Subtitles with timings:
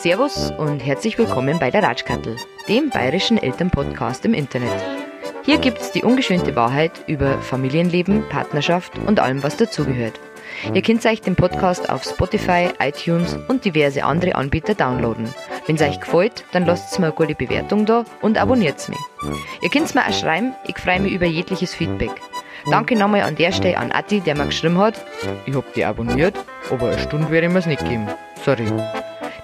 [0.00, 2.36] Servus und herzlich willkommen bei der Ratschkattel,
[2.68, 4.70] dem bayerischen Elternpodcast im Internet.
[5.42, 10.18] Hier gibt's die ungeschönte Wahrheit über Familienleben, Partnerschaft und allem, was dazugehört.
[10.72, 15.28] Ihr könnt euch den Podcast auf Spotify, iTunes und diverse andere Anbieter downloaden.
[15.66, 18.98] Wenn es euch gefällt, dann lasst mir eine gute Bewertung da und abonniert mich.
[19.62, 22.12] Ihr könnt mir auch schreiben, ich freue mich über jegliches Feedback.
[22.70, 24.94] Danke nochmal an der Stelle an Atti, der mir geschrieben hat,
[25.46, 26.36] ich hab die abonniert,
[26.70, 28.08] aber eine Stunde werde ich mir's nicht geben.
[28.44, 28.66] Sorry.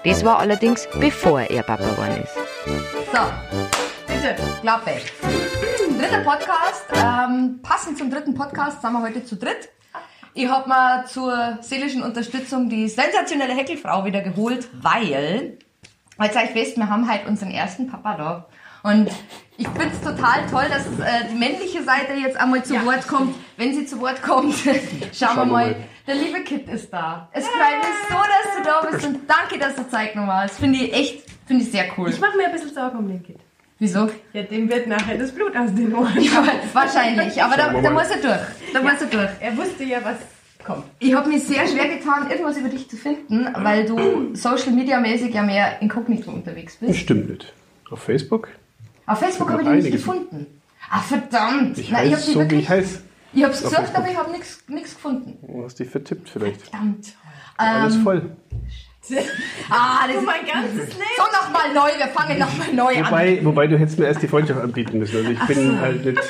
[0.03, 2.35] Das war allerdings bevor er Papa geworden ist.
[3.13, 3.19] So,
[4.07, 4.91] bitte, Klappe.
[5.97, 6.85] Dritter Podcast.
[6.95, 9.69] Ähm, passend zum dritten Podcast sind wir heute zu dritt.
[10.35, 15.57] Ich habe mir zur seelischen Unterstützung die sensationelle Heckelfrau wieder geholt, weil,
[16.21, 18.45] jetzt euch wisst, wir haben halt unseren ersten Papa da.
[18.81, 19.09] Und
[19.57, 23.35] ich find's total toll, dass äh, die männliche Seite jetzt einmal zu Wort kommt.
[23.55, 24.55] Wenn sie zu Wort kommt,
[25.13, 25.75] schauen, wir mal.
[26.05, 27.29] Der liebe Kit ist da.
[27.31, 30.59] Es freut mich so, dass du da bist und danke, dass du Zeit genommen hast.
[30.59, 32.09] Finde ich echt, finde ich sehr cool.
[32.09, 33.39] Ich mache mir ein bisschen Sorgen um den Kind.
[33.79, 34.09] Wieso?
[34.33, 36.19] Ja, dem wird nachher das Blut aus den Ohren.
[36.21, 37.41] Ja, wahrscheinlich.
[37.43, 38.47] Aber da, da muss er durch.
[38.73, 39.29] Da muss er durch.
[39.39, 40.17] Er wusste ja, was
[40.63, 40.85] kommt.
[40.99, 44.99] Ich habe mir sehr schwer getan, irgendwas über dich zu finden, weil du Social Media
[44.99, 46.99] mäßig ja mehr inkognito unterwegs Das bist.
[47.01, 47.53] stimmt nicht.
[47.89, 48.47] Auf Facebook?
[49.05, 50.61] Auf Facebook habe hab ich dich nicht gefunden.
[50.89, 51.77] Ah, verdammt.
[51.77, 52.61] Ich Nein, ich habe so, wie wirklich.
[52.61, 53.01] ich heiße.
[53.33, 53.97] Ich habe es gesucht, Facebook.
[53.99, 55.37] aber ich habe nichts nichts gefunden.
[55.45, 56.61] Du hast dich vertippt vielleicht.
[56.61, 57.07] Verdammt.
[57.57, 58.31] Alles Ähm, voll.
[59.69, 61.09] Ah, das ist mein ganzes Leben.
[61.17, 61.89] so nochmal neu.
[61.97, 63.05] Wir fangen nochmal neu an.
[63.07, 65.17] Wobei, wobei du hättest mir erst die Freundschaft anbieten müssen.
[65.17, 66.21] Also ich bin halt nicht.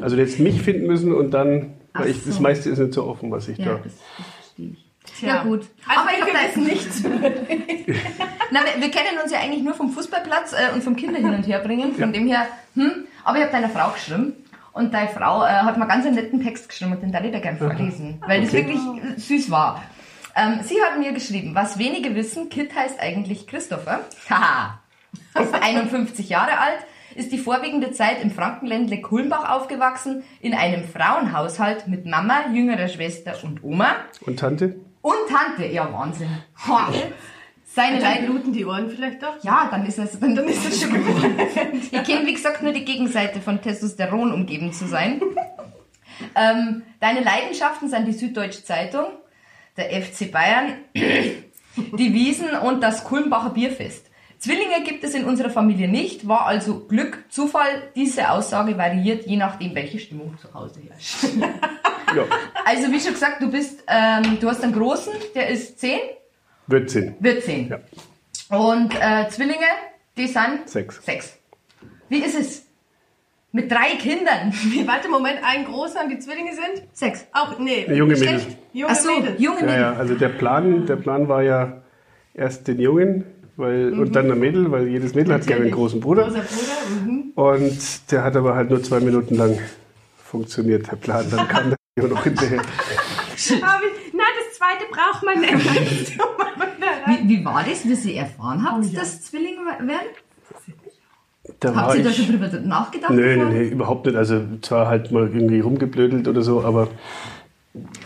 [0.00, 3.04] Also du hättest mich finden müssen und dann, weil ich, das meiste ist nicht so
[3.06, 3.80] offen, was ich Ja, da.
[3.84, 3.92] das,
[4.56, 5.20] das.
[5.22, 5.66] Ja, gut.
[5.86, 7.02] Also aber ich habe da wissen nichts.
[8.50, 11.32] Na, wir, wir kennen uns ja eigentlich nur vom Fußballplatz äh, und vom Kinder hin
[11.34, 11.94] und her bringen.
[11.94, 13.06] Von dem her, hm.
[13.24, 14.34] Aber ich habe deiner Frau geschrieben.
[14.72, 17.32] Und deine Frau äh, hat mir ganz einen netten Text geschrieben und den darf ich
[17.32, 18.66] da gerne vorlesen, weil das Okay.
[18.66, 18.80] wirklich
[19.16, 19.82] äh, süß war.
[20.38, 24.04] Ähm, sie hat mir geschrieben, was wenige wissen, Kit heißt eigentlich Christopher.
[24.30, 24.80] Haha.
[25.34, 26.78] Ist 51 Jahre alt,
[27.16, 33.34] ist die vorwiegende Zeit im Frankenländle Kulmbach aufgewachsen, in einem Frauenhaushalt mit Mama, jüngerer Schwester
[33.42, 33.96] und Oma.
[34.26, 34.76] Und Tante?
[35.02, 36.28] Und Tante, ja Wahnsinn.
[36.68, 36.92] Ha.
[37.64, 39.42] Seine Dann bluten die Ohren vielleicht doch.
[39.42, 41.24] ja, dann ist es, dann, dann ist es schon gut.
[41.90, 45.20] Ich kenne, wie gesagt, nur die Gegenseite von Testosteron umgeben zu sein.
[46.34, 49.06] ähm, deine Leidenschaften sind die Süddeutsche Zeitung,
[49.78, 54.06] der FC Bayern, die Wiesen und das Kulmbacher Bierfest.
[54.38, 57.90] Zwillinge gibt es in unserer Familie nicht, war also Glück, Zufall.
[57.96, 61.16] Diese Aussage variiert je nachdem, welche Stimmung zu Hause herrscht.
[62.16, 62.24] Ja,
[62.64, 65.98] Also wie schon gesagt, du bist, ähm, du hast einen großen, der ist 10,
[66.66, 67.14] wird Sinn.
[67.20, 67.68] wird 10.
[67.68, 68.58] Ja.
[68.58, 69.66] Und äh, Zwillinge,
[70.16, 71.04] die sind Sechs.
[71.04, 71.36] Sechs.
[72.08, 72.64] Wie ist es?
[73.52, 74.54] Mit drei Kindern.
[74.86, 76.88] Warte, Moment, ein großer und die Zwillinge sind?
[76.94, 77.26] Sechs.
[77.32, 77.84] Auch, nee.
[77.86, 78.40] Eine junge Mädel.
[78.78, 79.40] Junge Ach so, Mädels.
[79.40, 79.80] junge Ja, Mädel.
[79.80, 81.82] ja, also der Plan, der Plan war ja
[82.34, 83.24] erst den Jungen
[83.56, 86.24] weil, und dann ein Mädel, weil jedes Mädel hat gerne einen großen Bruder.
[86.26, 87.04] Großer Bruder.
[87.04, 87.32] Mhm.
[87.34, 89.58] Und der hat aber halt nur zwei Minuten lang
[90.24, 91.26] funktioniert, der Plan.
[91.28, 92.62] Dann kam der Junge noch hinterher.
[93.50, 96.18] Na, das zweite braucht man nicht.
[97.06, 99.00] Wie, wie war das, wie Sie erfahren habt, Oh ja.
[99.00, 99.90] dass Zwillinge werden?
[101.60, 103.10] Da Habt ihr da schon drüber nachgedacht?
[103.10, 104.16] Nö, nee, nee, überhaupt nicht.
[104.16, 106.88] Also zwar halt mal irgendwie rumgeblödelt oder so, aber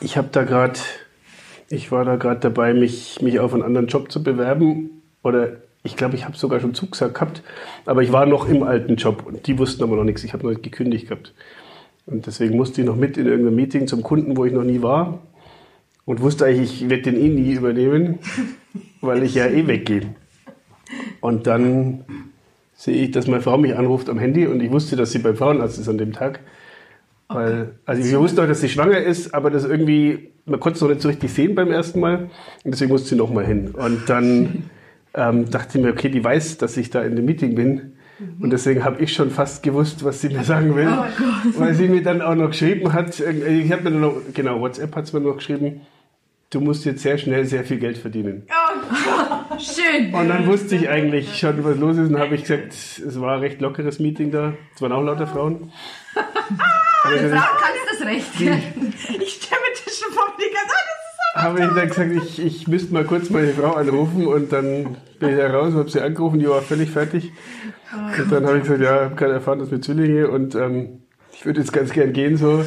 [0.00, 0.78] ich habe da gerade,
[1.68, 5.02] ich war da gerade dabei, mich, mich auf einen anderen Job zu bewerben.
[5.22, 5.52] Oder
[5.84, 7.42] ich glaube, ich habe sogar schon zugesagt gehabt,
[7.86, 10.24] aber ich war noch im alten Job und die wussten aber noch nichts.
[10.24, 11.34] Ich habe noch nicht gekündigt gehabt.
[12.06, 14.82] Und deswegen musste ich noch mit in irgendein Meeting zum Kunden, wo ich noch nie
[14.82, 15.20] war.
[16.04, 18.18] Und wusste eigentlich, ich werde den eh nie übernehmen,
[19.00, 20.14] weil ich ja eh weggehe.
[21.20, 22.04] Und dann
[22.74, 25.36] sehe ich, dass meine Frau mich anruft am Handy und ich wusste, dass sie beim
[25.36, 26.40] Frauenarzt ist an dem Tag.
[27.34, 30.82] Weil, also ich wusste auch, dass sie schwanger ist, aber das irgendwie, man konnte es
[30.82, 32.30] noch nicht so richtig sehen beim ersten Mal
[32.64, 33.70] und deswegen musste sie nochmal hin.
[33.72, 34.70] Und dann
[35.14, 37.92] ähm, dachte ich mir, okay, die weiß, dass ich da in dem Meeting bin.
[38.40, 40.88] Und deswegen habe ich schon fast gewusst, was sie mir sagen will.
[41.56, 44.60] weil sie mir dann auch noch geschrieben hat, äh, ich habe mir dann noch, genau,
[44.60, 45.80] WhatsApp hat es mir noch geschrieben,
[46.50, 48.44] du musst jetzt sehr schnell sehr viel Geld verdienen.
[49.58, 50.14] Schön.
[50.14, 52.10] Und dann wusste ich eigentlich schon, was los ist.
[52.10, 54.54] Und habe ich gesagt, es war ein recht lockeres Meeting da.
[54.74, 55.72] Es waren auch lauter Frauen.
[57.04, 58.40] Dann kannst das recht.
[58.40, 61.02] Ich stelle mir das schon vor, wie die ganze oh, ist
[61.34, 64.26] habe ich dann gesagt, ich, ich müsste mal kurz meine Frau anrufen.
[64.26, 67.32] Und dann bin ich da raus, habe sie angerufen, die war völlig fertig.
[67.92, 71.02] Und dann habe ich gesagt, ja, ich habe gerade erfahren, dass wir Zwillinge und ähm,
[71.32, 72.64] ich würde jetzt ganz gern gehen so.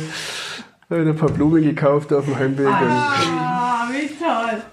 [0.89, 2.67] Habe ein paar Blumen gekauft auf dem Heimweg.
[2.67, 3.54] Ah,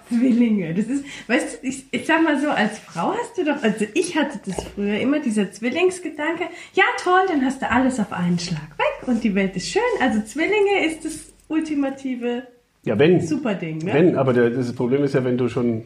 [0.08, 0.74] Zwillinge.
[0.74, 3.84] Das ist, weißt du, ich, ich sag mal so, als Frau hast du doch, also
[3.94, 6.44] ich hatte das früher immer, dieser Zwillingsgedanke,
[6.74, 9.82] ja toll, dann hast du alles auf einen Schlag weg und die Welt ist schön.
[10.00, 12.44] Also Zwillinge ist das ultimative
[12.84, 13.20] Ja, wenn.
[13.20, 13.92] Superding, ne?
[13.92, 15.84] Wenn, aber der, das Problem ist ja, wenn du schon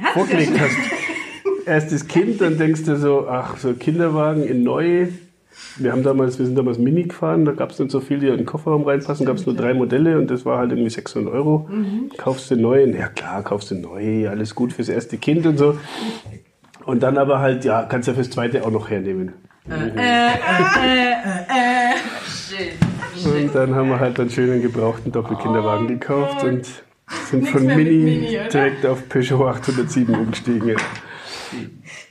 [0.00, 0.68] Hat's vorgelegt ja schon.
[0.68, 0.76] hast,
[1.66, 5.08] erstes Kind, dann denkst du so, ach, so Kinderwagen in neu.
[5.78, 8.28] Wir haben damals, wir sind damals Mini gefahren, da gab es nicht so viel, die
[8.28, 11.32] in den Kofferraum reinpassen, gab es nur drei Modelle und das war halt irgendwie 600
[11.32, 11.68] Euro.
[11.70, 12.10] Mhm.
[12.16, 15.78] Kaufst du neu, ja klar, kaufst du neu, alles gut fürs erste Kind und so.
[16.84, 19.32] Und dann aber halt, ja, kannst ja fürs zweite auch noch hernehmen.
[23.24, 26.66] Und dann haben wir halt einen schönen gebrauchten Doppelkinderwagen gekauft und
[27.28, 30.76] sind von Mini, Mini, direkt auf Peugeot 807 umgestiegen.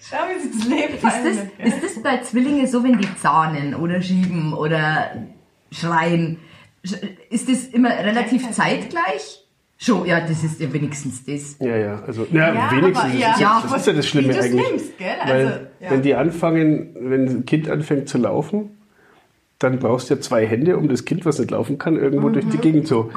[0.09, 1.47] Schau, wie sich das Leben Ist das, verändert.
[1.63, 5.11] ist das bei Zwillingen so, wenn die zahnen oder schieben oder
[5.71, 6.37] schreien?
[6.85, 6.99] Sch-
[7.29, 9.41] Ist das immer relativ zeitgleich?
[9.77, 11.57] Schon, ja, das ist ja wenigstens das.
[11.59, 12.97] Ja, ja, also, ja, Ja, wenigstens.
[12.97, 13.31] aber das, ja.
[13.33, 13.61] ist, Ja.
[13.63, 14.69] das ist ja das Schlimme eigentlich.
[14.69, 15.07] nimmst, gell?
[15.25, 15.91] Weil, Also, ja.
[15.91, 18.77] wenn die anfangen, wenn ein Kind anfängt zu laufen,
[19.59, 22.45] dann brauchst du ja zwei Hände, um das Kind, was nicht laufen kann, irgendwo durch
[22.45, 22.51] Mhm.
[22.51, 23.09] die Gegend zu.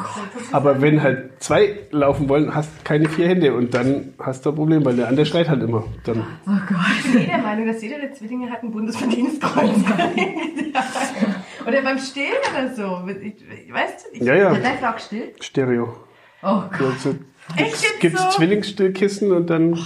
[0.53, 4.51] Aber wenn halt zwei laufen wollen, hast du keine vier Hände und dann hast du
[4.51, 5.85] ein Problem, weil der andere schreit halt immer.
[6.05, 6.79] Dann, Oh Gott.
[7.05, 9.71] Ich bin eh der Meinung, dass jeder der Zwillinge hat ein Bundesverdienstkreuz.
[11.67, 13.03] oder beim Stillen oder so.
[13.21, 15.33] Ich, weißt du, ich, ja, ja, deine Frage still?
[15.41, 15.97] Stereo.
[16.43, 16.81] Oh Gott.
[16.95, 17.15] Also,
[17.57, 18.29] Echt jetzt gibt's so?
[18.31, 19.77] Zwillingsstillkissen und dann, Oh,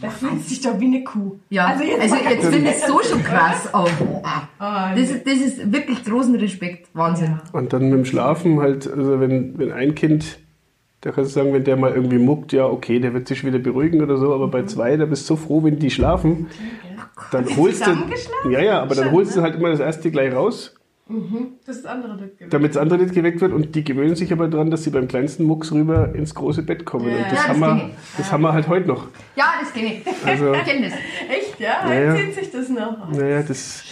[0.00, 1.36] da fühlt sich doch wie eine Kuh.
[1.50, 3.68] ja, also jetzt, mal ganz finde ich es so schon krass.
[3.72, 4.22] Oh, oh.
[4.58, 6.88] Oh, Das, ist, das ist wirklich großen Respekt.
[6.94, 7.38] Wahnsinn.
[7.52, 10.38] und dann mit dem Schlafen halt, also wenn, wenn ein Kind,
[11.02, 13.58] da kannst du sagen, wenn der mal irgendwie muckt, ja, okay, der wird sich wieder
[13.58, 14.50] beruhigen oder so, aber Mhm.
[14.50, 16.48] bei zwei, da bist du so froh, wenn die schlafen.
[17.32, 19.44] Dann holst du, ja, ja, aber dann holst du ne?
[19.44, 20.74] halt immer das erste gleich raus,
[21.66, 22.50] Ist das andere Glück.
[22.50, 25.08] damit das andere nicht geweckt wird und die gewöhnen sich aber dran, dass sie beim
[25.08, 27.08] kleinsten Mucks rüber ins große Bett kommen.
[27.10, 29.08] Ja, und das, ja, haben, das wir, kenn das haben wir halt heute noch.
[29.36, 30.26] Ja, das kenne ich.
[30.26, 30.92] Also- ich kenne das.
[30.94, 31.88] Echt, ja?
[31.92, 32.16] Ja, ja.
[32.16, 33.10] Zieht sich das noch?
[33.12, 33.82] Naja, das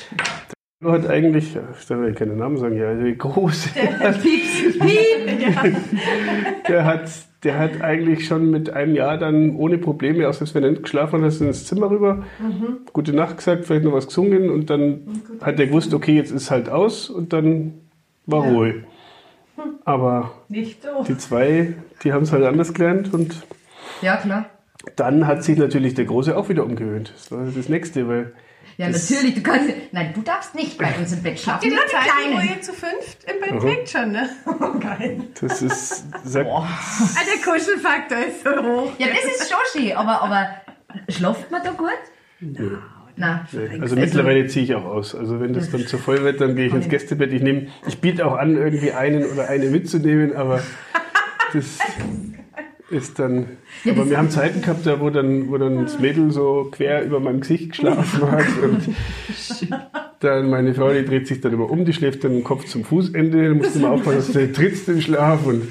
[0.85, 5.77] hat eigentlich, ich darf ja keine Namen sagen, ja, also die große, Pieps, piep.
[6.69, 7.11] der hat,
[7.43, 10.85] der hat eigentlich schon mit einem Jahr dann ohne Probleme, auch selbst wenn er nicht
[10.85, 12.25] geschlafen hat, ist ins Zimmer rüber,
[12.93, 15.01] gute Nacht gesagt, vielleicht noch was gesungen und dann
[15.41, 17.75] hat er gewusst, okay, jetzt ist halt aus und dann
[18.27, 18.53] war Ja.
[18.53, 18.75] Ruhe.
[19.85, 21.03] Aber Nicht so.
[21.03, 23.45] die zwei, die haben es halt anders gelernt und
[24.01, 24.47] Ja, klar.
[24.95, 27.13] dann hat sich natürlich der Große auch wieder umgewöhnt.
[27.17, 28.33] Das war das Nächste, weil
[28.79, 29.35] Ja, Das- natürlich.
[29.35, 29.71] Du kannst.
[29.93, 31.61] Nein, du darfst nicht bei uns im Bett schlafen.
[31.69, 31.97] Die Nur die
[32.31, 32.49] Kleinen.
[32.49, 34.31] ihr zu fünft im Bett liegt schon, ne?
[34.47, 35.21] Oh, geil.
[35.41, 36.67] das ist, sagt, Ah,
[37.27, 38.93] der Kuschelfaktor ist so hoch.
[38.99, 40.49] Ja, das ist schon schön, aber, aber
[41.09, 41.91] schlaft man da gut?
[42.41, 42.79] Nein.
[43.17, 43.41] Nein.
[43.83, 45.13] Also mittlerweile ziehe ich auch aus.
[45.13, 47.33] Also wenn das dann zu voll wird, dann gehe ich ins Gästebett.
[47.33, 50.63] Ich nehme, ich biete auch an, irgendwie einen oder eine mitzunehmen, aber
[51.53, 51.79] das
[52.91, 53.47] ist dann.
[53.85, 56.69] Ja, aber das- wir haben Zeiten gehabt, da wo dann, wo dann das Mädel so
[56.71, 58.89] quer über meinem Gesicht geschlafen hat und
[60.21, 62.85] dann meine Frau, die dreht sich dann immer um, die schläft dann den Kopf zum
[62.85, 65.69] Fußende, da musst du mal aufpassen, dass du trittst im Schlaf und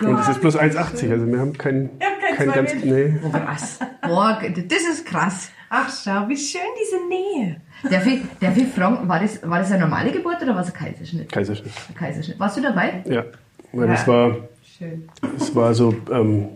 [0.00, 3.14] und es ist bloß 1,80, also wir haben kein, Ihr habt kein ganz, nee.
[3.24, 3.78] Oh, krass.
[4.02, 5.50] Boah, das ist krass.
[5.70, 7.60] Ach, schau, wie schön diese Nähe.
[7.88, 10.68] Darf ich, darf ich fragen, war das, war das eine normale Geburt oder war es
[10.68, 11.30] ein Kaiserschnitt?
[11.30, 11.72] Kaiserschnitt.
[11.88, 12.38] Ein Kaiserschnitt.
[12.40, 13.02] Warst du dabei?
[13.08, 13.24] Ja,
[13.72, 13.92] weil Ja.
[13.92, 14.36] das war
[14.78, 15.08] Schön.
[15.36, 16.46] Es war so ähm,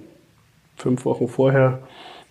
[0.76, 1.81] fünf Wochen vorher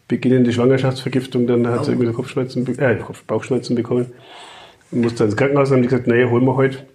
[0.07, 2.97] beginnende Schwangerschaftsvergiftung, dann hat sie irgendwie Kopfschmerzen, äh,
[3.27, 4.07] Bauchschmerzen bekommen
[4.91, 6.85] und musste ins Krankenhaus und haben die gesagt, nee, holen wir heute.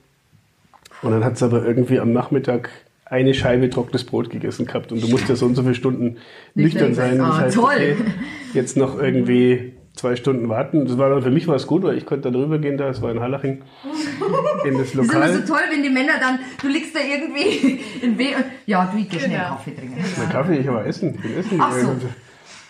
[1.02, 2.70] Und dann hat sie aber irgendwie am Nachmittag
[3.04, 6.16] eine Scheibe trockenes Brot gegessen gehabt und du musst ja so und so viele Stunden
[6.54, 7.18] nüchtern sein.
[7.18, 7.64] Das Ah, heißt, toll.
[7.66, 7.96] okay,
[8.54, 10.86] jetzt noch irgendwie zwei Stunden warten.
[10.86, 13.02] Das war dann für mich war es gut, weil ich konnte dann rübergehen da, es
[13.02, 13.62] war in Hallaching,
[14.64, 15.32] in das Das ist immer Lokal.
[15.34, 18.98] so toll, wenn die Männer dann, du liegst da irgendwie in Weh und, ja, du,
[18.98, 19.48] ich geh schnell Genau.
[19.50, 20.04] Kaffee trinken.
[20.18, 21.12] Na, Kaffee, ich aber essen.
[21.16, 21.94] Bin essen Ach so.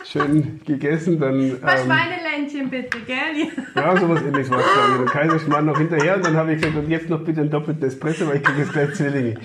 [0.05, 1.61] Schön gegessen, dann.
[1.61, 3.49] Mal ähm, Schweineländchen bitte, gell?
[3.77, 4.99] Ja, sowas ähnliches war es, ich.
[5.01, 7.87] Und Kaiserschmarrn noch hinterher und dann habe ich gesagt, und jetzt noch bitte einen doppelten
[7.87, 9.37] Espresso, weil ich kriege jetzt gleich Zwillinge.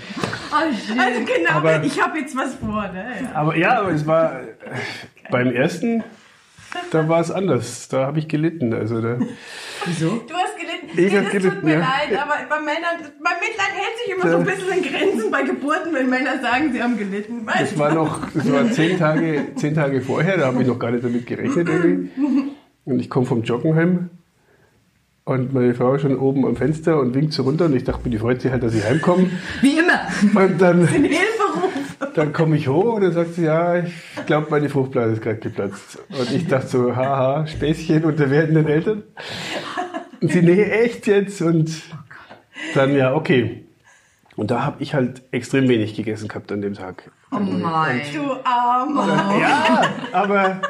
[0.51, 0.99] Oh, schön.
[0.99, 3.05] Also genau, Aber- ich habe jetzt was vor, ne?
[3.21, 3.35] Ja.
[3.35, 4.45] Aber ja, aber es war äh,
[5.31, 6.03] beim ersten,
[6.91, 7.87] da war es anders.
[7.89, 8.73] Da habe ich gelitten.
[8.73, 9.17] Also da,
[9.85, 10.23] Wieso?
[10.27, 10.99] Du hast gelitten.
[10.99, 11.79] Ich das gelitten, tut mir ja.
[11.79, 15.43] leid, aber bei Männern, mein Mitleid hält sich immer so ein bisschen in Grenzen bei
[15.43, 17.45] Geburten, wenn Männer sagen, sie haben gelitten.
[17.45, 20.79] Weißt das war noch, das war zehn Tage, zehn Tage vorher, da habe ich noch
[20.79, 22.09] gar nicht damit gerechnet irgendwie.
[22.85, 24.09] Und ich komme vom Joggen heim
[25.27, 28.05] und meine Frau ist schon oben am Fenster und winkt so runter und ich dachte
[28.05, 29.29] mir, die freut sich halt, dass ich heimkomme.
[29.61, 30.41] Wie immer.
[30.41, 30.87] Und dann.
[32.13, 33.93] Dann komme ich hoch und dann sagt sie, ja, ich
[34.25, 35.99] glaube, meine Fruchtblase ist gerade geplatzt.
[36.09, 39.03] Und ich dachte so, haha, Späßchen unter werdenden Eltern.
[40.21, 41.41] Und sie, nee, echt jetzt?
[41.41, 41.81] Und
[42.73, 43.65] dann, ja, okay.
[44.35, 47.11] Und da habe ich halt extrem wenig gegessen gehabt an dem Tag.
[47.31, 48.01] Oh mein.
[48.13, 49.39] Du Armer.
[49.39, 50.61] Ja, aber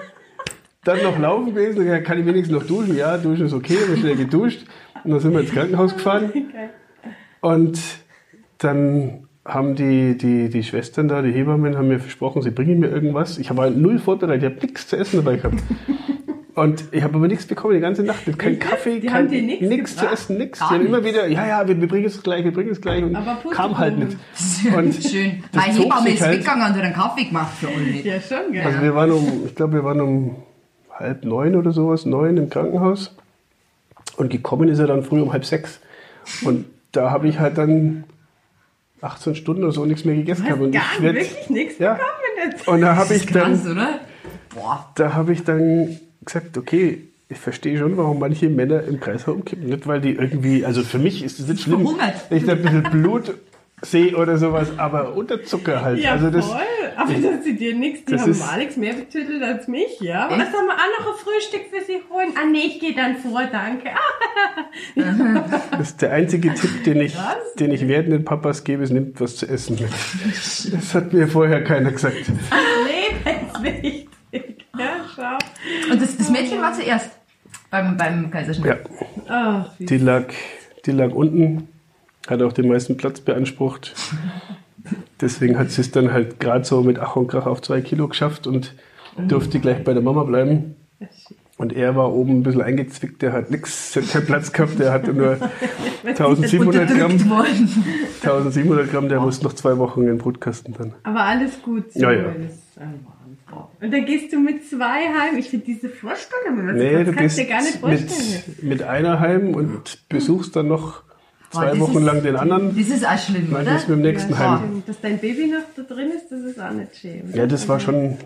[0.86, 2.96] dann noch laufen gewesen, dann kann ich wenigstens noch duschen.
[2.96, 4.66] Ja, duschen ist okay, wir schnell geduscht.
[5.04, 6.32] Und dann sind wir ins Krankenhaus gefahren.
[7.42, 7.80] Und
[8.58, 12.88] dann haben die, die, die Schwestern da, die Hebammen, haben mir versprochen, sie bringen mir
[12.90, 13.38] irgendwas.
[13.38, 15.64] Ich habe halt null vorbereitet, ich habe nichts zu essen dabei gehabt.
[16.54, 18.26] Und ich habe aber nichts bekommen die ganze Nacht.
[18.36, 20.58] Kein Kaffee, Die kein, nichts nichts zu essen, nichts.
[20.58, 23.04] Die haben immer wieder, ja, ja, wir, wir bringen es gleich, wir bringen es gleich.
[23.04, 24.18] Und Aber kam halt nicht.
[24.76, 25.44] Und Schön.
[25.54, 28.02] Mein Hebamme ist halt- weggegangen und hat einen Kaffee gemacht für alle.
[28.04, 28.64] Ja, schon, gell?
[28.66, 30.36] Also wir waren um, ich glaube, wir waren um
[30.92, 33.16] halb neun oder sowas, neun im Krankenhaus.
[34.18, 35.80] Und gekommen ist er dann früh um halb sechs.
[36.44, 38.04] Und da habe ich halt dann
[39.02, 41.94] 18 Stunden oder so nichts mehr gegessen hast Und gar ich werd- wirklich nichts Ja.
[41.94, 42.68] bekommen jetzt.
[42.68, 44.00] Und da habe ich Krass, dann, oder?
[44.56, 44.90] Boah.
[44.96, 49.68] da habe ich dann gesagt, okay, ich verstehe schon, warum manche Männer im Kreis umkippen.
[49.68, 52.14] Nicht, weil die irgendwie, also für mich ist das nicht schlimm, Verhungert.
[52.30, 53.34] ich da ein bisschen Blut
[53.82, 56.00] sehe oder sowas, aber Unterzucker halt.
[56.00, 56.58] Ja, also das, voll.
[56.96, 58.06] Aber das sind dir nichts.
[58.06, 60.28] Die haben ist- Alex mehr betüttelt als mich, ja?
[60.30, 60.40] Echt?
[60.40, 62.30] Was soll man auch noch ein Frühstück für sie holen?
[62.36, 63.90] Ah, nee, ich gehe dann vor, danke.
[65.72, 67.54] Das ist der einzige Tipp, den ich, Was?
[67.60, 69.90] den ich werdenden Papas gebe, ist, nimmt was zu essen mit.
[70.74, 72.16] Das hat mir vorher keiner gesagt.
[72.88, 74.08] Lebenswichtig.
[74.78, 75.38] Ja, schau.
[75.92, 77.12] Und das, das Mädchen war zuerst
[77.70, 78.66] beim, beim Kaiserschnitt.
[78.68, 78.78] Ja,
[79.28, 80.26] Ach, die lag,
[80.86, 81.68] die lag unten,
[82.28, 83.94] hat auch den meisten Platz beansprucht.
[85.20, 88.08] Deswegen hat sie es dann halt gerade so mit Ach und Krach auf zwei Kilo
[88.08, 88.76] geschafft und
[89.28, 90.76] durfte gleich bei der Mama bleiben.
[91.58, 94.92] Und er war oben ein bisschen eingezwickt, der hat nichts, hat keinen Platz gehabt, der
[94.94, 95.38] hatte nur
[96.06, 97.12] 1700 Gramm.
[97.14, 97.84] Unterdrückt worden.
[98.22, 100.94] 1700 Gramm, der muss noch zwei Wochen in den Brutkasten dann.
[101.04, 101.92] Aber alles gut.
[101.94, 102.00] so.
[102.00, 102.36] Ja, ja.
[103.82, 105.38] Und dann gehst du mit zwei heim.
[105.38, 108.44] Ich finde diese Vorstellung, das Nee, du kannst du dir gar nicht vorstellen.
[108.58, 111.02] mit, mit einer heim und besuchst dann noch
[111.52, 112.78] zwei das Wochen ist- lang den anderen.
[112.78, 113.74] Das ist auch schlimm, Dann oder?
[113.74, 114.84] mit dem nächsten Ja, heim.
[114.86, 117.32] Dass dein Baby noch da drin ist, das ist auch nicht schön.
[117.34, 118.18] Ja, das war schon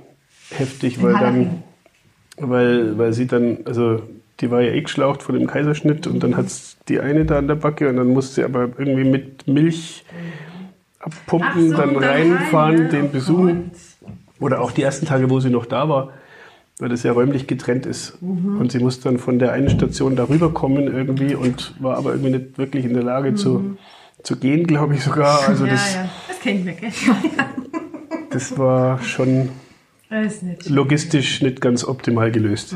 [0.50, 1.64] heftig, weil dann,
[2.38, 4.02] weil, weil sie dann, also
[4.40, 7.48] die war ja eh geschlaucht von dem Kaiserschnitt und dann hat's die eine da an
[7.48, 10.04] der Backe und dann musste sie aber irgendwie mit Milch
[11.00, 12.90] abpumpen, so, dann dann reinfahren, rein, ja.
[12.90, 13.72] den Oh besuchen.
[14.40, 16.14] Oder auch die ersten Tage, wo sie noch da war,
[16.80, 18.22] weil das ja räumlich getrennt ist.
[18.22, 18.60] Mhm.
[18.60, 22.32] Und sie musste dann von der einen Station darüber kommen irgendwie und war aber irgendwie
[22.32, 23.78] nicht wirklich in der Lage zu,
[24.24, 25.48] zu gehen, glaube ich sogar.
[25.48, 25.70] Also Mhm.
[25.70, 26.92] ja, das, ja, das kennt wir, gell?
[28.32, 29.50] das war schon
[30.10, 32.76] nicht logistisch nicht ganz optimal gelöst.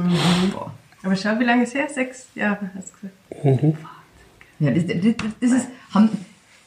[1.03, 1.87] Aber schau, wie lange ist her?
[1.93, 3.77] Sechs Jahre, hast du gesagt.
[4.59, 6.09] Ja, das, das, das ist, haben,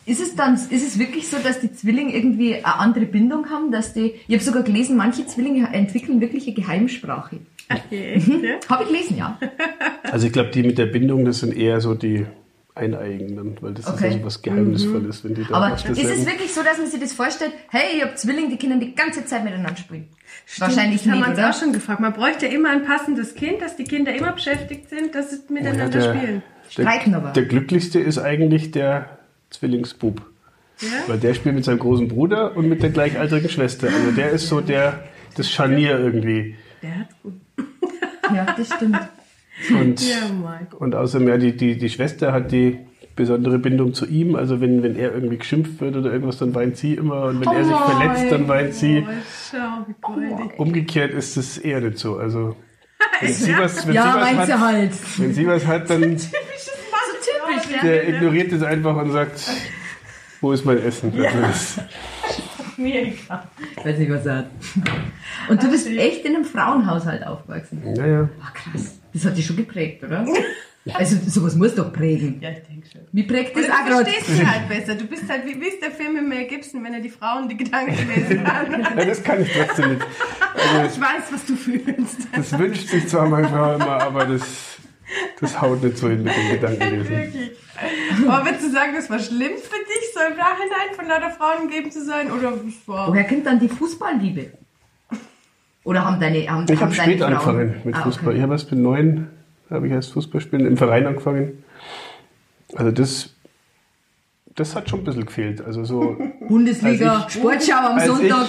[0.09, 3.71] ist es dann, ist es wirklich so, dass die Zwillinge irgendwie eine andere Bindung haben,
[3.71, 7.39] dass die, ich habe sogar gelesen, manche Zwillinge entwickeln wirklich eine Geheimsprache.
[7.71, 8.57] Okay, echt, ja?
[8.69, 9.39] Habe ich gelesen, ja.
[10.11, 12.25] Also ich glaube, die mit der Bindung, das sind eher so die
[12.75, 14.07] Eineigen weil das Okay.
[14.09, 16.87] ist ja so was Geheimnisvolles, wenn die da Aber ist es wirklich so, dass man
[16.87, 20.09] sich das vorstellt, hey, ich habe Zwillinge, die können die ganze Zeit miteinander spielen?
[20.59, 22.01] Wahrscheinlich das haben nicht, wir uns auch schon gefragt.
[22.01, 25.99] Man bräuchte immer ein passendes Kind, dass die Kinder immer beschäftigt sind, dass sie miteinander
[25.99, 26.43] Ja, spielen.
[26.71, 27.33] Streiten aber.
[27.33, 29.18] Der glücklichste ist eigentlich der
[29.51, 30.21] Zwillingsbub.
[30.81, 30.89] Ja?
[31.09, 33.89] Weil der spielt mit seinem großen Bruder und mit der gleichaltrigen Schwester.
[33.89, 35.05] Also der ist so der,
[35.37, 36.55] das Scharnier irgendwie.
[36.83, 37.35] Der hat's gut.
[38.35, 38.99] Ja, das stimmt.
[39.71, 40.17] Und, Ja,
[40.79, 42.79] und außerdem, ja, die, die, die Schwester hat die
[43.17, 44.37] besondere Bindung zu ihm.
[44.37, 47.23] Also wenn, wenn er irgendwie geschimpft wird oder irgendwas, dann weint sie immer.
[47.25, 49.03] Und wenn er sich Oh verletzt, dann weint sie.
[49.09, 49.11] Oh,
[49.51, 50.59] schau, wie goldig.
[50.59, 52.19] Umgekehrt ist es eher nicht so.
[52.19, 52.55] Also
[53.21, 54.93] wenn sie was, wenn Ja, sie was hat, sie halt.
[55.19, 56.03] wenn sie was hat, dann.
[57.83, 59.41] der ignoriert es einfach und sagt,
[60.41, 61.13] wo ist mein Essen?
[61.17, 61.81] Das,
[62.77, 63.43] Mir egal.
[63.83, 64.51] Weiß nicht, was er hat.
[65.49, 67.83] Und du bist echt in einem Frauenhaushalt aufgewachsen.
[67.97, 68.29] naja.
[68.41, 68.99] Ah, krass.
[69.13, 70.25] Das hat dich schon geprägt, oder?
[70.95, 72.39] Also sowas muss doch prägen.
[72.41, 73.01] Ja, ich denke schon.
[73.13, 74.05] Wie prägt das auch du gerade?
[74.05, 74.95] verstehst sie halt besser.
[74.95, 77.49] Du bist halt, wie, wie ist der Film mit Mel Gibson, wenn er die Frauen
[77.49, 78.87] die Gedanken lesen kann?
[78.97, 80.07] Ja, das kann ich trotzdem nicht.
[80.55, 82.29] Also, Ich weiß, was du fühlst.
[82.35, 84.78] das wünscht sich zwar meine Frau immer, aber das,
[85.41, 87.11] das haut nicht so hin mit dem Gedankenlesen.
[87.17, 87.51] Wirklich.
[88.29, 91.63] Aber würdest du sagen, das war schlimm für dich, so im Nachhinein von lauter Frauen
[91.65, 92.31] umgeben zu sein?
[92.33, 92.53] Oder
[92.87, 94.51] Woher kommt dann die Fußballliebe?
[95.85, 98.29] Oder haben deine haben, Ich habe spät Frauen- angefangen mit Ah, Fußball.
[98.29, 98.37] okay.
[98.37, 99.29] Ich habe erst mit neun,
[99.71, 101.63] habe ich erst Fußball spielen, im Verein angefangen.
[102.75, 103.31] Also das,
[104.55, 105.65] das hat schon ein bisschen gefehlt.
[105.65, 106.19] Also so,
[106.49, 108.47] Bundesliga, Als ich- Sportschau am als Sonntag.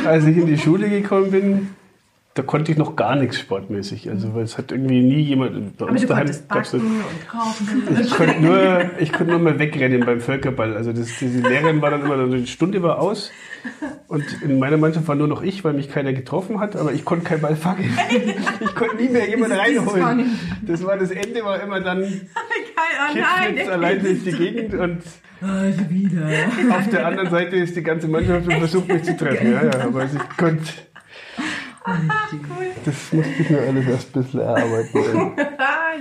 [0.00, 1.68] ich, als ich in die Schule gekommen bin,
[2.34, 4.08] da konnte ich noch gar nichts sportmäßig.
[4.08, 5.76] Also weil es hat irgendwie nie jemand.
[5.76, 7.00] Bei Aber uns du daheim gab's das- und.
[8.00, 10.76] Ich konnte nur, ich konnte nur mal wegrennen beim Völkerball.
[10.76, 13.32] Also das, diese Lehrerin war dann immer, eine Stunde war aus
[14.06, 17.04] und in meiner Mannschaft war nur noch ich, weil mich keiner getroffen hat, aber ich
[17.04, 17.90] konnte keinen Ball fangen.
[18.60, 20.38] Ich konnte nie mehr jemanden reinholen.
[20.62, 25.02] Das war das Ende, war immer dann, oh der allein durch die Gegend und
[25.40, 25.82] Also
[26.70, 29.52] auf der anderen Seite ist die ganze Mannschaft und versucht mich zu treffen.
[29.52, 30.62] Ja, ja, aber ich konnte.
[32.84, 35.32] Das musste ich mir alles erst ein bisschen erarbeiten.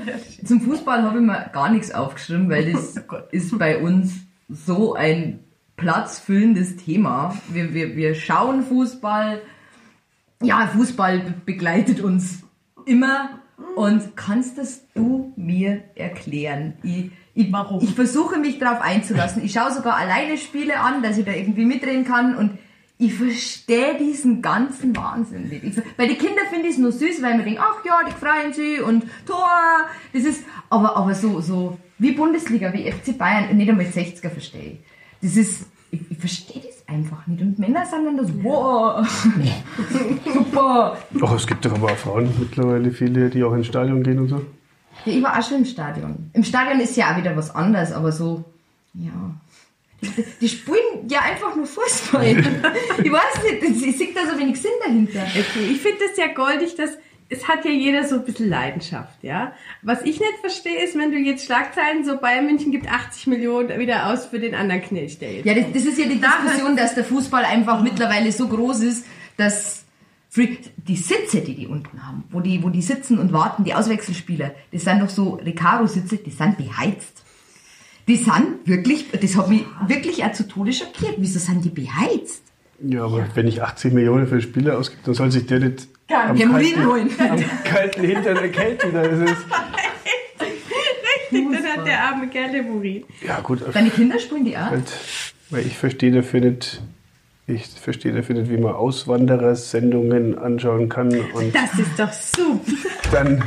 [0.05, 0.45] Ja.
[0.45, 2.95] Zum Fußball habe ich mir gar nichts aufgeschrieben, weil das
[3.31, 4.13] ist bei uns
[4.48, 5.39] so ein
[5.75, 7.36] platzfüllendes Thema.
[7.50, 9.41] Wir, wir, wir schauen Fußball.
[10.41, 12.43] Ja, Fußball be- begleitet uns
[12.86, 13.39] immer.
[13.75, 16.75] Und kannst das du mir erklären?
[16.83, 17.81] Ich, ich, Warum?
[17.83, 19.43] ich versuche mich darauf einzulassen.
[19.43, 22.57] Ich schaue sogar alleine Spiele an, dass ich da irgendwie mitreden kann und
[23.01, 25.63] ich verstehe diesen ganzen Wahnsinn nicht.
[25.63, 28.12] Ich, bei den Kindern finde ich es nur süß, weil man denkt, ach ja, die
[28.12, 29.48] freuen sich und Tor,
[30.12, 34.74] das ist, aber, aber so, so, wie Bundesliga, wie FC Bayern, nicht einmal 60er verstehe
[34.74, 34.79] ich.
[35.22, 37.41] Das ist, ich, ich verstehe das einfach nicht.
[37.41, 39.08] Und Männer sagen dann das, wow,
[40.34, 40.98] super.
[41.22, 44.27] Ach, es gibt doch aber auch Frauen mittlerweile viele, die auch ins Stadion gehen und
[44.27, 44.41] so.
[45.06, 46.32] Ja, ich war auch schon im Stadion.
[46.34, 48.44] Im Stadion ist ja auch wieder was anderes, aber so,
[48.94, 49.12] ja.
[50.41, 52.25] Die, spielen ja einfach nur Fußball.
[53.03, 55.24] ich weiß nicht, ich sehe da so wenig Sinn dahinter.
[55.24, 56.91] Okay, ich finde das ja goldig, dass
[57.29, 59.53] es hat ja jeder so ein bisschen Leidenschaft, ja.
[59.84, 63.77] Was ich nicht verstehe, ist, wenn du jetzt Schlagzeilen so Bayern München gibt 80 Millionen
[63.79, 65.46] wieder aus für den anderen Knilch, der jetzt.
[65.46, 69.06] Ja, das, das ist ja die Diskussion, dass der Fußball einfach mittlerweile so groß ist,
[69.38, 69.86] dass
[70.36, 74.51] die Sitze, die die unten haben, wo die, wo die sitzen und warten, die Auswechselspieler,
[74.72, 77.24] das sind doch so Recaro-Sitze, die sind beheizt.
[78.09, 81.13] Die sind wirklich, das hat mich wirklich auch zu Tode schockiert.
[81.19, 82.41] Wieso sind die beheizt?
[82.81, 86.35] Ja, aber wenn ich 80 Millionen für Spieler ausgebe, dann soll sich der nicht am
[86.35, 87.09] Kein Urin kalten, holen.
[87.19, 88.93] am kalten Hintern erkälten.
[88.93, 89.37] Da ist es.
[90.41, 93.03] Richtig, dann hat der arme Kerl den Urin.
[93.27, 93.61] Ja, gut.
[93.73, 94.71] Deine Kinder spielen die auch?
[94.71, 94.91] Halt,
[95.51, 96.81] weil ich verstehe dafür nicht,
[97.45, 101.09] ich verstehe dafür nicht, wie man Auswanderersendungen anschauen kann.
[101.33, 102.71] Und Das ist doch super.
[103.11, 103.43] dann,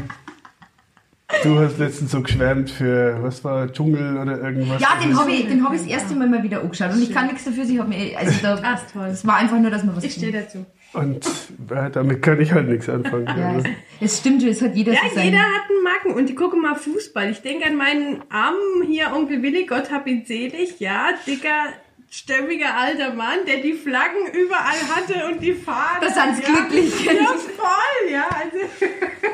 [1.42, 4.80] du hast letztens so geschwärmt für, was war, Dschungel oder irgendwas.
[4.80, 6.92] Ja, den Das habe ich, den hab ich das erste Mal mal wieder angeschaut.
[6.92, 8.78] Und ich kann nichts dafür, ich habe mir, also da,
[9.10, 10.64] es war einfach nur, dass man was Ich stehe dazu.
[10.92, 11.24] Und
[11.70, 13.26] äh, damit kann ich halt nichts anfangen.
[13.26, 13.68] Ja, Also,
[14.00, 16.60] es, es stimmt es hat jeder Ja, so jeder hat einen Macken und die gucken
[16.60, 17.30] mal Fußball.
[17.30, 21.72] Ich denke an meinen armen hier Onkel Willi, Gott hab ihn selig, ja, dicker,
[22.10, 26.02] stämmiger alter Mann, der die Flaggen überall hatte und die Fahnen.
[26.02, 26.54] Da sind's ja.
[26.54, 27.06] glücklich.
[27.06, 27.12] Ja,
[27.56, 28.28] voll, ja.
[28.28, 28.58] Also,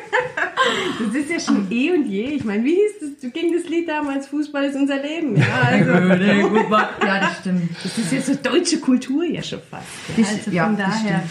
[1.07, 2.25] das ist ja schon eh und je.
[2.31, 5.45] Ich meine, wie hieß das, ging das Lied damals, Fußball ist unser Leben, ja.
[5.65, 7.71] Also, Ja, das stimmt.
[7.83, 9.87] das ist ja so deutsche Kultur ja schon fast.
[10.17, 11.23] Ja, also ja, von daher.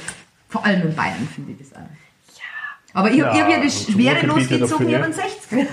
[0.50, 1.80] Vor allem in Bayern finde ich das auch.
[1.82, 2.44] Ja.
[2.94, 5.06] Aber ich, hab- ich Ja, habe ja das also schwerelos Ruhrgebiet ja gezogen, ich habe
[5.06, 5.68] einen 60er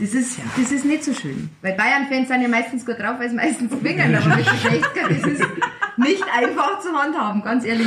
[0.00, 1.50] das ist, das ist nicht so schön.
[1.60, 4.16] Weil Bayern-Fans sind ja meistens gut drauf, weil sie meistens gewinnen.
[4.16, 5.42] Aber mit den 60er, das ist
[5.98, 7.86] nicht einfach zu handhaben, ganz ehrlich.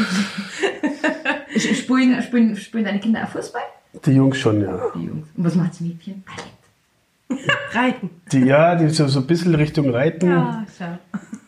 [1.58, 3.62] Spielen, spielen, spielen deine Kinder auch Fußball?
[4.06, 4.80] Die Jungs schon, ja.
[4.96, 5.28] Die Jungs.
[5.36, 6.24] Und was macht das Mädchen?
[6.26, 7.46] Ballett.
[7.74, 8.10] Reiten.
[8.32, 10.98] Die, ja, die so, so ein bisschen Richtung Reiten, Ja, schau.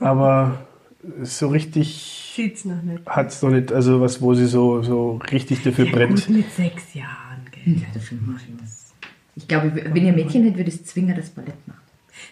[0.05, 0.59] aber
[1.21, 3.05] so richtig Sieht's noch nicht.
[3.05, 6.25] hat es noch nicht, also was, wo sie so, so richtig dafür brennt.
[6.25, 7.75] Gut, mit sechs Jahren, gell.
[7.75, 8.21] Ja, das stimmt.
[9.35, 11.79] Ich glaube, wenn ihr Mädchen hättet, würde es zwingen, das Ballett machen.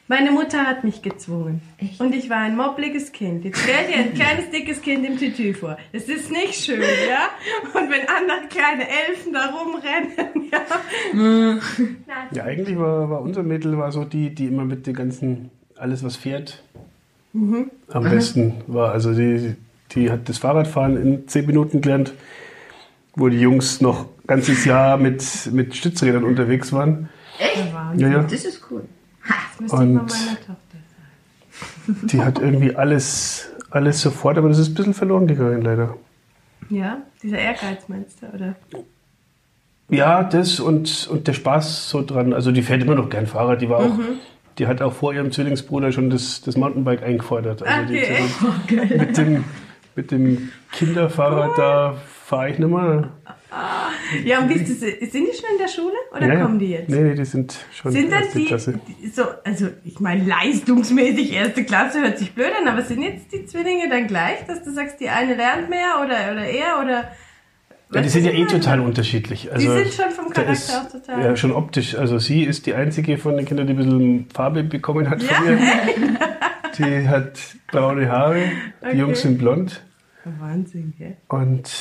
[0.08, 1.62] Meine Mutter hat mich gezwungen.
[1.78, 2.00] Echt?
[2.00, 3.44] Und ich war ein mobbliges Kind.
[3.44, 5.78] Jetzt stell dir ein kleines, dickes Kind im Tütü vor.
[5.94, 7.30] Das ist nicht schön, ja?
[7.74, 11.60] Und wenn andere kleine Elfen da rumrennen, ja?
[12.32, 16.04] Ja, eigentlich war, war unser Mädel war so die, die immer mit dem ganzen, alles
[16.04, 16.64] was fährt,
[17.34, 18.92] am besten war.
[18.92, 19.56] Also die,
[19.92, 22.14] die hat das Fahrradfahren in zehn Minuten gelernt,
[23.16, 27.10] wo die Jungs noch ein ganzes Jahr mit, mit Stützrädern unterwegs waren.
[27.40, 27.74] Echt?
[27.98, 28.24] Ja, ja.
[28.24, 28.84] Das ist cool.
[29.60, 30.56] Müsste mal Und- meiner Tochter
[31.88, 32.08] sagen.
[32.08, 35.96] Die hat irgendwie alles, alles sofort, aber das ist ein bisschen verloren gegangen leider.
[36.70, 36.98] Ja?
[37.22, 38.56] Dieser Ehrgeiz meinst du, oder?
[39.90, 42.34] Ja, das und, und der Spaß so dran.
[42.34, 43.62] Also die fährt immer noch gern Fahrrad.
[43.62, 44.00] Die war auch,
[44.58, 47.62] die hat auch vor ihrem Zwillingsbruder schon das, das Mountainbike eingefordert.
[47.62, 48.02] Also die,
[48.64, 48.98] Okay.
[48.98, 49.44] mit dem,
[49.96, 53.10] mit dem Kinderfahrrad da fahre ich nicht mehr.
[54.24, 54.80] Ja, und wie ist das?
[54.80, 56.90] Sind die schon in der Schule oder Ja, kommen die jetzt?
[56.90, 58.80] Nee, nee, die sind schon Sind dann erste die, Klasse.
[58.88, 63.32] die- so, also ich meine leistungsmäßig erste Klasse hört sich blöd an, aber sind jetzt
[63.32, 67.12] die Zwillinge dann gleich, dass du sagst, die eine lernt mehr oder, oder er oder
[67.94, 69.52] Ja, die sind du, ja eh total unterschiedlich.
[69.52, 71.96] Also, sind schon vom der Charakter ist, auch total- Ja, schon optisch.
[71.96, 75.46] Also sie ist die einzige von den Kindern, die ein bisschen Farbe bekommen hat von
[75.46, 75.52] Ja?
[75.54, 75.60] mir.
[76.78, 77.40] Die hat
[77.72, 78.36] braune Haare,
[78.82, 78.98] die Okay.
[78.98, 79.82] Jungs sind blond.
[80.26, 81.16] Wahnsinn, gell?
[81.30, 81.72] Und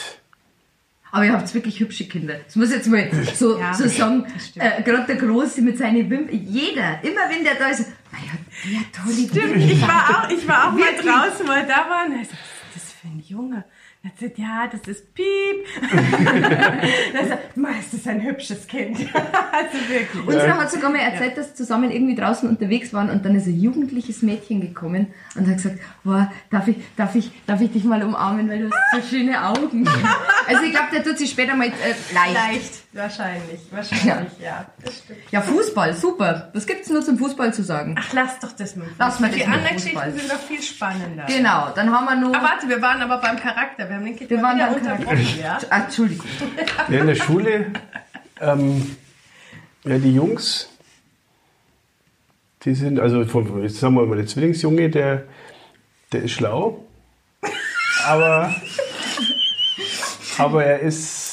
[1.14, 2.34] Aber ihr habt wirklich hübsche Kinder.
[2.44, 4.26] Das muss ich jetzt mal so, Ja, so sagen.
[4.56, 6.36] Äh, Gerade der Große mit seinen Wimpern.
[6.44, 8.32] Jeder, immer wenn der da ist, naja,
[8.64, 12.18] der tolle Stimmt, ich war auch, ich war auch mal draußen, weil da waren.
[12.18, 13.64] Also, was ist das für ein Junge?
[14.04, 15.64] Er sagt, ja, das ist Piep.
[17.14, 18.98] das ist, meistens ein hübsches Kind.
[19.14, 20.26] also wirklich.
[20.26, 23.46] Unsere hat sogar mal erzählt, dass sie zusammen irgendwie draußen unterwegs waren und dann ist
[23.46, 27.84] ein jugendliches Mädchen gekommen und hat gesagt, boah, darf ich, darf ich, darf ich dich
[27.84, 29.88] mal umarmen, weil du hast so schöne Augen.
[30.48, 32.34] also ich glaube, der tut sich später mal äh, leicht.
[32.34, 33.60] Leicht, wahrscheinlich.
[33.70, 34.66] Wahrscheinlich, ja.
[34.82, 35.20] Das stimmt.
[35.30, 36.50] Ja, Fußball, super.
[36.54, 37.94] Was gibt's nur zum Fußball zu sagen?
[37.98, 38.86] Ach, lass doch das mal.
[38.98, 39.74] Lass mal das Die anderen.
[39.76, 41.24] Geschichten sind doch viel spannender.
[41.26, 42.34] Genau, dann haben wir nur...
[42.36, 43.88] Aber warte, wir waren aber beim Charakter.
[43.88, 45.58] Wir haben den Kind Wir waren beim unterbrochen, ja?
[45.70, 46.26] Ah, Entschuldigung.
[46.88, 47.72] Ja, in der Schule,
[48.40, 48.96] ähm,
[49.84, 50.68] ja, die Jungs,
[52.64, 55.24] die sind, also von, jetzt sagen wir mal, der Zwillingsjunge, der,
[56.12, 56.84] der ist schlau,
[58.06, 58.54] aber,
[60.38, 61.23] aber er ist,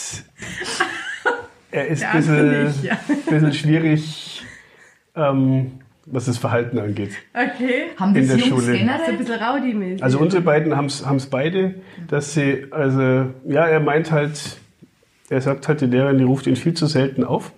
[1.72, 3.00] er ist ein bisschen, ja.
[3.30, 4.44] bisschen schwierig,
[5.16, 5.72] ähm,
[6.06, 7.12] was das Verhalten angeht.
[7.34, 7.90] Okay.
[7.98, 8.62] Haben In das der Jungs Schule.
[8.66, 9.18] So ein generell?
[9.18, 10.04] bisschen rowdy-mäßig.
[10.04, 11.76] Also unsere beiden haben es beide,
[12.08, 13.02] dass sie, also
[13.46, 14.58] ja, er meint halt,
[15.30, 17.52] er sagt halt, die Lehrerin, die ruft ihn viel zu selten auf.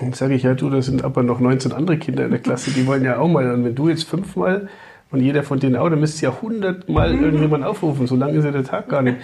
[0.00, 2.70] Und sage ich, ja du, da sind aber noch 19 andere Kinder in der Klasse,
[2.72, 3.50] die wollen ja auch mal.
[3.52, 4.68] Und wenn du jetzt fünfmal
[5.10, 8.44] und jeder von denen auch, dann müsst ihr ja hundertmal irgendjemand aufrufen, so lange ist
[8.44, 9.18] ja der Tag gar nicht.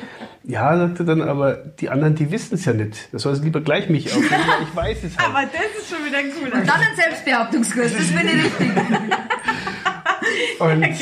[0.45, 3.13] Ja, sagt er dann, aber die anderen, die wissen es ja nicht.
[3.13, 5.29] Das soll sie lieber gleich mich aufrufen, weil ich weiß es halt.
[5.29, 6.61] aber das ist schon wieder ein cooler.
[6.61, 8.71] Und dann ein Selbstbehauptungskurs, das finde ich richtig.
[10.61, 10.97] Und,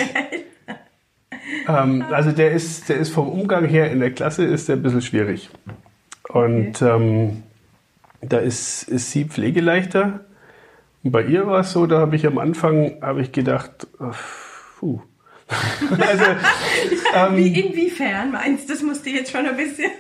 [1.69, 4.83] ähm, also der ist, der ist vom Umgang her in der Klasse ist der ein
[4.83, 5.51] bisschen schwierig.
[6.29, 7.43] Und ähm,
[8.23, 10.21] da ist, ist sie pflegeleichter.
[11.03, 14.19] Und bei ihr war es so, da habe ich am Anfang habe ich gedacht, ach,
[14.81, 15.01] puh.
[16.01, 16.25] also,
[17.15, 19.91] ähm, Wie, inwiefern meinst du, das musste jetzt schon ein bisschen.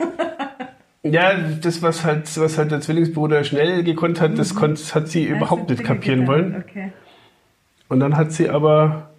[1.02, 5.24] ja, das, was halt, was halt der Zwillingsbruder schnell gekonnt hat, das konnt, hat sie
[5.24, 6.64] überhaupt nicht kapieren wollen.
[6.66, 6.92] Okay.
[7.88, 9.10] Und dann hat sie aber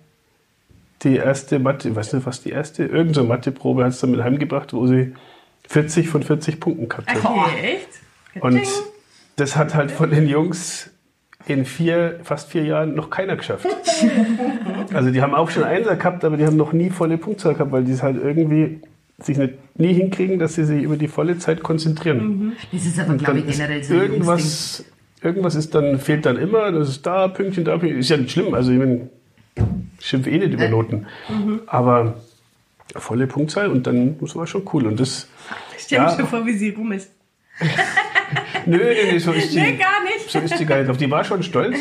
[1.04, 4.12] die erste Mathe, ich weiß nicht, was die erste, irgendeine so Matheprobe hat sie dann
[4.12, 5.14] mit heimgebracht, wo sie
[5.68, 7.26] 40 von 40 Punkten gehabt hat.
[7.26, 8.44] Okay, echt?
[8.44, 8.62] Und
[9.36, 10.92] das hat halt von den Jungs
[11.54, 13.68] in vier, fast vier Jahren noch keiner geschafft.
[14.94, 17.72] Also die haben auch schon Einser gehabt, aber die haben noch nie volle Punktzahl gehabt,
[17.72, 18.82] weil die es halt irgendwie
[19.20, 22.54] sich nicht, nie hinkriegen, dass sie sich über die volle Zeit konzentrieren.
[22.72, 24.84] Das ist aber, glaube ich, generell so irgendwas,
[25.22, 28.00] irgendwas ist dann, fehlt dann immer, das ist da, Pünktchen, da, Pünktchen.
[28.00, 29.10] Ist ja nicht schlimm, also ich meine,
[30.00, 31.06] ich schimpfe eh nicht über Noten.
[31.68, 32.16] Aber
[32.96, 34.88] volle Punktzahl und dann, das war schon cool.
[34.88, 35.28] Und das,
[35.78, 36.18] Ich stelle mir ja.
[36.18, 37.12] schon vor, wie sie rum ist.
[38.66, 40.30] Nö, nee, nee, so ist die, Nee, gar nicht.
[40.30, 40.90] so ist die gar nicht.
[40.90, 41.78] Auf die war schon stolz.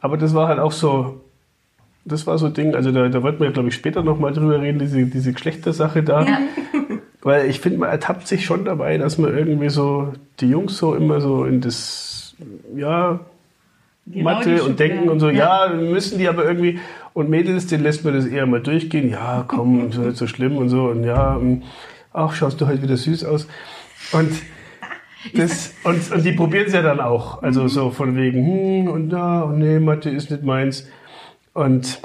[0.00, 1.20] Aber das war halt auch so,
[2.04, 4.60] das war so ein Ding, also da, da wollten wir, glaube ich, später nochmal drüber
[4.60, 6.24] reden, diese, diese Geschlechtersache da.
[6.24, 6.38] Ja.
[7.22, 10.94] Weil ich finde, man ertappt sich schon dabei, dass man irgendwie so die Jungs so
[10.94, 12.34] immer so in das,
[12.74, 13.20] ja,
[14.06, 15.68] Die Mathe und denken und so, ja.
[15.68, 16.78] müssen die aber irgendwie.
[17.12, 19.10] Und Mädels, denen lässt man das eher mal durchgehen.
[19.10, 20.84] Ja, komm, ist nicht so schlimm und so.
[20.84, 21.62] Und ja, mm,
[22.12, 23.48] ach, schaust du heute wieder süß aus.
[24.12, 24.30] Und
[25.34, 27.42] das, und, und die probieren es ja dann auch.
[27.42, 28.46] Also so von wegen,
[28.86, 30.86] hm, und da, und nee, Mathe ist nicht meins.
[31.54, 32.00] Und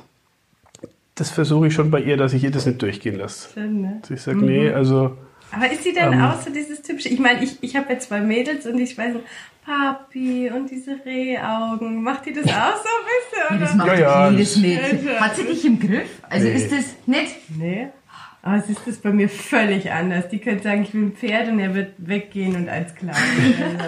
[1.15, 3.49] das versuche ich schon bei ihr, dass ich ihr das nicht durchgehen lasse.
[3.53, 4.01] Schön, ne?
[4.09, 5.15] Ich sage, nee, also.
[5.51, 6.21] Aber ist sie dann Ähm.
[6.23, 7.07] auch so dieses typische?
[7.09, 9.25] Ich meine, ich, ich habe ja zwei Mädels und ich weiß nicht,
[9.65, 12.03] Papi und diese Rehaugen.
[12.03, 13.59] Macht die das auch so ein bisschen?
[13.61, 13.77] Das Oder?
[13.77, 15.19] macht Ja, ja, jedes das- Mädchen.
[15.19, 16.09] Hat sie dich im Griff?
[16.29, 16.55] Also Nee.
[16.55, 17.35] ist das nicht?
[17.57, 17.87] Nee.
[18.45, 20.29] Aber es ist das bei mir völlig anders.
[20.29, 23.15] Die können sagen, ich will ein Pferd und er wird weggehen und klauen.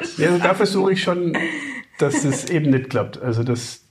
[0.00, 1.36] Also, Ja, da versuche ich schon,
[1.98, 3.20] dass es eben nicht klappt.
[3.20, 3.84] Also das,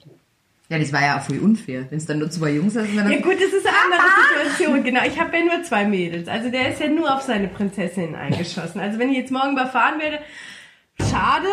[0.69, 1.85] Ja, das war ja auch voll unfair.
[1.89, 4.01] Wenn es dann nur zwei Jungs sind, dann Ja gut, das ist eine andere
[4.49, 5.01] Situation, genau.
[5.05, 6.27] Ich habe ja nur zwei Mädels.
[6.27, 8.81] Also der ist ja nur auf seine Prinzessin eingeschossen.
[8.81, 10.17] Also wenn ich jetzt morgen überfahren werde,
[10.99, 11.47] schade.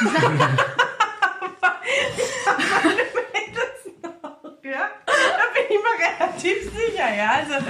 [0.00, 4.88] Aber ich habe meine Mädels noch, ja.
[5.58, 7.30] Bin ich mir relativ sicher, ja.
[7.40, 7.64] Also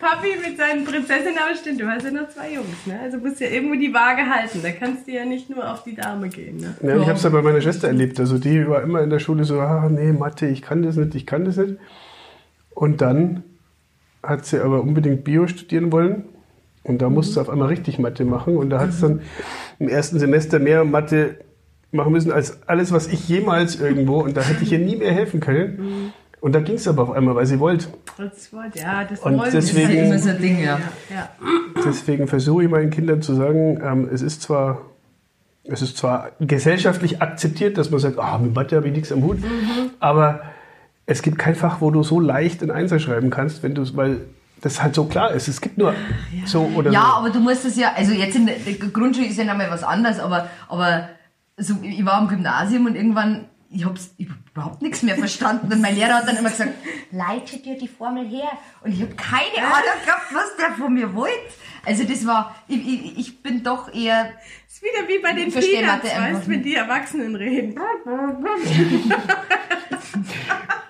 [0.00, 2.98] Papi mit seinen Prinzessinnen, aber stimmt, du hast ja noch zwei Jungs, ne?
[3.02, 4.60] Also musst ja irgendwo die Waage halten.
[4.62, 6.74] Da kannst du ja nicht nur auf die Dame gehen, ne?
[6.82, 8.18] Ja, ich habe es ja bei meiner Schwester erlebt.
[8.18, 11.14] Also die war immer in der Schule so, ah, nee, Mathe, ich kann das nicht,
[11.14, 11.76] ich kann das nicht.
[12.70, 13.44] Und dann
[14.22, 16.24] hat sie aber unbedingt Bio studieren wollen.
[16.82, 18.56] Und da musste sie auf einmal richtig Mathe machen.
[18.56, 19.20] Und da hat sie dann
[19.78, 21.36] im ersten Semester mehr Mathe
[21.90, 24.20] machen müssen als alles, was ich jemals irgendwo.
[24.20, 26.12] Und da hätte ich ihr nie mehr helfen können.
[26.40, 27.88] Und da ging es aber auf einmal, weil sie wollte.
[28.16, 30.78] Das Wort, ja, das Und Das ist deswegen- ja immer so ein Ding, ja.
[31.10, 31.28] Ja, ja.
[31.84, 34.82] Deswegen versuche ich meinen Kindern zu sagen, ähm, es ist zwar
[35.70, 39.22] es ist zwar gesellschaftlich akzeptiert, dass man sagt, ah, mit Mathe habe ich nichts am
[39.22, 39.36] Hut,
[40.00, 40.40] aber
[41.04, 44.20] es gibt kein Fach, wo du so leicht ein Einser schreiben kannst, wenn du weil
[44.62, 45.46] das halt so klar ist.
[45.46, 45.92] Es gibt nur
[46.46, 47.06] so oder Ja, so.
[47.18, 48.56] aber du musst es ja, also jetzt in der
[48.92, 51.10] Grundschule ist ja nochmal was anderes, aber, aber
[51.58, 55.72] so, ich war am Gymnasium und irgendwann ich habe überhaupt nichts mehr verstanden.
[55.72, 56.72] Und mein Lehrer hat dann immer gesagt,
[57.10, 58.48] leite dir die Formel her.
[58.82, 61.34] Und ich habe keine Ahnung gehabt, was der von mir wollte.
[61.84, 64.32] Also das war, ich, ich, ich bin doch eher...
[64.66, 67.78] Das ist wieder wie bei den Peanuts, weißt, wenn die Erwachsenen reden.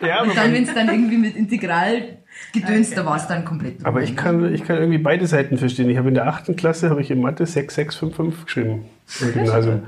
[0.00, 4.02] Ja, Und dann, wenn es dann irgendwie mit Integralgedöns, da war es dann komplett aber
[4.02, 5.90] ich kann, ich kann irgendwie beide Seiten verstehen.
[5.90, 8.84] Ich habe in der achten Klasse habe ich in Mathe 6655 geschrieben
[9.20, 9.82] im Gymnasium.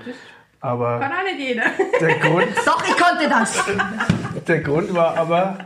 [0.61, 1.63] Aber Kann auch nicht jeder.
[2.01, 3.65] der Grund, Doch, ich konnte das.
[4.47, 5.59] der Grund war aber,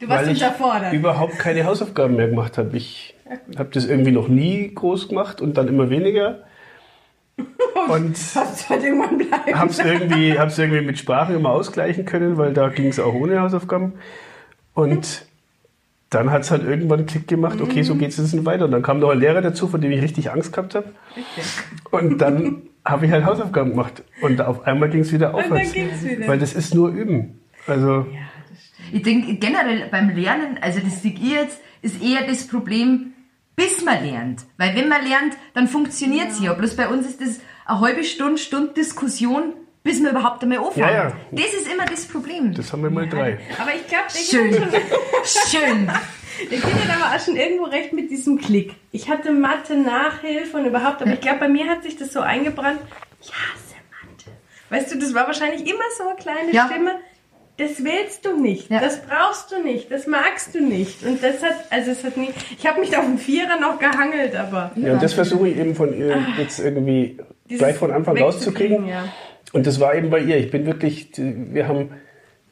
[0.00, 0.92] Du warst weil ich unterfordert.
[0.92, 2.76] überhaupt keine Hausaufgaben mehr gemacht habe.
[2.76, 3.14] Ich
[3.58, 6.40] habe das irgendwie noch nie groß gemacht und dann immer weniger.
[7.88, 9.58] Und Das wird irgendwann bleiben.
[9.58, 13.12] habe es irgendwie, hab's irgendwie mit Sprachen immer ausgleichen können, weil da ging es auch
[13.14, 13.92] ohne Hausaufgaben.
[14.74, 15.25] Und
[16.16, 18.64] dann hat es halt irgendwann einen Klick gemacht, okay, so geht es jetzt nicht weiter.
[18.64, 20.92] Und dann kam noch ein Lehrer dazu, von dem ich richtig Angst gehabt habe.
[21.90, 24.02] Und dann habe ich halt Hausaufgaben gemacht.
[24.22, 25.74] Und auf einmal ging es wieder aufwärts.
[25.74, 26.26] wieder.
[26.26, 27.40] Weil das ist nur Üben.
[27.66, 28.06] Also,
[28.92, 33.12] Ich denke generell beim Lernen, also das sehe ich jetzt, ist eher das Problem,
[33.54, 34.46] bis man lernt.
[34.56, 36.54] Weil wenn man lernt, dann funktioniert es ja.
[36.54, 39.52] Bloß bei uns ist das eine halbe Stunde, Stunde Diskussion,
[39.86, 40.76] bis man überhaupt einmal anfängt.
[40.76, 41.12] Ja, ja.
[41.30, 42.52] Das ist immer das Problem.
[42.52, 43.38] das haben wir mal drei.
[43.58, 44.52] Aber ich glaube, der Schön.
[45.48, 45.90] Schön.
[46.50, 48.74] Der Kind hat aber auch schon irgendwo recht mit diesem Klick.
[48.92, 52.20] Ich hatte Mathe, Nachhilfe und überhaupt, aber ich glaube, bei mir hat sich das so
[52.20, 52.78] eingebrannt.
[53.22, 54.30] Ich hasse Mathe.
[54.68, 56.66] Weißt du, das war wahrscheinlich immer so eine kleine Ja.
[56.70, 56.96] Stimme.
[57.56, 58.80] Das willst du nicht, Ja.
[58.80, 61.02] das brauchst du nicht, das magst du nicht.
[61.06, 63.78] Und das hat, also es hat nie, ich habe mich da auf dem Vierer noch
[63.78, 67.18] gehangelt, aber Ja, und das versuche ich eben von ihr jetzt irgendwie
[67.48, 68.86] dieses gleich von Anfang rauszukriegen.
[68.86, 69.04] Ja.
[69.56, 70.36] Und das war eben bei ihr.
[70.36, 71.88] Ich bin wirklich, wir haben,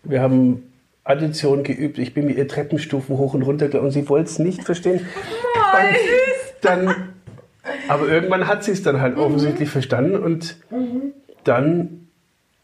[0.04, 0.72] wir haben
[1.04, 1.98] Addition geübt.
[1.98, 5.00] Ich bin mit ihr Treppenstufen hoch und runter gelaufen und sie wollte es nicht verstehen.
[5.00, 6.94] Und dann,
[7.88, 10.56] aber irgendwann hat sie es dann halt offensichtlich verstanden und
[11.44, 12.03] dann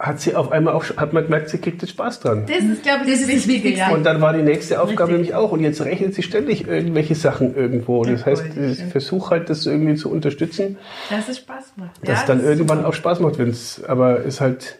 [0.02, 2.44] hat sie auf einmal auch, hat man gemerkt, sie kriegt jetzt Spaß dran.
[2.46, 3.80] Das ist, glaube ich, Das das, ist Wichtigste.
[3.80, 3.90] ja.
[3.90, 5.28] Und dann war die nächste Aufgabe Richtig.
[5.28, 5.52] nämlich auch.
[5.52, 8.02] Und jetzt rechnet sie ständig irgendwelche Sachen irgendwo.
[8.04, 10.78] Das heißt, voll, ich versuche halt, das irgendwie zu unterstützen,
[11.10, 11.90] Dass es Spaß macht.
[12.02, 12.88] dass ja, dann das ist irgendwann super.
[12.88, 14.78] auch Spaß macht, wenn es, aber ist halt,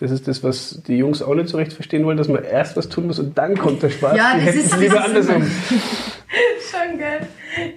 [0.00, 2.76] das ist das, was die Jungs auch nicht so recht verstehen wollen, dass man erst
[2.76, 4.16] was tun muss und dann kommt der Spaß.
[4.16, 5.42] Ja, die das hätten ist- es lieber andersrum.
[6.70, 7.28] Schon geil.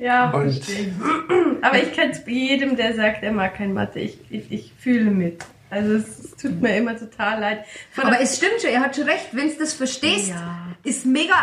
[0.02, 0.88] Ja, Und- verstehe ich.
[1.62, 4.00] Aber ich kann es jedem, der sagt, er mag kein Mathe.
[4.00, 5.44] Ich, ich, ich fühle mit.
[5.74, 7.66] Also es, tut mir immer total leid.
[7.92, 10.68] Von Aber es stimmt schon, er hat schon recht, wenn du das verstehst, Ja.
[10.84, 11.36] ist mega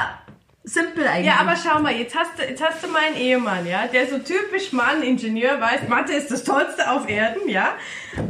[0.65, 1.27] simpel eigentlich.
[1.27, 4.19] ja, aber schau mal, jetzt hast, du, jetzt hast du meinen Ehemann, ja, der so
[4.19, 7.75] typisch Mann, Ingenieur weiß, Mathe ist das Tollste auf Erden, ja.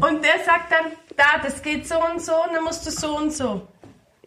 [0.00, 3.16] Und der sagt dann, da, das geht so und so und dann musst du so
[3.16, 3.66] und so.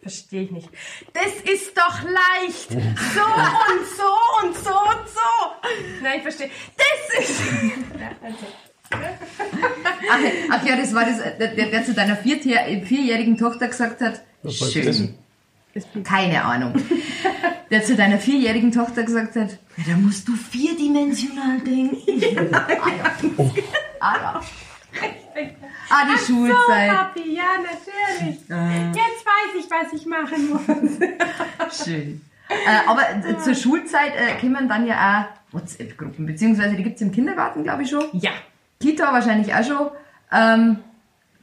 [0.02, 0.68] Verstehe ich nicht.
[1.14, 2.70] Das ist doch leicht.
[2.72, 5.70] So und so und so und so.
[6.02, 6.50] Nein, ich verstehe.
[6.76, 7.40] Das ist.
[7.98, 8.46] Ja, also.
[10.10, 10.18] Ach,
[10.50, 14.22] ach ja, das war das, der, der, der zu deiner vierjähr- vierjährigen Tochter gesagt hat,
[14.42, 15.14] Was schön.
[16.04, 16.74] Keine Ahnung.
[17.70, 22.54] Der zu deiner vierjährigen Tochter gesagt hat, ja, da musst du vierdimensional denken.
[22.54, 23.30] ah, ja.
[24.00, 24.40] ah, ja.
[25.90, 26.90] ah, die So, Schulzeit.
[26.90, 28.40] Papi, ja, natürlich.
[28.48, 31.84] Jetzt weiß ich, was ich machen muss.
[31.84, 32.20] Schön.
[32.48, 37.10] Äh, aber äh, zur Schulzeit äh, kommen dann ja auch WhatsApp-Gruppen, beziehungsweise die gibt's im
[37.10, 38.04] Kindergarten, glaube ich schon.
[38.12, 38.30] Ja.
[38.84, 39.90] Kita wahrscheinlich auch schon.
[40.30, 40.78] Ähm,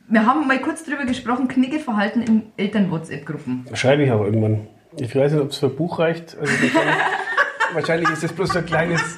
[0.08, 3.65] wir haben mal kurz drüber gesprochen, Kniggeverhalten in Eltern-WhatsApp-Gruppen.
[3.73, 4.67] Schreibe ich auch irgendwann.
[4.99, 6.38] Ich weiß nicht, ob es für ein Buch reicht.
[6.39, 6.95] Also wahrscheinlich,
[7.73, 9.17] wahrscheinlich ist das bloß so ein kleines,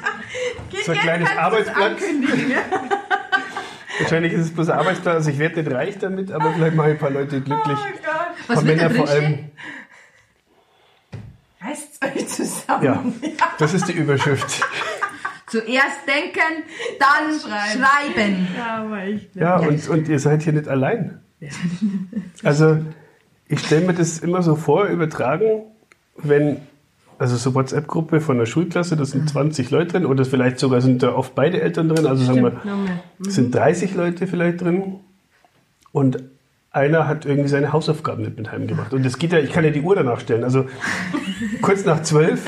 [0.86, 1.98] so ein kleines Arbeitsblatt.
[4.00, 5.16] Wahrscheinlich ist es bloß ein Arbeitsblatt.
[5.16, 7.78] Also ich werde nicht reich damit, aber vielleicht mache ich ein paar Leute glücklich.
[7.78, 8.14] Oh Gott.
[8.48, 9.52] Was paar wird da Männer vor allem.
[11.62, 12.84] Reißt's euch zusammen.
[12.84, 13.04] Ja,
[13.60, 14.64] das ist die Überschrift.
[15.54, 16.64] Zuerst denken,
[16.98, 17.84] dann Schreiben.
[17.84, 18.48] schreiben.
[18.58, 19.30] Ja, aber ich.
[19.36, 21.20] Ja, und, und ihr seid hier nicht allein.
[22.42, 22.80] Also
[23.48, 25.62] ich stelle mir das immer so vor, übertragen,
[26.18, 26.58] wenn,
[27.20, 31.04] also so WhatsApp-Gruppe von der Schulklasse, da sind 20 Leute drin oder vielleicht sogar sind
[31.04, 35.02] da oft beide Eltern drin, also sagen wir, sind 30 Leute vielleicht drin
[35.92, 36.18] und
[36.72, 38.92] einer hat irgendwie seine Hausaufgaben nicht mit heimgebracht.
[38.92, 40.44] Und das geht ja, ich kann ja die Uhr danach stellen.
[40.44, 40.66] Also
[41.62, 42.44] kurz nach zwölf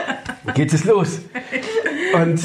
[0.54, 1.20] geht es los.
[2.22, 2.40] Und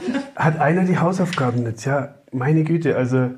[0.36, 1.84] hat einer die Hausaufgaben nicht?
[1.84, 3.30] Ja, meine Güte, also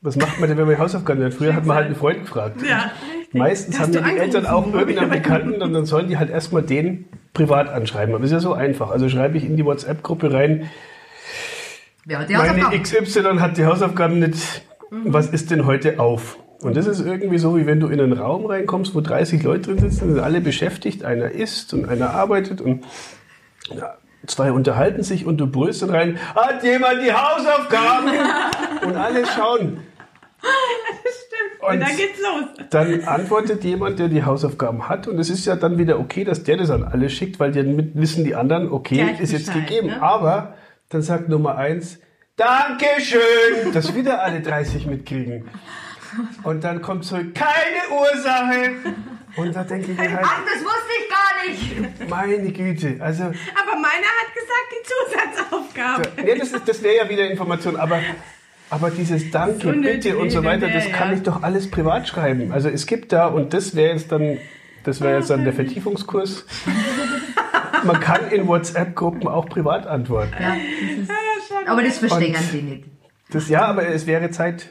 [0.00, 1.32] was macht man denn, wenn man die Hausaufgaben hat?
[1.34, 2.60] Früher hat man halt einen Freund gefragt.
[2.62, 3.34] Ja, richtig.
[3.34, 7.06] Meistens haben ja die Eltern auch irgendeinen Bekannten und dann sollen die halt erstmal den
[7.32, 8.14] privat anschreiben.
[8.14, 8.90] Aber ist ja so einfach.
[8.90, 10.70] Also schreibe ich in die WhatsApp-Gruppe rein,
[12.04, 12.78] Wer hat die meine?
[12.78, 14.62] XY hat die Hausaufgaben nicht.
[14.90, 16.38] Was ist denn heute auf?
[16.60, 19.70] Und das ist irgendwie so, wie wenn du in einen Raum reinkommst, wo 30 Leute
[19.70, 22.84] drin sitzen, sind alle beschäftigt, einer isst und einer arbeitet und
[23.74, 23.94] ja,
[24.26, 28.10] zwei unterhalten sich und du brüllst rein, hat jemand die Hausaufgaben?
[28.86, 29.80] und alle schauen.
[31.60, 32.66] Und dann geht's los.
[32.70, 35.08] Dann antwortet jemand, der die Hausaufgaben hat.
[35.08, 37.92] Und es ist ja dann wieder okay, dass der das an alle schickt, weil dann
[37.94, 39.86] wissen die anderen, okay, Gleich ist jetzt Bescheid, gegeben.
[39.88, 40.02] ne?
[40.02, 40.54] Aber
[40.90, 41.98] dann sagt Nummer eins,
[42.36, 45.48] Dankeschön, dass wieder alle 30 mitkriegen.
[46.42, 48.72] Und dann kommt zurück, keine Ursache.
[49.36, 52.10] Und da denke ich mir halt, Ach, das wusste ich gar nicht.
[52.10, 56.22] meine Güte, also, Aber meiner hat gesagt, die Zusatzaufgabe.
[56.24, 58.00] nee, das, ist- das wäre ja wieder Information, aber,
[58.70, 60.92] aber dieses Danke, So bitte und so weiter, das ja.
[60.96, 62.50] kann ich doch alles privat schreiben.
[62.52, 64.38] Also es gibt da, und das wäre jetzt dann,
[64.84, 66.46] das wäre jetzt dann der Vertiefungskurs.
[67.84, 70.34] Man kann in WhatsApp-Gruppen auch privat antworten.
[71.66, 72.84] Aber das verstehen Und- die nicht.
[73.30, 74.68] Das, ja, aber es wäre Zeit,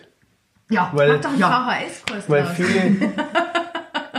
[0.70, 1.68] Ja, weil, Mach doch einen Ja.
[1.68, 3.12] VHS-Kurs weil viele,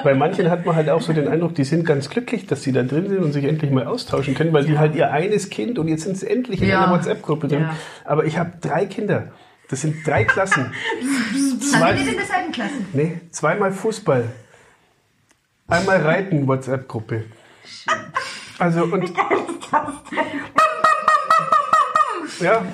[0.05, 2.73] bei manchen hat man halt auch so den Eindruck, die sind ganz glücklich, dass sie
[2.73, 5.79] da drin sind und sich endlich mal austauschen können, weil die halt ihr eines Kind
[5.79, 7.69] und jetzt sind sie endlich in einer WhatsApp-Gruppe drin.
[8.05, 9.33] Aber ich habe drei Kinder.
[9.69, 10.73] Das sind drei Klassen.
[11.33, 12.75] Sind die nicht in derselben Klasse?
[12.93, 14.31] Nee, zweimal Fußball.
[15.67, 17.25] Einmal Reiten, WhatsApp-Gruppe.
[18.59, 19.11] Also und.
[22.41, 22.65] Ja,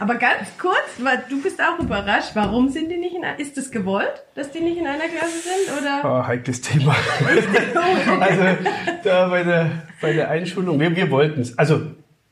[0.00, 2.32] Aber ganz kurz, weil du bist auch überrascht.
[2.34, 5.38] Warum sind die nicht in einer, ist das gewollt, dass die nicht in einer Klasse
[5.38, 5.80] sind?
[5.80, 6.04] Oder?
[6.04, 6.94] ah, heikles Thema.
[8.20, 8.42] also
[9.02, 9.70] da bei der,
[10.00, 11.56] bei der Einschulung, wir, wir wollten es.
[11.58, 11.82] Also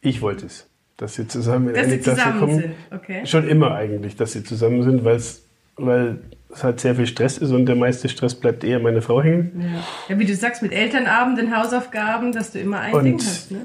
[0.00, 2.60] ich wollte es, dass sie zusammen in Dass eine Klasse zusammen kommen.
[2.60, 3.26] sind, okay.
[3.26, 5.42] Schon immer eigentlich, dass sie zusammen sind, weil's,
[5.76, 6.18] weil
[6.50, 9.72] es halt sehr viel Stress ist und der meiste Stress bleibt eher meine Frau hängen.
[9.72, 10.14] Ja.
[10.14, 13.60] ja, wie du sagst, mit Elternabenden, Hausaufgaben, dass du immer ein Und- Ding hast, ne?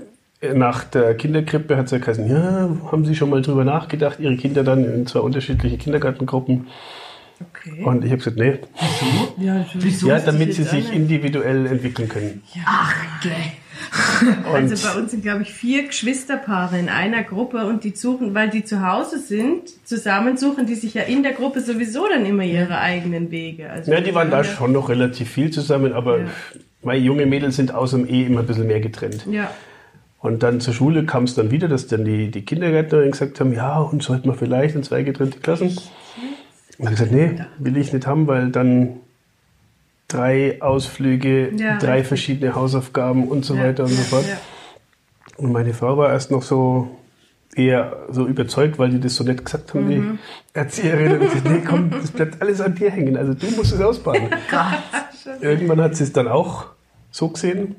[0.53, 4.37] Nach der Kinderkrippe hat es ja geheißen, ja, haben Sie schon mal drüber nachgedacht, Ihre
[4.37, 6.67] Kinder dann in zwei unterschiedliche Kindergartengruppen?
[7.41, 7.83] Okay.
[7.83, 8.59] Und ich habe gesagt, nee,
[9.43, 10.07] ja, Wieso?
[10.09, 10.91] ja, ist das damit sie sich anders?
[10.95, 12.43] individuell entwickeln können.
[12.65, 13.31] Ach, gell.
[14.51, 18.33] Und Also bei uns sind, glaube ich, vier Geschwisterpaare in einer Gruppe und die suchen,
[18.33, 22.25] weil die zu Hause sind, zusammen suchen die sich ja in der Gruppe sowieso dann
[22.25, 23.69] immer ihre eigenen Wege.
[23.69, 26.25] Also ja, die waren da ja, schon noch relativ viel zusammen, aber Ja.
[26.83, 29.25] meine junge Mädels sind außer dem E immer ein bisschen mehr getrennt.
[29.31, 29.51] Ja,
[30.27, 33.53] Und dann zur Schule kam es dann wieder, dass dann die, die Kindergärtnerin gesagt haben,
[33.53, 35.67] ja, und sollten wir vielleicht in zwei getrennte Klassen?
[36.77, 38.97] Und ich gesagt, nee, will ich nicht haben, weil dann
[40.09, 44.25] drei Ausflüge, Ja, drei verschiedene Hausaufgaben und so ja, weiter und so fort.
[44.27, 44.37] Ja.
[45.37, 46.89] Und meine Frau war erst noch so
[47.55, 50.19] eher so überzeugt, weil die das so nett gesagt haben, die
[50.53, 51.13] Erzieherin.
[51.13, 53.15] Und gesagt, nee, komm, das bleibt alles an dir hängen.
[53.15, 54.29] Also du musst es ausbaden.
[55.41, 56.65] Irgendwann hat sie es dann auch
[57.11, 57.77] so gesehen.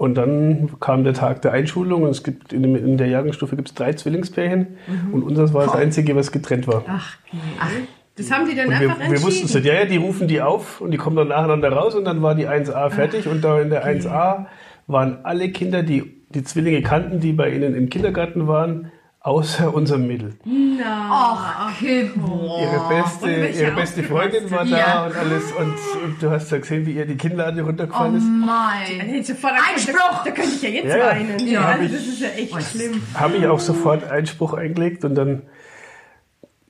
[0.00, 3.54] Und dann kam der Tag der Einschulung und es gibt in, dem, in der Jahrgangsstufe
[3.54, 4.78] gibt es drei Zwillingspärchen
[5.12, 6.84] und unseres war das einzige, was getrennt war.
[6.86, 7.82] Ach, okay.
[8.16, 9.62] Das haben die dann Und wir, einfach wir wussten es entschieden.
[9.62, 9.66] nicht.
[9.66, 12.34] Ja, ja, die rufen die auf und die kommen dann nacheinander raus und dann war
[12.34, 14.46] die 1a fertig und da in der 1a
[14.86, 18.90] waren alle Kinder, die die Zwillinge kannten, die bei ihnen im Kindergarten waren,
[19.22, 20.34] außer unserem Mädel.
[20.82, 22.10] Ach, okay.
[22.16, 22.62] Boah.
[22.62, 23.30] Ihre beste,
[23.60, 25.06] ihre beste Freundin war da Ja.
[25.06, 28.24] und alles und, und du hast ja gesehen, wie ihr die Kinnlade Oh runtergefallen ist.
[28.24, 29.00] mein.
[29.00, 30.24] Hey, sofort Einspruch!
[30.24, 31.06] Da, könnte ich ja jetzt Ja, ja.
[31.10, 31.38] weinen.
[31.46, 31.60] Ja.
[31.66, 32.70] also das ist ja echt Was?
[32.72, 33.02] schlimm.
[33.14, 35.42] Habe ich auch sofort Einspruch eingelegt und dann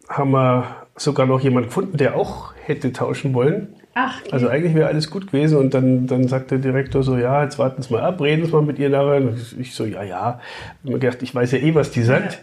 [0.08, 0.64] haben wir
[0.96, 3.76] sogar noch jemanden gefunden, der auch hätte tauschen wollen.
[3.94, 7.42] Ach, Also eigentlich wäre alles gut gewesen und dann, dann sagt der Direktor so, ja,
[7.42, 9.16] jetzt warten Sie mal ab, reden Sie mal mit ihr nachher.
[9.16, 10.40] Und ich so, ja, ja.
[10.84, 12.40] Und mir gedacht, ich weiß ja eh, was die sagt.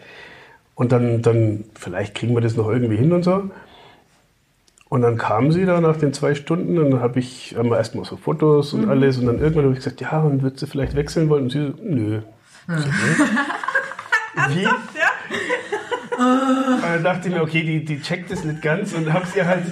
[0.76, 3.50] Und dann, dann, vielleicht kriegen wir das noch irgendwie hin und so.
[4.90, 8.06] Und dann kam sie da nach den zwei Stunden und dann habe ich wir erstmal
[8.06, 10.96] so Fotos und alles und dann irgendwann habe ich gesagt, ja, und wird sie vielleicht
[10.96, 11.44] wechseln wollen?
[11.44, 12.22] Und sie so, nö.
[12.68, 12.84] So, nö.
[14.56, 14.68] Wie?
[16.18, 19.44] Und dann dachte ich mir, okay, die, die checkt das nicht ganz und habe sie
[19.44, 19.66] halt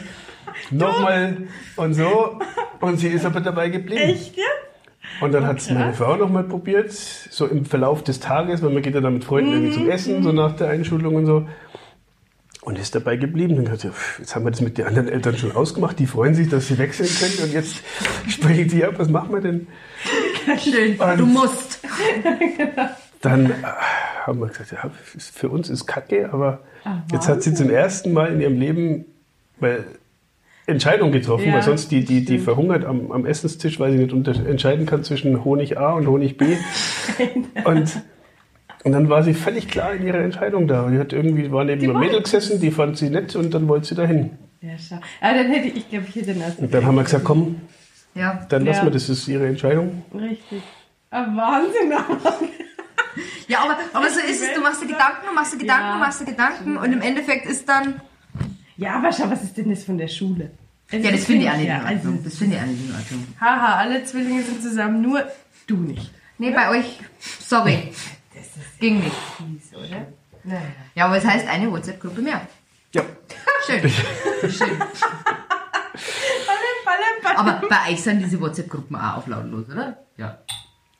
[0.71, 1.37] nochmal
[1.75, 2.39] und so.
[2.81, 4.01] Und sie ist aber dabei geblieben.
[4.01, 4.43] echt, ja?
[5.21, 8.81] Und dann hat es meine Frau nochmal probiert, so im Verlauf des Tages, weil man
[8.81, 11.47] geht ja dann mit Freunden irgendwie zum Essen, so nach der Einschulung und so.
[12.61, 13.55] Und ist dabei geblieben.
[13.55, 15.99] Dann hat sie, jetzt haben wir das mit den anderen Eltern schon ausgemacht.
[15.99, 17.47] Die freuen sich, dass sie wechseln können.
[17.47, 17.75] Und jetzt
[18.27, 19.67] sprechen sie ab, was machen wir denn?
[20.59, 20.99] Schön.
[20.99, 21.79] Und- Du musst.
[23.21, 23.53] Dann äh,
[24.25, 26.59] haben wir gesagt, ja, für uns ist Kacke, aber
[27.11, 29.05] jetzt hat sie zum ersten Mal in ihrem Leben
[29.59, 29.85] weil,
[30.67, 34.13] Entscheidung getroffen, Ja, weil sonst die, die, die verhungert am, am Essenstisch, weil sie nicht
[34.13, 36.57] unter, entscheiden kann zwischen Honig A und Honig B.
[37.65, 38.01] und,
[38.83, 40.89] und dann war sie völlig klar in ihrer Entscheidung da.
[40.89, 43.87] Die hat irgendwie, war neben einem Mädel gesessen, die fand sie nett und dann wollte
[43.87, 44.31] sie dahin.
[44.61, 44.95] Ja, schau.
[45.21, 46.65] Ah, dann hätte ich, glaube, ich hätte den ersten.
[46.65, 47.61] Und dann haben wir gesagt, komm,
[48.15, 48.45] Ja.
[48.49, 48.85] dann lassen Ja.
[48.85, 50.03] wir, das ist ihre Entscheidung.
[50.13, 50.63] Richtig.
[51.11, 51.93] Ah, Wahnsinn.
[53.47, 54.53] Ja, aber, aber so ist es.
[54.55, 55.93] Du machst dir Gedanken, du machst dir Gedanken, Ja.
[55.93, 58.01] du machst dir Gedanken und im Endeffekt ist dann.
[58.77, 60.51] Ja, aber schau, was ist denn das von der Schule?
[60.91, 61.97] Also Ja, das finde ich auch nicht in ja, Ordnung.
[61.97, 63.27] also, Das finde ich auch nicht in Ordnung.
[63.39, 65.23] Haha, alle Zwillinge sind zusammen, nur
[65.67, 66.11] du nicht.
[66.37, 66.99] Nee, bei euch.
[67.39, 67.91] Sorry.
[68.35, 69.15] Das ist Ging nicht.
[69.37, 70.07] fies, oder?
[70.43, 70.61] Naja.
[70.93, 72.41] Ja, aber es heißt eine WhatsApp-Gruppe mehr.
[72.93, 73.01] Ja.
[73.65, 73.89] Schön.
[74.51, 74.77] Schön.
[77.35, 79.97] Aber bei euch sind diese WhatsApp-Gruppen auch auf lautlos, oder?
[80.17, 80.37] Ja.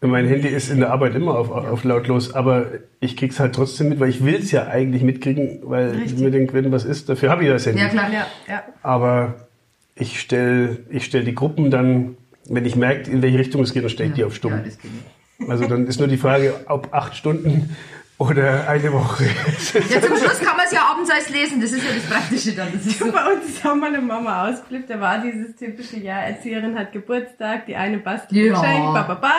[0.08, 2.68] Mein Handy ist in der Arbeit immer auf, auf lautlos, aber
[2.99, 6.53] ich krieg's halt trotzdem mit, weil ich will's ja eigentlich mitkriegen, weil ich mir denke,
[6.53, 7.82] wenn was ist, dafür habe ich das Handy.
[7.82, 8.10] Ja, klar.
[8.12, 8.64] Ja, ja.
[8.84, 9.36] Aber
[9.95, 13.84] ich stelle ich stell die Gruppen dann, wenn ich merke, in welche Richtung es geht,
[13.84, 14.51] dann stelle ich die auf stumm.
[14.51, 15.49] Ja, das geht nicht.
[15.49, 17.76] Also dann ist nur die Frage, ob acht Stunden
[18.18, 19.26] oder eine Woche.
[19.89, 20.39] Ja, zum Schluss
[21.06, 22.72] es abends alles lesen, das ist ja das Praktische dann.
[22.74, 23.12] Das ist so.
[23.12, 24.89] Bei uns ist auch meine Mama ausgeflippt.
[24.89, 28.53] Da war dieses typische Jahr, Erzieherin hat Geburtstag, die eine bastelt Ja.
[28.60, 29.32] Geschenk, ba, ba, ba.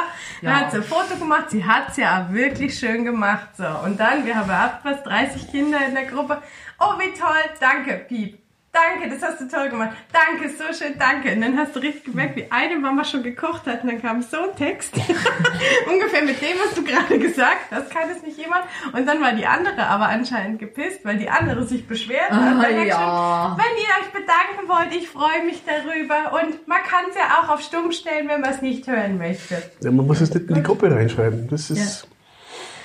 [0.43, 0.61] Dann Ja.
[0.61, 3.49] hat sie ein Foto gemacht, sie hat's ja auch wirklich schön gemacht.
[3.57, 3.67] So.
[3.85, 6.41] Und dann, wir haben auch fast 30 Kinder in der Gruppe.
[6.79, 8.39] Oh, wie toll, danke, Piep.
[8.77, 9.97] Danke, das hast du toll gemacht.
[10.13, 11.33] Danke, so schön, danke.
[11.33, 13.83] Und dann hast du richtig gemerkt, wie eine Mama schon gekocht hat.
[13.83, 14.95] Und dann kam so ein Text.
[15.91, 18.65] Ungefähr mit dem, was du gerade gesagt hast, kann es nicht jemand.
[18.93, 22.39] Und dann war die andere aber anscheinend gepisst, weil die andere sich beschwert hat.
[22.39, 23.55] Ah, Dann ja.
[23.55, 26.35] geschrieben, wenn ihr euch bedanken wollt, ich freue mich darüber.
[26.35, 29.63] Und man kann es ja auch auf stumm stellen, wenn man es nicht hören möchte.
[29.83, 31.49] Ja, man muss es nicht in die Gruppe reinschreiben.
[31.49, 32.07] Das ist.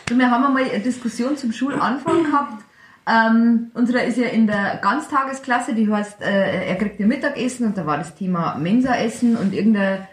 [0.06, 2.64] Du, Wir haben einmal eine Diskussion zum Schulanfang gehabt.
[3.08, 7.78] Ähm, unserer ist ja in der Ganztagesklasse, die heißt, äh, er kriegt ihr Mittagessen und
[7.78, 10.08] da war das Thema Mensaessen und irgendeine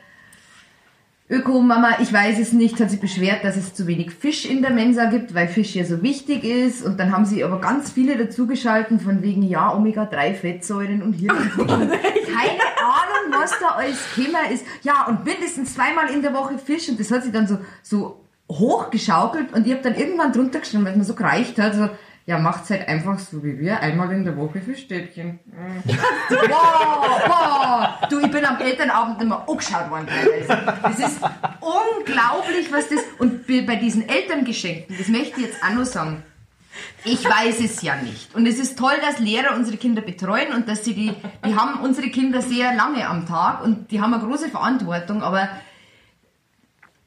[1.30, 4.70] Öko-Mama, ich weiß es nicht, hat sich beschwert, dass es zu wenig Fisch in der
[4.70, 6.82] Mensa gibt, weil Fisch ja so wichtig ist.
[6.82, 11.28] Und dann haben sie aber ganz viele dazugeschalten von wegen, ja, Omega-3-Fettsäuren und hier.
[11.56, 14.64] Keine Ahnung, was da alles Thema ist.
[14.82, 16.88] Ja, und mindestens zweimal in der Woche Fisch.
[16.88, 19.52] Und das hat sie dann so, so hochgeschaukelt.
[19.52, 21.90] Und ich habe dann irgendwann drunter geschrieben, weil es mir so gereicht hat, so,
[22.28, 25.40] ja, macht's halt einfach so wie wir, einmal in der Woche Fischstäbchen.
[25.46, 25.88] Mm.
[26.28, 28.08] wow, wow.
[28.10, 30.76] Du, ich bin am Elternabend immer angeschaut worden teilweise.
[30.82, 31.20] Das ist
[31.60, 33.00] unglaublich, was das...
[33.18, 36.22] Und bei bei diesen Elterngeschenken, das möchte ich jetzt auch noch sagen,
[37.02, 38.34] ich weiß es ja nicht.
[38.34, 41.14] Und es ist toll, dass Lehrer unsere Kinder betreuen und dass sie die,
[41.46, 45.48] die haben unsere Kinder sehr lange am Tag und die haben eine große Verantwortung, aber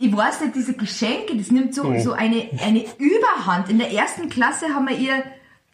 [0.02, 3.70] ich weiß nicht, diese Geschenke, das nimmt so, so eine, eine Überhand.
[3.70, 5.24] In der ersten Klasse haben wir ihr,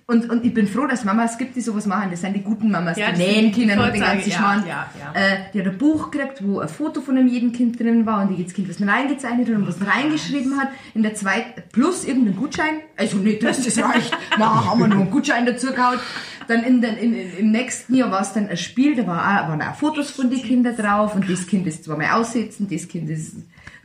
[0.10, 2.12] und, und ich bin froh, dass Mamas gibt, die sowas machen.
[2.12, 4.64] Das sind die guten Mamas, Ja, die nähen die können und den ganzen ja, Schmarrn.
[4.66, 5.20] ja, ja.
[5.20, 8.22] Äh, die hat ein Buch gekriegt, wo ein Foto von einem jeden Kind drin war
[8.22, 10.70] und die das Kind was reingezeichnet hat und was reingeschrieben hat.
[10.94, 12.76] In der zweiten, plus irgendein Gutschein.
[12.96, 14.18] Also nicht, dass das reicht.
[14.38, 16.00] Na, haben wir noch einen Gutschein dazu gehauen.
[16.48, 19.50] Dann in den, in, im nächsten Jahr war es dann ein Spiel, da war auch,
[19.50, 23.10] waren auch Fotos von den Kindern drauf und das Kind ist zweimal aussitzen, das Kind
[23.10, 23.36] ist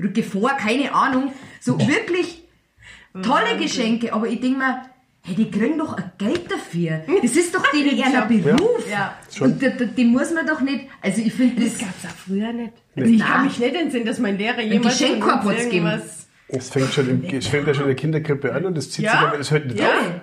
[0.00, 1.32] Rücke vor, keine Ahnung.
[1.60, 2.44] So wirklich
[3.22, 4.82] tolle Geschenke, aber ich denke mir,
[5.22, 7.02] hey, die kriegen doch ein Geld dafür.
[7.22, 8.90] Das ist doch denen ihr Beruf.
[8.90, 9.16] Ja.
[9.40, 9.62] Und
[9.96, 12.72] die, muss man doch nicht, also ich finde das, Das gab's auch früher nicht.
[12.96, 16.02] Also ich kann mich nicht entsinnen, dass mein Lehrer jemals Geschenkkorb uns hat's gegeben.
[16.54, 19.06] Es fängt schon im, es fängt ja schon in der Kinderkrippe an und das zieht
[19.06, 19.12] Ja?
[19.12, 19.86] sich aber, das hört nicht Ja?
[19.88, 20.22] auf.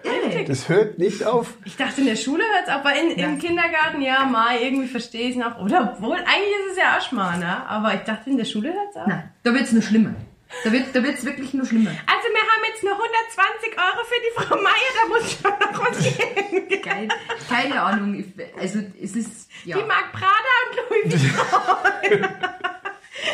[0.50, 1.54] Das hört nicht auf.
[1.64, 5.30] Ich dachte, in der Schule hört's auf, aber in, im Kindergarten, ja, mal, irgendwie verstehe
[5.30, 5.60] ich noch.
[5.60, 8.96] Oder obwohl, eigentlich ist es ja auch Schmarrn, aber ich dachte, in der Schule hört's
[8.96, 9.06] auf.
[9.06, 10.16] Nein, da wird's nur schlimmer.
[10.64, 11.92] Da wird da wird's wirklich nur schlimmer.
[11.92, 15.86] Also wir haben jetzt nur 120 Euro für die Frau Meier, da muss schon noch
[15.86, 16.00] was
[16.70, 16.82] gehen.
[16.82, 17.08] Geil.
[17.48, 18.16] Keine Ahnung.
[18.16, 18.26] Ich,
[18.60, 19.78] also es ist ja.
[19.78, 20.32] Die mag Prada
[20.66, 22.28] und Louis Vuitton.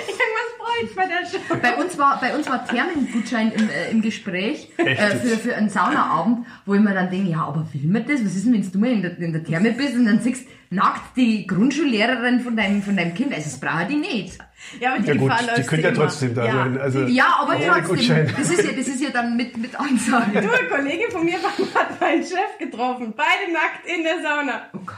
[0.07, 1.61] Irgendwas bräuchte man da schon.
[1.61, 5.01] Bei uns war, bei uns war Thermengutschein im, äh, im Gespräch äh, Echt?
[5.21, 8.23] für, für einen Saunaabend, wo ich mir dann denke, ja, aber will man das?
[8.25, 10.47] Was ist denn, wenn du mal in der, in der Therme bist und dann siehst
[10.71, 13.33] nackt die Grundschullehrerin von deinem, von deinem Kind?
[13.33, 14.37] Also das braucht die nicht.
[14.79, 16.51] Ja, aber die Ja gut, die können ja trotzdem da ja.
[16.53, 16.77] sein.
[16.79, 17.53] Also, Ja, aber
[17.85, 18.27] trotzdem.
[18.37, 20.41] Das ist ja, das ist ja dann mit, mit Ansage.
[20.41, 21.51] Du, eine Kollegin von mir war-
[21.83, 24.63] hat meinen Chef getroffen, beide nackt in der Sauna.
[24.73, 24.95] Oh Gott.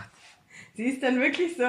[0.75, 1.63] Sie ist dann wirklich so,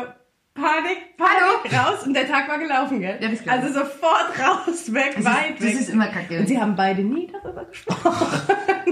[0.60, 3.18] Panik, Panik, raus und der Tag war gelaufen, gell?
[3.20, 5.80] Ja, das also sofort raus, weg, Das weit ist, das weg.
[5.80, 6.38] ist immer kacke.
[6.40, 8.26] und sie haben beide nie darüber gesprochen.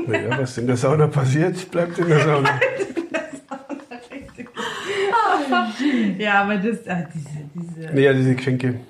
[0.06, 2.60] Naja, was in der Sauna passiert, bleibt in der Sauna.
[6.18, 7.94] ja, aber das, ah, diese, diese.
[7.94, 8.80] Naja, diese Geschenke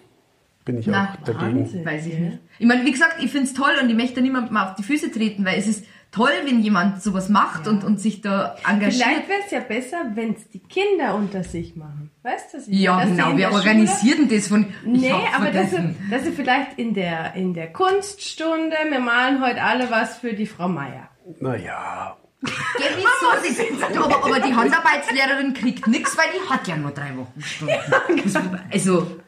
[0.65, 1.61] bin ich Na, auch dagegen.
[1.61, 1.85] Wahnsinn.
[1.85, 2.39] Weiß ich nicht.
[2.59, 5.11] Ich meine, wie gesagt, ich find's toll und ich möchte niemandem mal auf die Füße
[5.11, 5.85] treten, weil es ist
[6.17, 8.95] toll, wenn jemand sowas macht und, und sich da engagiert.
[9.05, 12.11] Vielleicht wäre es ja besser, wenn es die Kinder unter sich machen.
[12.23, 12.59] Weißt du?
[12.69, 13.37] Ja, dass sie genau.
[13.37, 14.67] Wir organisieren das von.
[14.85, 19.63] Nee, aber dass sie, dass sie vielleicht in der, in der Kunststunde, wir malen heute
[19.63, 21.09] alle was für die Frau Meier.
[21.41, 22.17] Naja.
[22.43, 22.51] Ja,
[22.97, 23.95] wieso?
[23.95, 27.77] Du, aber, aber die Handarbeitlehrerin kriegt nichts, weil die hat ja nur drei Wochenstunden.
[28.25, 28.35] Das-
[28.73, 29.21] Also,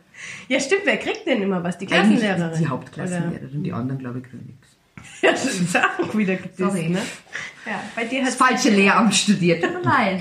[0.48, 1.78] Ja, stimmt, wer kriegt denn immer was?
[1.78, 2.58] Die Klassenlehrerin?
[2.58, 4.76] die Hauptklassenlehrerin, die anderen, glaube ich, kriegen nichts.
[5.22, 6.88] Ja, das ist auch wieder gedisst, Sorry.
[6.90, 7.00] ne?
[7.66, 9.62] Ja, bei dir hat Das falsche Lehramt studiert.
[9.62, 10.20] Tut mir leid.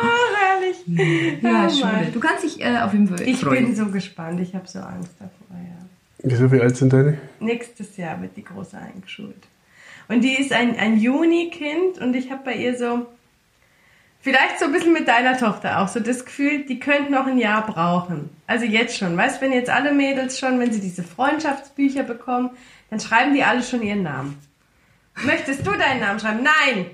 [0.00, 0.04] Oh,
[0.40, 1.40] herrlich.
[1.42, 1.92] Ja, Oh, Schule.
[1.92, 2.12] Mann.
[2.12, 3.66] Du kannst dich äh, auf jeden Fall Ich freuen.
[3.66, 5.86] bin so gespannt, ich habe so Angst davor, ja.
[6.24, 7.18] Wieso, wie alt sind deine?
[7.40, 9.46] Nächstes Jahr wird die Große eingeschult.
[10.08, 13.06] Und die ist ein, ein Juni-Kind und ich habe bei ihr so
[14.24, 15.88] Vielleicht so ein bisschen mit deiner Tochter auch.
[15.88, 18.30] So das Gefühl, die könnte noch ein Jahr brauchen.
[18.46, 19.16] Also jetzt schon.
[19.16, 22.50] Weißt du, wenn jetzt alle Mädels schon, wenn sie diese Freundschaftsbücher bekommen,
[22.92, 24.38] dann schreiben die alle schon ihren Namen.
[25.24, 26.42] Möchtest du deinen Namen schreiben?
[26.42, 26.90] Nein!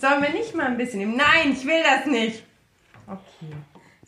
[0.00, 1.16] Sollen wir nicht mal ein bisschen üben?
[1.16, 2.44] Nein, ich will das nicht.
[3.04, 3.56] Okay.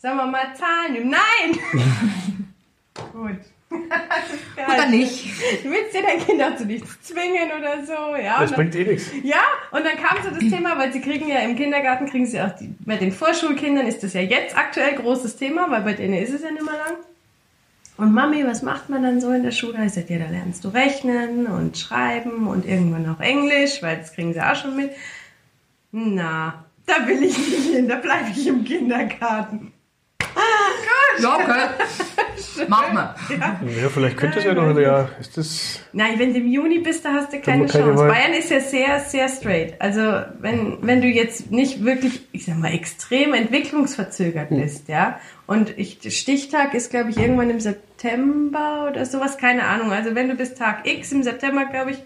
[0.01, 1.09] Sollen wir mal Zahlen üben?
[1.09, 2.53] Nein!
[3.11, 3.39] Gut.
[3.69, 5.25] Oder nicht.
[5.61, 8.39] Du willst dir dein Kind auch zu nichts zwingen oder so, ja.
[8.39, 9.11] Das Und bringt eh nichts.
[9.23, 12.39] ja, und dann kam so das Thema, weil sie kriegen ja im Kindergarten, kriegen sie
[12.39, 16.13] auch, die, bei den Vorschulkindern ist das ja jetzt aktuell großes Thema, weil bei denen
[16.13, 16.95] ist es ja nicht mehr lang.
[17.97, 19.83] Und Mami, was macht man dann so in der Schule?
[19.85, 24.13] Ich sag, ja, da lernst du rechnen und schreiben und irgendwann auch Englisch, weil das
[24.13, 24.91] kriegen sie auch schon mit.
[25.91, 29.73] Na, da will ich nicht hin, da bleibe ich im Kindergarten.
[31.19, 32.65] Ja, okay.
[32.67, 33.15] Mach mal.
[33.29, 35.09] Ja, vielleicht könnte es ja noch ein Jahr.
[35.19, 35.79] Ist das.
[35.93, 38.05] Nein, wenn du im Juni bist, da hast du keine Chance.
[38.05, 39.81] Bayern ist ja sehr, sehr straight.
[39.81, 40.01] Also
[40.39, 44.61] wenn, wenn du jetzt nicht wirklich, ich sag mal, extrem entwicklungsverzögert Hm.
[44.61, 45.19] bist, ja.
[45.47, 49.91] Und ich, Stichtag ist, glaube ich, irgendwann im September oder sowas, keine Ahnung.
[49.91, 51.97] Also wenn du bis Tag X im September, glaube ich,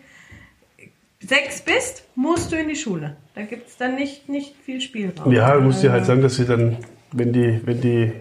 [1.20, 3.18] sechs bist, musst du in die Schule.
[3.36, 5.32] Da gibt es dann nicht, nicht viel Spielraum.
[5.32, 6.78] Ja, du musst dir halt Also- sagen, dass sie dann,
[7.12, 8.12] wenn die, wenn die,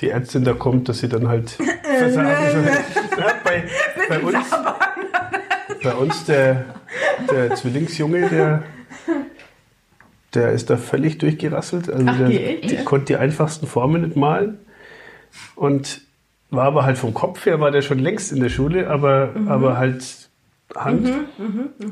[0.00, 1.50] die Ärztin da kommt, dass sie dann halt
[1.82, 3.18] versagen soll.
[3.18, 3.64] Ja, bei,
[4.08, 4.46] bei uns,
[5.82, 6.64] bei uns der,
[7.30, 8.62] der Zwillingsjunge, der,
[10.34, 11.90] der ist da völlig durchgerasselt.
[11.90, 14.58] Also Ach, der, der konnte die einfachsten Formen nicht malen.
[15.56, 16.00] Und
[16.50, 19.48] war aber halt vom Kopf her, war der schon längst in der Schule, aber, Mhm.
[19.48, 20.28] aber halt
[20.74, 21.10] Hand.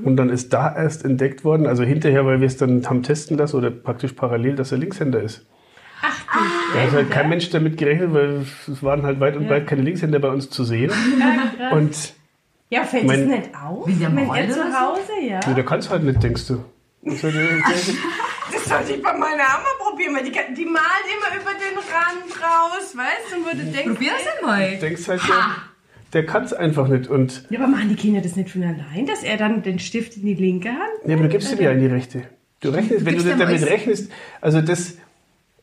[0.05, 3.39] Und dann ist da erst entdeckt worden, also hinterher, weil wir es dann haben testen
[3.39, 5.47] lassen oder praktisch parallel, dass er Linkshänder ist.
[6.03, 6.15] Ach,
[6.75, 9.81] Da hat halt kein Mensch damit gerechnet, weil es waren halt weit und weit keine
[9.81, 10.91] Linkshänder bei uns zu sehen.
[11.73, 12.15] Und
[12.69, 13.87] ja, fällt Mein- es nicht auf?
[13.87, 14.61] Wie der er zu?
[14.61, 15.41] Hause, ja.
[15.47, 16.63] ja, der kann es halt nicht, denkst du.
[17.07, 17.53] Also, der, der,
[18.69, 22.43] Das sollte ich bei meiner Mama probieren, weil die, die malt immer über den Rand
[22.43, 24.77] raus, weißt du, und wo du denkst, Probier es einmal.
[24.79, 25.57] denkst halt, der,
[26.13, 27.09] der kann es einfach nicht.
[27.09, 30.17] Und Ja, aber machen die Kinder das nicht von allein, dass er dann den Stift
[30.17, 32.23] in die linke Hand ja, aber du gibst ihm ja in die rechte.
[32.61, 33.71] Du rechnest, wenn du nicht damit alles.
[33.71, 34.11] rechnest,
[34.41, 34.97] also das,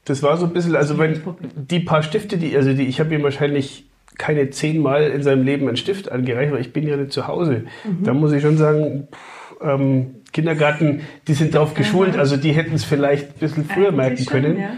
[0.06, 1.22] das war so ein bisschen, also wenn
[1.56, 5.68] die paar Stifte, die, also die, ich habe ihm wahrscheinlich keine zehnmal in seinem Leben
[5.68, 7.66] einen Stift angereicht, weil ich bin ja nicht zu Hause.
[8.04, 12.74] Da muss ich schon sagen, pff, ähm, Kindergarten, die sind drauf geschult, also die hätten
[12.76, 14.60] es vielleicht ein bisschen früher Eigentlich merken schon, können.
[14.60, 14.70] ja.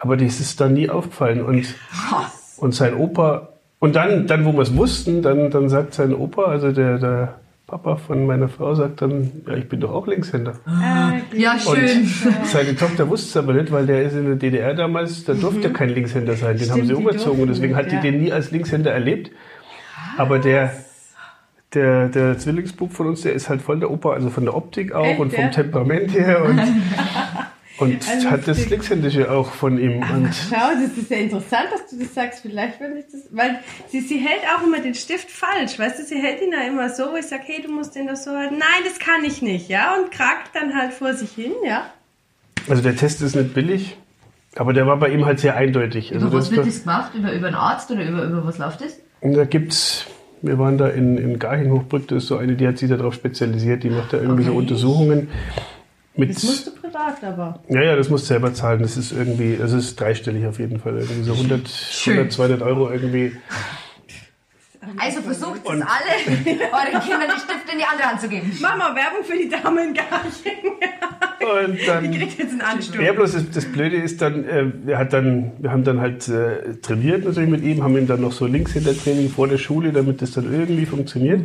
[0.00, 1.42] Aber das ist dann nie aufgefallen.
[1.42, 1.74] Und,
[2.58, 3.48] und sein Opa,
[3.80, 7.34] und dann, dann wo wir es wussten, dann, dann sagt sein Opa, also der, der
[7.66, 10.54] Papa von meiner Frau, sagt dann, ja, ich bin doch auch Linkshänder.
[10.66, 12.08] Ah, Ja, Und schön.
[12.44, 15.70] seine Tochter wusste es aber nicht, weil der ist in der DDR damals, da durfte
[15.72, 16.56] kein Linkshänder sein.
[16.56, 16.86] Den haben sie Mhm.
[16.86, 18.00] Stimmt, die umgezogen und deswegen hat die ja.
[18.00, 19.30] den nie als Linkshänder erlebt.
[20.16, 20.72] Aber der,
[21.74, 24.92] der, der Zwillingsbub von uns, der ist halt voll der Opa, also von der Optik
[24.92, 25.50] auch Echt, und vom ja?
[25.50, 26.58] Temperament her und,
[27.78, 28.68] und Also hat das.
[28.68, 29.98] Linkshändische auch von ihm.
[29.98, 32.40] Und Schau, das ist ja interessant, dass du das sagst.
[32.40, 36.04] Vielleicht will ich das, weil sie, sie hält auch immer den Stift falsch, weißt du,
[36.04, 38.30] sie hält ihn ja immer so, wo ich sage, hey, du musst den doch so
[38.32, 38.56] halten.
[38.58, 41.86] Nein, das kann ich nicht, ja, und kragt dann halt vor sich hin, ja.
[42.68, 43.96] also der Test ist nicht billig,
[44.56, 46.12] aber der war bei ihm halt sehr eindeutig.
[46.14, 47.12] Also Über was das wird das gemacht?
[47.14, 48.98] Über, über einen Arzt oder über, über was läuft das?
[49.20, 50.06] Und da gibt's,
[50.42, 53.14] wir waren da in, in Garching Hochbrück, das ist so eine, die hat sich darauf
[53.14, 54.58] spezialisiert, die macht da irgendwie so Okay.
[54.58, 55.28] Untersuchungen.
[56.16, 57.60] Mit, Das musst du privat aber.
[57.68, 58.82] ja, ja, das musst du selber zahlen.
[58.82, 60.94] Das ist irgendwie, es ist dreistellig auf jeden Fall.
[60.98, 62.14] Irgendwie so 100, Schön.
[62.14, 63.32] 100 200 Euro irgendwie.
[64.96, 68.52] Also versucht es alle, euren Kindern die Stifte in die andere Hand zu geben.
[68.60, 70.78] Mama, Werbung für die Dame in Garching.
[71.40, 73.04] Und dann, Die kriegt jetzt einen Ansturm.
[73.04, 76.28] ja, bloß das, das Blöde ist dann, äh, er hat dann, wir haben dann halt
[76.28, 80.20] äh, trainiert natürlich mit ihm, haben ihm dann noch so Linkshintertraining vor der Schule, damit
[80.20, 81.42] das dann irgendwie funktioniert.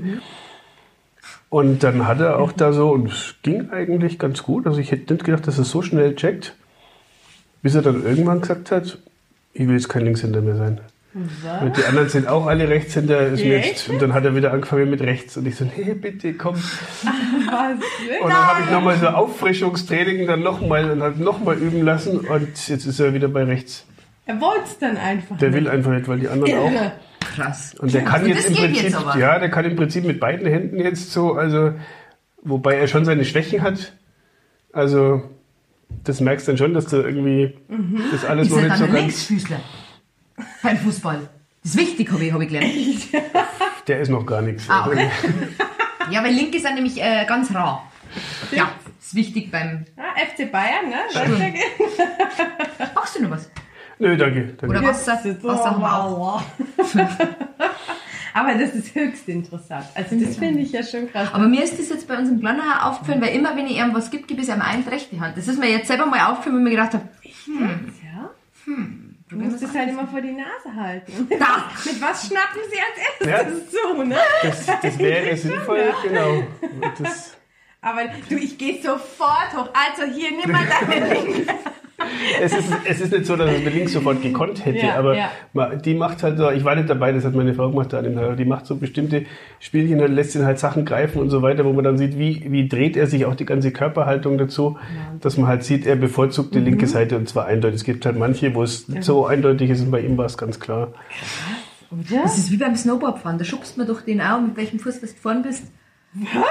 [1.49, 4.91] Und dann hat er auch da so, und es ging eigentlich ganz gut, also ich
[4.91, 6.55] hätte nicht gedacht, dass er so schnell checkt,
[7.61, 8.97] bis er dann irgendwann gesagt hat,
[9.53, 10.81] ich will jetzt kein Linkshänder mehr sein.
[11.13, 13.27] Und die anderen sind auch alle Rechtshänder.
[13.27, 13.67] Ist mir Echt?
[13.67, 15.37] jetzt, und dann hat er wieder angefangen mit rechts.
[15.37, 16.55] Und ich so, nee, bitte, komm.
[16.55, 17.75] Was?
[18.21, 22.19] Und dann habe ich nochmal so Auffrischungstraining dann nochmal und halt nochmal üben lassen.
[22.21, 23.85] Und jetzt ist er wieder bei rechts.
[24.25, 25.37] Er wollte es dann einfach.
[25.37, 25.59] Der nicht.
[25.59, 26.91] will einfach nicht, weil die anderen auch.
[27.35, 27.75] Krass.
[27.79, 30.47] Und der kann Und jetzt im Prinzip, jetzt ja, der kann im Prinzip mit beiden
[30.47, 31.73] Händen jetzt so, also,
[32.41, 33.93] wobei er schon seine Schwächen hat.
[34.71, 35.23] Also,
[36.03, 37.55] das merkst du dann schon, dass du irgendwie
[38.11, 39.01] das alles Ist noch er nicht dann so ein ganz.
[39.01, 39.59] Linksfüßler
[40.61, 41.29] beim Fußball?
[41.63, 42.73] Das ist wichtig, habe ich, hab ich gelernt.
[43.87, 44.69] Der ist noch gar nichts.
[44.69, 45.09] Ah, okay.
[46.11, 47.89] Ja, weil Linke sind nämlich äh, ganz rar.
[48.51, 49.85] Ja, ist wichtig beim...
[49.97, 50.95] Ja, FC Bayern, ne?
[51.09, 51.55] Stimmt.
[52.95, 53.49] Machst du noch was?
[53.99, 54.53] Nö, danke.
[54.59, 54.77] danke.
[54.77, 56.19] Oder haben wir auch.
[56.19, 56.43] wow.
[58.33, 59.85] Aber das ist höchst interessant.
[59.93, 61.29] Also das finde ich ja schon krass.
[61.33, 64.09] Aber mir ist das jetzt bei unserem auch aufgefallen, weil immer, wenn ich ihm was
[64.09, 65.37] gibt, gebe ich es ihm eine rechte Hand.
[65.37, 67.07] Das ist mir jetzt selber mal aufgefallen, weil ich mir gedacht habe,
[68.03, 68.29] ja?
[69.33, 71.27] Du musst es halt immer vor die Nase halten.
[71.39, 71.69] Da.
[71.85, 73.37] Mit was schnappen sie als Ja.
[73.41, 74.17] erstes so, ne?
[74.43, 76.43] Das, das wäre sinnvoll, genau.
[77.01, 77.35] Das,
[77.81, 79.69] Aber du, ich gehe sofort hoch.
[79.73, 81.53] Also hier, nimm mal deine Linke.
[82.41, 85.15] Es, ist, es ist nicht so, dass es mit links sofort gekonnt hätte, Ja, aber
[85.15, 85.75] ja.
[85.75, 88.03] die macht halt so, ich war nicht dabei, das hat meine Frau gemacht, da an
[88.05, 89.25] dem Tag, die macht so bestimmte
[89.59, 92.45] Spielchen und lässt ihn halt Sachen greifen und so weiter, wo man dann sieht, wie,
[92.51, 94.77] wie dreht er sich auch die ganze Körperhaltung dazu,
[95.21, 96.65] dass man halt sieht, er bevorzugt die Mhm.
[96.65, 97.77] linke Seite und zwar eindeutig.
[97.81, 100.37] Es gibt halt manche, wo es nicht so eindeutig ist und bei ihm war es
[100.37, 100.93] ganz klar.
[101.91, 102.23] Oder?
[102.23, 103.37] das ist wie beim Snowboardfahren.
[103.37, 105.65] Da schubst man doch den auch, mit welchem Fuß du vorn bist.
[106.15, 106.43] Ja,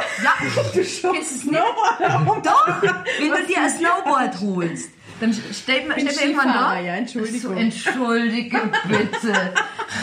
[0.75, 1.05] du schubst
[1.37, 1.55] es nicht.
[1.59, 2.83] Doch,
[3.21, 4.91] wenn du dir ein Snowboard holst,
[5.23, 6.81] dann stellt man, stellt man irgendwann da.
[6.81, 7.41] ja, Entschuldigung.
[7.41, 9.55] So, entschuldige bitte.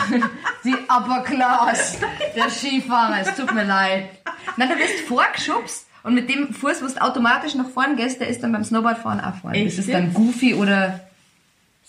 [0.64, 1.98] Die Upper Class,
[2.36, 4.10] der Skifahrer, es tut mir leid.
[4.58, 8.28] Nein, du wirst vorgeschubst und mit dem Fuß, wo du automatisch nach vorn gehst, der
[8.28, 9.54] ist dann beim Snowboardfahren auch vorn.
[9.54, 11.02] Das Echt ist dann Goofy oder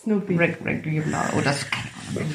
[0.02, 0.36] Snoopy.
[0.36, 2.34] Reg- Regular oder so, keine Ahnung.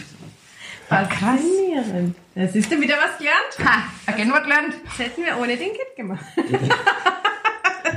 [0.87, 2.15] Faszinierend.
[2.53, 3.57] Siehst du wieder was gelernt.
[3.65, 4.75] Ha, again was gelernt.
[4.85, 6.23] Das hätten wir ohne den Kit gemacht.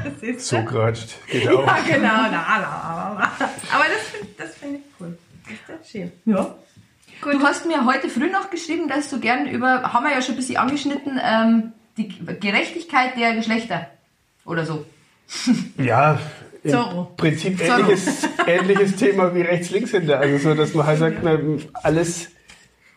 [0.38, 1.66] So geratscht, geht auch.
[1.66, 2.02] Ja, genau.
[2.02, 3.32] La, la, la.
[3.72, 5.18] Aber das finde das find ich cool.
[5.44, 6.12] Das ist ja schön.
[6.24, 6.54] Ja.
[7.22, 10.34] Du hast mir heute früh noch geschrieben, dass du gern über, haben wir ja schon
[10.34, 12.08] ein bisschen angeschnitten, ähm, die
[12.40, 13.88] Gerechtigkeit der Geschlechter
[14.44, 14.84] oder so.
[15.78, 16.18] Ja,
[16.62, 17.12] im Zorro.
[17.16, 17.80] Prinzip Zorro.
[17.80, 20.18] ähnliches, ähnliches Thema wie Rechts-Links-Händer.
[20.18, 21.38] Also so, dass man halt sagt, na,
[21.74, 22.30] alles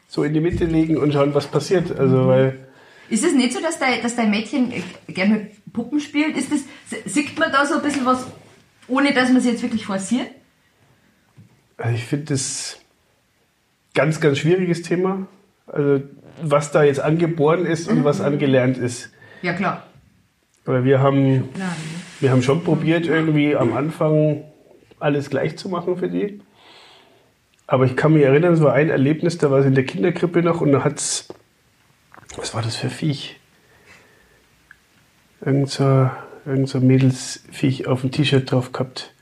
[0.08, 1.98] so in die Mitte legen und schauen, was passiert.
[1.98, 2.68] Also weil
[3.10, 4.72] Ist es nicht so, dass dein, dass dein Mädchen
[5.08, 6.38] gern mit Puppen spielt?
[6.38, 6.62] Ist das,
[7.06, 8.26] sieht man da so ein bisschen was,
[8.88, 10.28] ohne dass man es jetzt wirklich forciert?
[11.82, 12.80] also ich finde das
[13.94, 15.28] ganz, ganz schwieriges Thema.
[15.68, 16.04] Also
[16.42, 19.12] was da jetzt angeboren ist und was angelernt ist.
[19.42, 19.84] Ja, klar.
[20.66, 21.50] Weil wir haben,
[22.20, 24.44] wir haben schon probiert, irgendwie am Anfang
[25.00, 26.42] alles gleich zu machen für die.
[27.68, 30.42] Aber ich kann mich erinnern, es war ein Erlebnis, da war sie in der Kinderkrippe
[30.44, 31.30] noch und da hat's,
[32.36, 33.40] was war das für Viech?
[35.44, 36.10] Irgend so,
[36.46, 39.14] irgend so Mädelsviech auf dem T-Shirt drauf gehabt.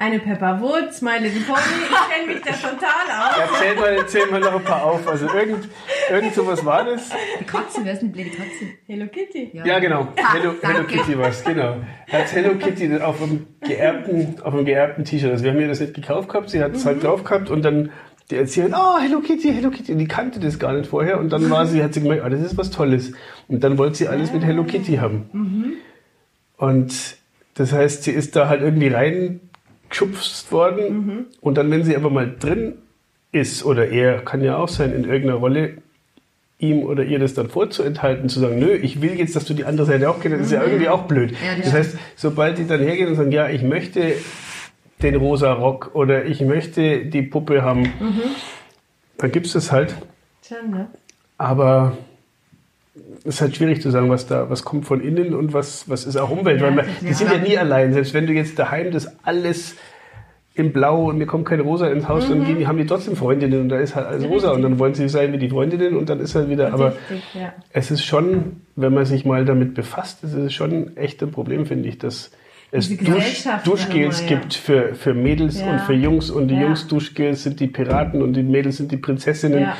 [0.00, 1.58] Eine Pepper Woods, My Little Pony.
[1.58, 2.86] Ich kenne mich da total
[3.18, 3.36] aus.
[3.40, 5.08] Erzähl mal, erzähl mal noch ein paar auf.
[5.08, 5.68] Also irgend,
[6.08, 7.10] irgend sowas war das.
[7.40, 8.66] Die Katze, wer ist denn die blöde Katze?
[8.86, 9.50] Hello Kitty.
[9.64, 10.06] Ja, genau.
[10.22, 10.84] Ah, Hello, Hello.
[10.84, 11.78] Kitty war's, genau.
[12.12, 15.32] Hat Hello Kitty auf einem geerbten, auf einem geerbten T-Shirt.
[15.32, 17.62] Also wir haben ihr das nicht gekauft gehabt, sie hat es halt drauf gehabt und
[17.62, 17.90] dann
[18.30, 19.92] die erzählen, oh, Hello Kitty, Hello Kitty.
[19.92, 22.28] Und die kannte das gar nicht vorher und dann war sie, hat sie gemerkt, oh,
[22.28, 23.12] das ist was Tolles.
[23.48, 25.24] Und dann wollte sie alles mit Hello Kitty haben.
[26.58, 27.16] Und
[27.54, 32.34] das heißt, sie ist da halt irgendwie reingeschubst worden und dann, wenn sie aber mal
[32.38, 32.74] drin
[33.32, 35.78] ist, oder er kann ja auch sein, in irgendeiner Rolle,
[36.58, 39.64] ihm oder ihr das dann vorzuenthalten, zu sagen, nö, ich will jetzt, dass du die
[39.64, 41.30] andere Seite auch kennst, ist ja irgendwie auch blöd.
[41.30, 44.14] Ja, das das heißt, sobald die dann hergehen und sagen, ja, ich möchte
[45.02, 47.92] den rosa Rock oder ich möchte die Puppe haben,
[49.18, 49.94] dann gibt's das halt.
[50.46, 50.88] Schon, ne?
[51.36, 51.96] Aber
[53.20, 56.04] es ist halt schwierig zu sagen, was da, was kommt von innen und was, was
[56.04, 56.60] ist auch Umwelt.
[56.60, 57.92] Ja, weil man, die sind ja nie allein.
[57.92, 59.76] Selbst wenn du jetzt daheim das alles
[60.58, 63.60] in Blau und mir kommt kein Rosa ins Haus, dann gehen, haben die trotzdem Freundinnen
[63.60, 66.08] und da ist halt alles rosa und dann wollen sie sein wie die Freundinnen und
[66.08, 67.52] dann ist halt wieder, aber Richtig, ja.
[67.72, 71.64] es ist schon, wenn man sich mal damit befasst, es ist schon echt ein Problem,
[71.64, 72.32] finde ich, dass
[72.70, 72.88] es
[73.64, 74.26] Duschgels ja.
[74.26, 75.72] gibt für, für Mädels Ja.
[75.72, 76.62] und für Jungs und die Ja.
[76.62, 79.76] Jungs Duschgels sind die Piraten und die Mädels sind die Prinzessinnen Ja.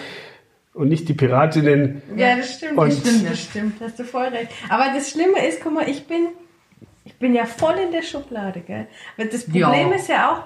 [0.74, 2.02] und nicht die Piratinnen.
[2.16, 4.50] Ja, das stimmt, Und- das stimmt, das stimmt, hast du voll recht.
[4.68, 6.28] Aber das Schlimme ist, guck mal, ich bin,
[7.04, 8.86] ich bin ja voll in der Schublade, gell?
[9.16, 9.94] Weil das Problem Ja.
[9.94, 10.42] ist ja auch,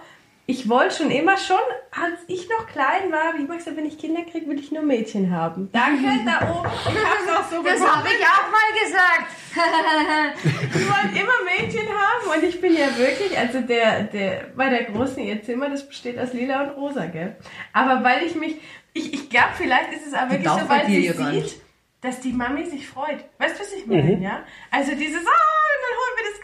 [0.52, 1.56] ich wollte schon immer schon,
[1.90, 4.82] als ich noch klein war, wie ich gesagt, wenn ich Kinder kriege, will ich nur
[4.82, 5.70] Mädchen haben.
[5.72, 6.68] Danke, da oben.
[6.68, 9.32] Ich hab's auch so Das habe ich auch mal gesagt.
[10.74, 14.84] Die wollen immer Mädchen haben und ich bin ja wirklich, also der, der, bei der
[14.84, 17.36] Großen ihr Zimmer, das besteht aus lila und rosa, gell?
[17.72, 18.56] Aber weil ich mich,
[18.92, 21.60] ich, ich glaube, vielleicht ist es aber wirklich so, weil sie sieht,
[22.02, 23.24] dass die Mami sich freut.
[23.38, 24.42] Weißt du, was ich meine, ja?
[24.70, 25.51] Also dieses, ah,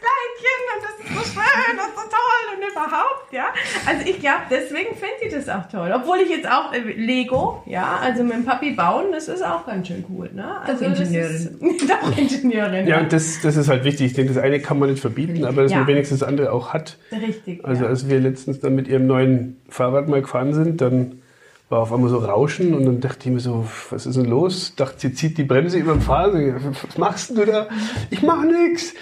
[0.09, 3.47] Kleidchen und das ist so schön und so toll und überhaupt, ja?
[3.87, 5.93] Also ich glaube, deswegen findet sie das auch toll.
[5.95, 9.67] Obwohl ich jetzt auch äh, Lego, ja, also mit dem Papi bauen, das ist auch
[9.67, 10.61] ganz schön cool, ne?
[10.63, 11.35] Also das Ingenieurin.
[11.35, 14.07] Ist, doch Ingenieurin, Ja, und das, das ist halt wichtig.
[14.07, 15.79] Ich denke, das eine kann man nicht verbieten, aber dass Ja.
[15.79, 16.97] man wenigstens das andere auch hat.
[17.13, 17.65] Richtig.
[17.65, 17.89] Also ja.
[17.89, 21.23] als wir letztens dann mit ihrem neuen Fahrrad mal gefahren sind, dann
[21.69, 24.75] war auf einmal so Rauschen und dann dachte ich mir so, was ist denn los?
[24.75, 26.55] Dachte, sie zieht die Bremse über den Fahrer.
[26.83, 27.69] Was machst du da?
[28.11, 28.95] Ich mach nix.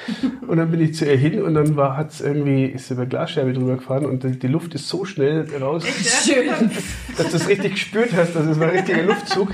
[0.49, 3.07] Und dann bin ich zu ihr hin und dann war, hat's irgendwie, ist sie über
[3.07, 5.85] Glasscherbe drüber gefahren und die, die Luft ist so schnell raus,
[6.25, 6.71] Schön.
[7.17, 8.35] dass du es richtig gespürt hast.
[8.35, 9.51] Das war ein richtiger Luftzug.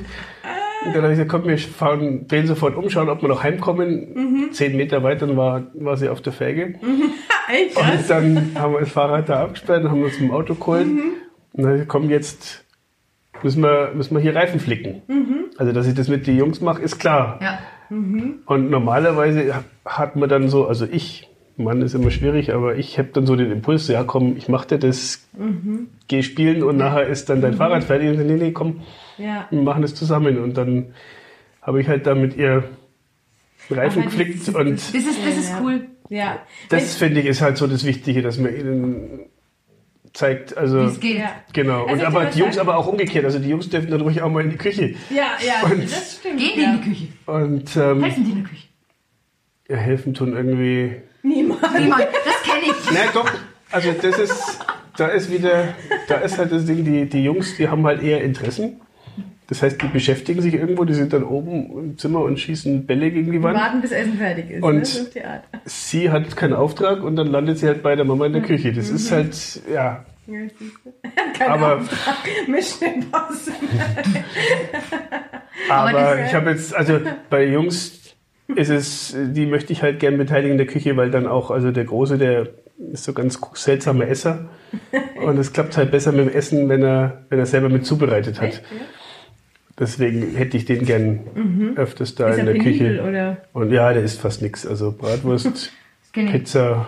[0.84, 3.42] Und dann habe ich gesagt, komm, wir fahren, drehen sofort um, schauen, ob wir noch
[3.42, 4.48] heimkommen.
[4.52, 6.74] Zehn Meter weiter war, war sie auf der Felge.
[7.52, 7.76] Echt?
[7.76, 10.86] Und dann haben wir das Fahrrad da abgesperrt und haben uns im Auto geholt.
[11.52, 12.61] Und dann komm, jetzt
[13.42, 15.02] müssen wir, müssen wir hier Reifen flicken.
[15.58, 17.38] Also, dass ich das mit den Jungs mache, ist klar.
[17.42, 17.58] Ja.
[17.90, 21.28] Und normalerweise hat man dann so, also ich,
[21.58, 24.64] Mann ist immer schwierig, aber ich habe dann so den Impuls, ja komm, ich mach
[24.64, 25.28] dir das,
[26.08, 28.80] geh spielen und nachher ist dann dein Fahrrad fertig und dann, nee, nee, komm,
[29.18, 29.46] Ja.
[29.50, 30.38] wir machen das zusammen.
[30.38, 30.94] Und dann
[31.60, 32.64] habe ich halt da mit ihr
[33.70, 35.60] Reifen geflickt ist- und Das ist, das ist Ja.
[35.62, 35.86] cool.
[36.08, 36.38] Ja.
[36.70, 39.20] das finde ich ist halt so das Wichtige, dass man ihnen
[40.12, 41.18] zeigt, also Wie es geht.
[41.18, 41.30] Ja.
[41.52, 41.82] genau.
[41.86, 43.24] Also Und aber die Jungs sagen- aber auch umgekehrt.
[43.24, 44.94] Also die Jungs dürfen dann ruhig auch mal in die Küche.
[45.10, 46.38] Ja, ja, Und- das stimmt.
[46.38, 46.70] Gehen die ja.
[46.74, 47.08] in die Küche?
[47.26, 48.66] Und ähm, Helfen die in der Küche?
[49.68, 50.96] ja, helfen tun irgendwie.
[51.22, 51.62] Niemand.
[51.78, 52.90] Niemand, das kenne ich.
[52.92, 53.30] Na doch,
[53.70, 54.58] also das ist,
[54.96, 55.68] da ist wieder,
[56.08, 58.80] da ist halt das Ding, die, die Jungs, die haben halt eher Interessen.
[59.52, 63.10] Das heißt, die beschäftigen sich irgendwo, die sind dann oben im Zimmer und schießen Bälle
[63.10, 63.54] gegen die Wand.
[63.58, 64.62] Warten, bis Essen fertig ist.
[64.62, 64.80] Und- ne?
[64.80, 65.42] Ist die Art.
[65.66, 68.72] Sie hat keinen Auftrag und dann landet sie halt bei der Mama in der Küche.
[68.72, 70.04] Das ist halt, ja.
[70.26, 70.38] Ja.
[71.38, 72.48] Kein Aber- Auftrag.
[72.48, 73.68] Mission Impossible.
[75.68, 76.98] Aber, das- ich habe jetzt, also
[77.28, 78.00] bei Jungs
[78.54, 81.70] ist es, die möchte ich halt gern beteiligen in der Küche, weil dann auch, also
[81.72, 82.48] der Große, der
[82.92, 84.46] ist so ganz seltsamer Esser.
[85.22, 88.40] Und es klappt halt besser mit dem Essen, wenn er, wenn er selber mit zubereitet
[88.40, 88.48] hat.
[88.48, 88.80] Echt, ja?
[89.82, 93.02] Deswegen hätte ich den gern öfters da Ist in er der penibel, Küche.
[93.02, 93.36] oder?
[93.52, 94.64] Und ja, der isst fast nichts.
[94.64, 95.72] Also Bratwurst.
[96.12, 96.86] Pizza.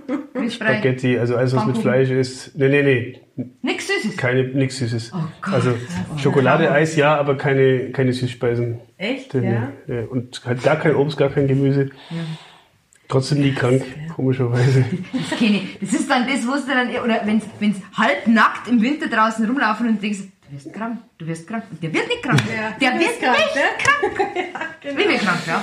[0.48, 1.78] Spaghetti, also alles, was mit.
[1.78, 2.56] Fleisch ist.
[2.56, 2.82] Nee, nee,
[3.34, 4.16] nee, Nix Süßes.
[4.16, 5.10] keine, nichts Süßes.
[5.12, 5.54] Oh Gott.
[5.54, 5.74] Also
[6.18, 8.78] Schokolade, Eis, ja, aber keine, keine Süßspeisen.
[8.96, 9.72] Echt, ja?
[9.88, 10.02] nee.
[10.02, 11.90] Und halt gar kein Obst, gar kein Gemüse.
[13.08, 13.82] Trotzdem nie krank,
[14.14, 14.84] komischerweise.
[15.12, 15.40] Das.
[15.80, 19.88] Das ist dann das, wo du dann, oder wenn sie halbnackt im Winter draußen rumlaufen
[19.88, 21.64] und denkst, du wirst krank, du wirst krank.
[21.70, 22.40] Und der wird nicht krank.
[22.54, 23.62] Ja, der wird wirst krank, nicht ne?
[23.78, 24.36] krank.
[24.36, 24.98] ja, genau.
[24.98, 25.62] Wie krank, ja.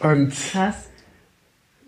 [0.00, 0.88] Und, Krass.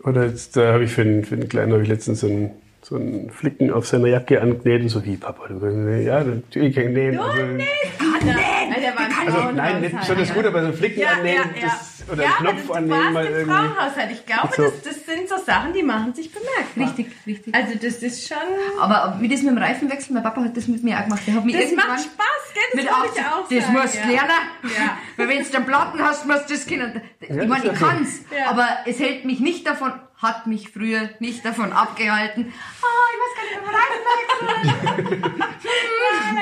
[0.04, 2.50] oder jetzt, da habe ich für den, für den Kleinen habe ich letztens so einen,
[2.82, 6.06] so einen Flicken auf seiner Jacke angenäht und so, wie Papa, du kannst.
[6.06, 7.18] Ja, natürlich kann ich nähen.
[7.18, 11.36] Also, Alter, der war also nein, nicht besonders gut, aber so einen Flicken Ja, annähen,
[11.54, 11.66] ja, ja.
[11.66, 13.54] das, oder ja, einen aber Knopf du annähen warst mal im irgendwie.
[13.54, 14.10] Frauenhaushalt.
[14.12, 14.62] Ich glaube, So.
[14.62, 16.86] das, das sind so Sachen, die machen sich bemerkbar.
[16.88, 17.54] Richtig, richtig.
[17.54, 18.36] Also das ist schon...
[18.80, 21.22] Aber wie das mit dem Reifenwechsel, mein Papa hat das mit mir auch gemacht.
[21.26, 22.62] Der hat mich Das macht Spaß, gell?
[22.72, 23.72] Das mit 18, ich auch das sagen.
[23.78, 24.06] musst du ja.
[24.06, 24.30] lernen.
[24.62, 24.98] Ja.
[25.16, 27.00] Weil wenn du dann Platten hast, musst du das können.
[27.20, 28.50] Ich Ja, meine, ich ja kann's, Ja.
[28.50, 29.92] aber es hält mich nicht davon,
[30.22, 32.52] hat mich früher nicht davon abgehalten.
[32.82, 35.32] Ah, ich weiß gar nicht, wie man Reifenwechsel.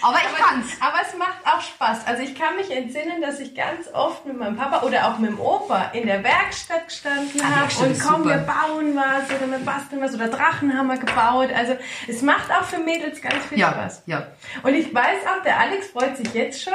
[0.00, 0.80] Aber ich kann's.
[0.80, 2.06] Aber es macht auch Spaß.
[2.06, 5.30] Also ich kann mich entsinnen, dass ich ganz oft mit meinem Papa oder auch mit
[5.30, 8.28] dem Opa in der Werkstatt gestanden Ah, habe und komm, super.
[8.30, 11.50] wir bauen was oder wir basteln was oder Drachen haben wir gebaut.
[11.54, 11.76] Also
[12.06, 14.02] es macht auch für Mädels ganz viel Ja, Spaß.
[14.06, 14.28] ja.
[14.62, 16.74] Und ich weiß auch, der Alex freut sich jetzt schon.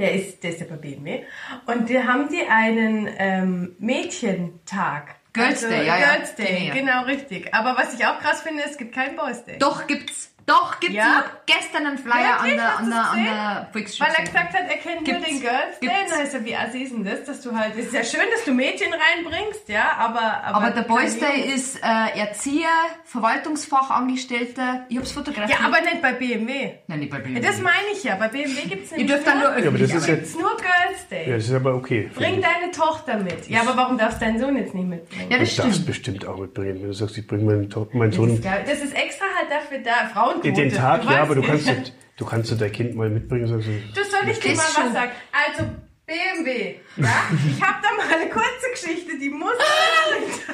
[0.00, 1.24] Der ist, der ist ja bei BMW.
[1.66, 5.16] Und die haben die einen ähm, Mädchentag.
[5.34, 6.14] Girls Day, ja, ja.
[6.14, 6.74] Girls Day, ja.
[6.74, 7.54] genau richtig.
[7.54, 9.58] Aber was ich auch krass finde, es gibt kein Boys Day.
[9.58, 10.29] Doch gibt's.
[10.50, 10.96] Doch gibt's.
[10.96, 11.04] Ja?
[11.04, 12.52] Ich hab gestern einen Flyer Wirklich?
[12.52, 14.08] an der, an der, an der Volksschule.
[14.08, 15.28] Weil er gesagt hat, er kennt nur Gibt's.
[15.28, 15.88] den Girls Day.
[15.88, 16.10] Gibt's.
[16.10, 18.28] Dann heißt er, wie assi ist denn das, dass du halt, es ist ja schön,
[18.34, 20.42] dass du Mädchen reinbringst, ja, aber...
[20.44, 22.68] aber der Boys Day ist äh, Erzieher,
[23.04, 24.86] Verwaltungsfachangestellter.
[24.88, 25.58] Ich hab's fotografiert.
[25.60, 26.72] Ja, aber nicht bei BMW.
[26.86, 27.40] Nein, nicht bei Ja, BMW.
[27.40, 29.68] das meine ich ja, bei BMW gibt es Ihr nämlich dürft dann nur nur, Ja,
[29.68, 31.28] aber das ist ja, gibt's nur Girls Day.
[31.30, 32.10] ja, das ist aber okay.
[32.14, 33.48] Bring deine Tochter mit.
[33.48, 35.30] Ja, aber warum darfst dein Sohn jetzt nicht mitbringen?
[35.30, 35.86] Ja, Du das darfst stimmt.
[35.86, 38.80] bestimmt auch mitbringen, wenn du sagst, ich bringe meinen, To- meinen Das Sohn ist, das
[38.80, 39.19] ist extra
[39.50, 40.52] dafür da, Frauenquote.
[40.52, 41.74] den Tag, Du ja, aber du kannst, du,
[42.16, 43.46] du kannst so dein Kind mal mitbringen.
[43.46, 44.84] Sagst du, Du soll ich dir mal schon.
[44.86, 45.10] was sagen?
[45.32, 45.64] Also,
[46.06, 47.08] BMW, ja?
[47.48, 49.52] Ich habe da mal eine kurze Geschichte, die muss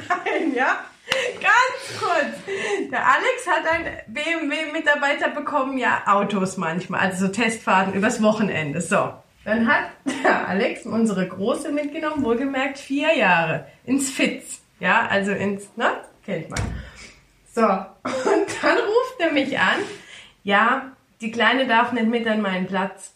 [0.09, 0.80] sein, ja?
[1.40, 2.90] Ganz kurz.
[2.90, 8.80] Der Alex hat einen BMW-Mitarbeiter bekommen, ja, Autos manchmal, also so Testfahrten übers Wochenende.
[8.80, 9.12] So.
[9.44, 9.84] Dann hat
[10.24, 14.61] der Alex unsere Große mitgenommen, wohlgemerkt vier Jahre, ins Fitz.
[14.80, 15.92] Ja, also ins, ne?
[16.24, 16.59] Kennt man.
[17.57, 19.78] So, und dann ruft er mich an.
[20.44, 20.92] Ja,
[21.22, 23.14] die Kleine darf nicht mit an meinen Platz.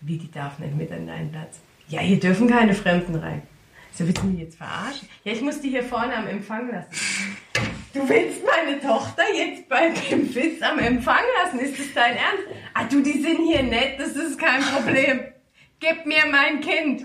[0.00, 1.58] Wie, die darf nicht mit an deinen Platz?
[1.88, 3.42] Ja, hier dürfen keine Fremden rein.
[3.92, 5.08] So, willst du mich jetzt verarschen?
[5.24, 6.90] Ja, ich muss die hier vorne am Empfang lassen.
[7.92, 11.58] Du willst meine Tochter jetzt bei dem Witz am Empfang lassen?
[11.58, 12.44] Ist das dein Ernst?
[12.74, 15.22] Ah, du, die sind hier nett, das ist kein Problem.
[15.80, 17.04] Gib mir mein Kind.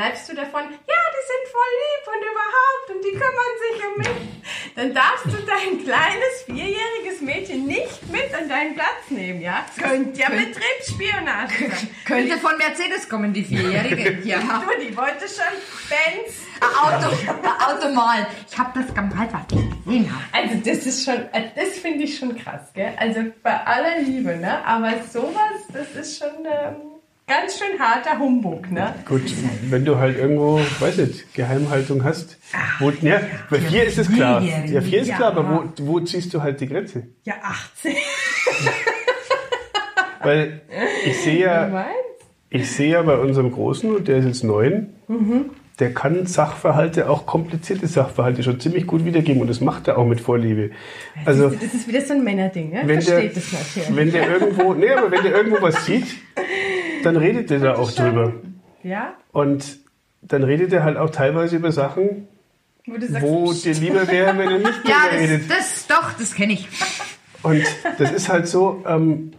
[0.00, 0.62] Bleibst du davon?
[0.62, 4.74] Ja, die sind voll lieb und überhaupt und die kümmern sich um mich.
[4.74, 9.66] Dann darfst du dein kleines vierjähriges Mädchen nicht mit an deinen Platz nehmen, ja?
[9.76, 11.88] Könnte ja Betriebsspionage sein.
[12.06, 14.20] Könnte von Mercedes kommen, die Vierjährige.
[14.24, 14.38] Ja.
[14.38, 15.52] Du, die wollte schon
[15.90, 16.34] Benz.
[16.62, 17.14] Auto,
[17.66, 18.26] Auto malen.
[18.50, 20.24] Ich habe das gemalt, was ich gesehen habe.
[20.32, 22.94] Also das ist schon, äh, das finde ich schon krass, gell?
[22.96, 24.64] Also bei aller Liebe, ne?
[24.64, 26.89] Aber sowas, das ist schon ähm,
[27.30, 28.92] ganz schön harter Humbug, ne?
[29.06, 29.22] Gut,
[29.70, 32.38] wenn du halt irgendwo, weiß nicht, Geheimhaltung hast.
[32.80, 34.42] Wo, ja, bei vier ist es klar.
[34.42, 35.16] Ja, vier ist Ja.
[35.16, 37.04] klar, aber wo, wo ziehst du halt die Grenze?
[37.24, 37.94] Ja, 18.
[40.22, 40.60] Weil
[41.06, 41.86] ich sehe ja,
[42.50, 44.92] ich sehe ja bei unserem Großen, und der ist jetzt neun,
[45.80, 50.06] der kann Sachverhalte, auch komplizierte Sachverhalte schon ziemlich gut wiedergeben und das macht er auch
[50.06, 50.70] mit Vorliebe.
[51.24, 52.82] Also, das ist wieder so ein Männerding, ne?
[52.84, 53.96] wenn der, Versteht das natürlich.
[53.96, 56.06] wenn der irgendwo, nee, aber wenn der irgendwo was sieht,
[57.02, 58.34] dann redet der da auch drüber.
[58.82, 59.14] Ja?
[59.32, 59.78] Und
[60.22, 62.28] dann redet er halt auch teilweise über Sachen,
[62.86, 65.50] Wo sagst, wo dir lieber wäre, wenn er nicht Ja, drüber redet.
[65.50, 66.68] das, das, doch, das kenne ich.
[67.42, 67.64] Und
[67.98, 69.32] das ist halt so, ähm,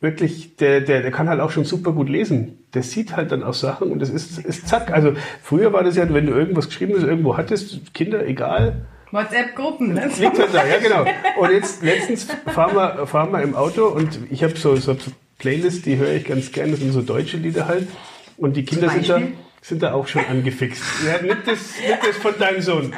[0.00, 2.58] wirklich, der, der, der kann halt auch schon super gut lesen.
[2.74, 4.92] Der sieht halt dann auch Sachen und das ist, ist zack.
[4.92, 9.94] Also früher war das ja, wenn du irgendwas geschrieben hast, irgendwo hattest, Kinder, egal, WhatsApp-Gruppen,
[9.94, 10.10] ne?
[10.18, 11.04] liegt halt da, ja genau.
[11.38, 14.96] Und jetzt letztens fahren wir, fahren wir im Auto und ich habe so, so
[15.38, 17.88] Playlist, die höre ich ganz gerne, das sind so deutsche Lieder halt.
[18.36, 19.22] Und die Kinder sind da,
[19.62, 20.82] sind da auch schon angefixt.
[21.06, 22.92] Ja, nicht, das, nicht das von deinem Sohn.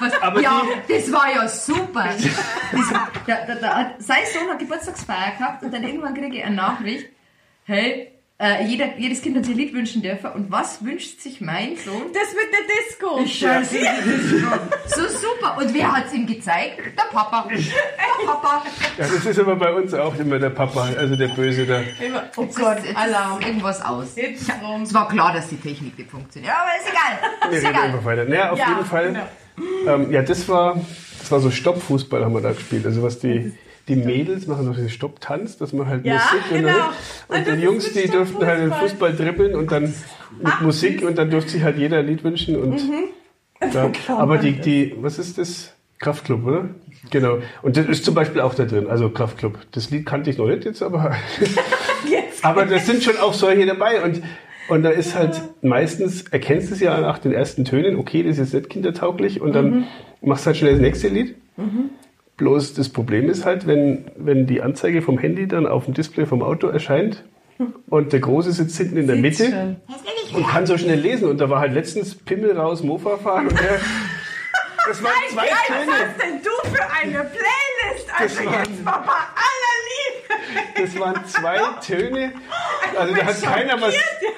[0.00, 2.08] Was, Aber ja, das war ja super.
[2.72, 2.90] Das,
[3.26, 6.56] da, da, da, hat- sein Sohn hat Geburtstagsfeier gehabt und dann irgendwann kriege ich eine
[6.56, 7.06] Nachricht,
[7.64, 10.30] hey, äh, jeder, jedes Kind hat sich ein Lied wünschen dürfen.
[10.32, 12.02] Und was wünscht sich mein Sohn?
[12.12, 13.24] Das mit der Disco.
[13.26, 13.78] Scheiße,
[14.86, 15.56] so super.
[15.58, 16.78] Und wer hat's ihm gezeigt?
[16.98, 17.48] Der Papa.
[17.48, 18.62] Der Papa.
[18.98, 21.80] Ja, das ist aber bei uns auch immer der Papa, also der Böse da.
[22.04, 23.40] Immer, oh Jetzt Gott, ist, jetzt Alarm.
[23.40, 24.16] irgendwas aus.
[24.16, 24.82] Jetzt rum.
[24.82, 26.52] Es war klar, dass die Technik nicht funktioniert.
[26.52, 27.50] Aber ist egal.
[27.50, 27.84] Wir Ist reden egal.
[27.88, 28.24] einfach weiter.
[28.26, 29.06] Naja, auf Ja, jeden Fall.
[29.12, 29.26] genau.
[29.86, 30.80] Ähm, ja, das war,
[31.18, 32.86] das war so Stoppfußball haben wir da gespielt.
[32.86, 33.52] Also was die,
[33.88, 36.72] die Mädels machen so diesen Stopptanz, dass man halt Ja, Musik und, genau.
[37.28, 38.72] Und und das die Jungs, die durften halt den.
[38.72, 39.94] Fußball dribbeln und dann
[40.42, 42.80] mit Musik und dann durfte sich halt jeder ein Lied wünschen und
[43.72, 45.72] da, aber die, die, was ist das?
[45.98, 46.68] Kraftclub, oder?
[47.10, 47.38] Genau.
[47.62, 49.58] Und das ist zum Beispiel auch da drin, also Kraftclub.
[49.72, 51.16] Das Lied kannte ich noch nicht jetzt, aber
[52.10, 52.44] Jetzt.
[52.44, 54.22] aber das sind schon auch solche dabei und,
[54.68, 58.32] und da ist halt meistens, erkennst du es ja nach den ersten Tönen, okay, das
[58.38, 59.86] ist jetzt nicht kindertauglich und dann
[60.22, 61.36] machst du halt schnell das nächste Lied.
[62.36, 66.26] Bloß das Problem ist halt, wenn, wenn die Anzeige vom Handy dann auf dem Display
[66.26, 67.24] vom Auto erscheint
[67.88, 69.76] und der Große sitzt hinten in der Mitte schon.
[70.36, 73.58] und kann so schnell lesen und da war halt letztens Pimmel raus, Mofa fahren und
[73.58, 73.80] der,
[74.88, 75.92] das waren zwei Was Töne.
[75.92, 78.10] hast denn du für eine Playlist?
[78.18, 79.75] Also war- jetzt mal bei aller.
[80.80, 82.32] Das waren zwei Töne.
[82.98, 83.94] Also da hat keiner was,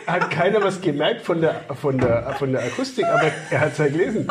[0.07, 3.79] hat keiner was gemerkt von der, von der, von der Akustik, aber er hat es
[3.79, 4.29] halt gelesen.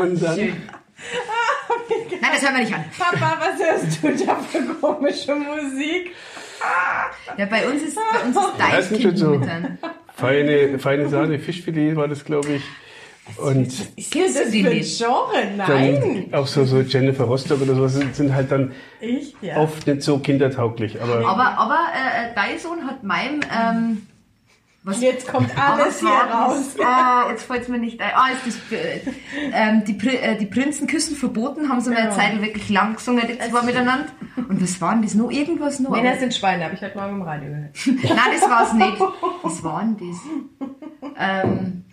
[0.00, 2.84] Und dann, Nein, das hören wir nicht an.
[2.98, 6.14] Papa, was hörst du da für komische Musik?
[7.36, 9.40] Ja, bei uns ist, bei uns ist Deichkind so-
[10.16, 12.62] feine, feine Sahne, Fischfilet war das, glaube ich.
[13.38, 13.66] Und
[13.96, 14.98] Ist das die für ein nicht?
[14.98, 15.50] Genre?
[15.56, 16.28] Nein.
[16.32, 19.56] auch so, so Jennifer Rostock oder sowas sind, sind halt dann Ich, ja.
[19.58, 21.00] oft nicht so kindertauglich.
[21.02, 23.40] Aber Aber, aber äh, äh, dein Sohn hat meinem...
[23.42, 24.06] Ähm,
[24.84, 26.76] was, Jetzt kommt alles hier war raus.
[26.80, 28.12] Ah, jetzt fällt es mir nicht ein.
[28.14, 29.00] Ah, ist das, äh,
[29.52, 32.14] ähm, die, Pri äh, die Prinzen küssen verboten, haben sie mal eine Ja.
[32.14, 34.06] Zeit wirklich lang gesungen, die zwei miteinander.
[34.48, 35.32] Und was waren das noch?
[35.32, 35.90] Irgendwas noch?
[35.90, 37.74] Männer sind Schweine, habe ich heute Morgen im Radio gehört.
[38.04, 38.96] Nein, das war's nicht.
[39.42, 41.10] Was war denn das?
[41.18, 41.84] Ähm,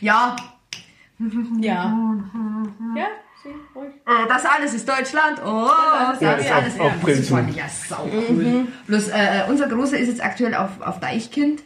[0.00, 0.36] ja,
[1.60, 1.94] Ja.
[2.96, 3.06] Ja,
[3.42, 3.88] sie, ruhig.
[4.06, 5.40] äh, das alles ist Deutschland.
[5.44, 5.68] Oh,
[6.12, 6.80] das Ja, alles, ist alles.
[6.80, 7.36] auch- auch das Prinzen.
[7.36, 8.66] fand ich ja sau cool.
[8.86, 11.62] Bloß, äh, unser Großer ist jetzt aktuell auf, auf Deichkind.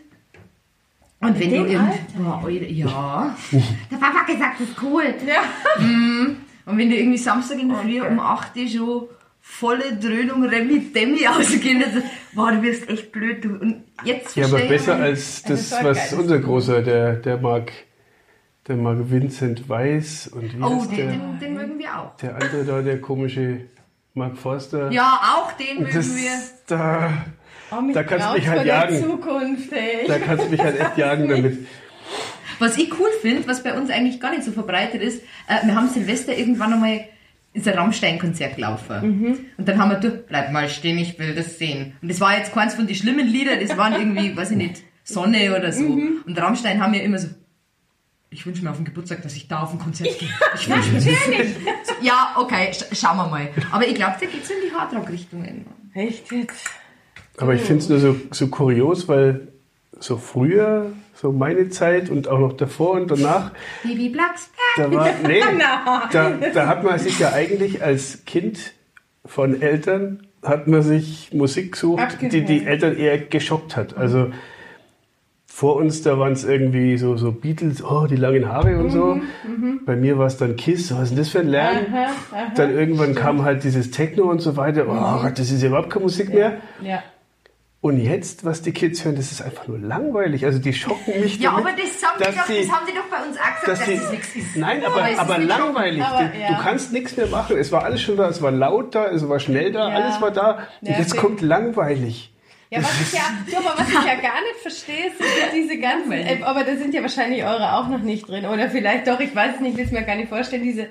[1.21, 1.93] Und wenn dem du irgend...
[2.19, 3.37] Boah, Alter, ja.
[3.91, 5.05] Der Papa hat gesagt, das ist cool.
[5.27, 5.43] Ja.
[6.67, 9.09] Und wenn du irgendwie Samstag in der Früh um 8 Uhr schon
[9.41, 12.01] volle Dröhnung Remi Demi ausgehen, also,
[12.35, 13.45] boah, du wirst echt blöd.
[13.45, 13.51] Du.
[13.51, 16.19] Und jetzt ja, aber besser als das, das war was geil.
[16.21, 17.71] unser Großer, der, der mag,
[18.69, 22.17] der mag Vincent Weiss und wie Oh, den, der, den, den mögen wir auch.
[22.17, 23.63] der andere da, der komische
[24.15, 24.91] Mark Forster.
[24.93, 26.31] Ja, auch den mögen Das, wir.
[26.69, 27.13] da,
[27.75, 29.01] Oh, Da kannst du mich halt jagen.
[29.03, 30.07] Zukunft, ey.
[30.07, 31.67] da kannst du mich halt echt jagen damit.
[32.59, 35.75] Was ich cool finde, was bei uns eigentlich gar nicht so verbreitet ist, äh, wir
[35.75, 37.01] haben Silvester irgendwann einmal
[37.55, 39.47] ist ein Rammstein-Konzert gelaufen.
[39.59, 41.93] Und dann haben wir durch, bleib mal stehen, ich will das sehen.
[42.01, 44.83] Und das war jetzt keins von den schlimmen Liedern, das waren irgendwie, weiß ich nicht,
[45.05, 45.85] Sonne oder so.
[45.85, 47.29] Und Rammstein haben ja immer so,
[48.33, 50.29] ich wünsche mir auf den Geburtstag, dass ich da auf ein Konzert gehe.
[50.55, 51.55] Ich wünsche mir das.
[52.03, 53.49] Ja, okay, sch schauen wir mal.
[53.71, 55.67] Aber ich glaube, da geht's in die Hardrock-Richtungen.
[55.95, 56.69] Echt jetzt?
[57.37, 59.49] Aber ich finde es nur so, so kurios, weil
[60.01, 63.53] so früher, so meine Zeit und auch noch davor und danach,
[63.85, 64.51] Baby Blacks.
[64.77, 65.41] da war, nee,
[66.13, 68.73] da, da hat man sich ja eigentlich als Kind
[69.25, 72.65] von Eltern, hat man sich Musik gesucht, die die.
[72.65, 73.97] Eltern eher geschockt hat.
[73.97, 74.33] Also
[75.63, 79.21] vor uns, da waren es irgendwie so, so Beatles, oh, die langen Haare und so.
[79.87, 81.77] Bei mir war es dann Kiss, was ist denn das für ein Lärm?
[81.93, 82.53] Aha, aha.
[82.57, 84.87] Dann irgendwann kam halt dieses Techno und so weiter.
[84.89, 86.55] Oh Gott, das ist ja überhaupt keine Musik mehr.
[86.83, 87.01] Ja.
[87.81, 90.45] Und jetzt, was die Kids hören, das ist einfach nur langweilig.
[90.45, 92.87] Also die schocken mich Ja, damit, aber das haben, die dass doch, sie- das haben
[92.89, 94.57] die doch bei uns auch gesagt, dass dass, die, das nichts ist.
[94.57, 96.03] Nein, Aber aber, es ist aber langweilig.
[96.03, 96.49] aber, du, ja.
[96.49, 97.57] du kannst nichts mehr machen.
[97.57, 99.95] Es war alles schon da, es war laut da, es war schnell da, Ja.
[99.95, 100.59] alles war da.
[100.81, 101.23] Und Ja, jetzt stimmt.
[101.23, 102.32] kommt langweilig.
[102.73, 103.21] Ja, was ich ja,
[103.51, 106.75] du, aber was ich ja gar nicht verstehe, sind ja diese ganzen, äh, aber da
[106.77, 108.47] sind ja wahrscheinlich eure auch noch nicht drin.
[108.47, 110.87] Oder vielleicht doch, ich weiß es nicht, will es mir gar nicht vorstellen, diese,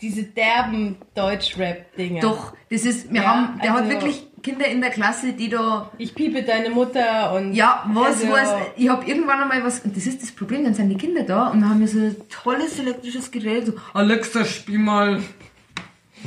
[0.00, 2.20] diese derben Deutsch-Rap-Dinger.
[2.20, 5.48] Doch, das ist, wir Ja, haben, der hat also- wirklich Kinder in der Klasse, die
[5.50, 7.52] da, Ich piepe deine Mutter und.
[7.52, 10.72] ja, was, also, was, ich habe irgendwann einmal was, und das ist das Problem, dann
[10.74, 14.44] sind die Kinder da und dann haben wir so ein tolles elektrisches Gerät, so, Alexa,
[14.46, 15.20] spiel mal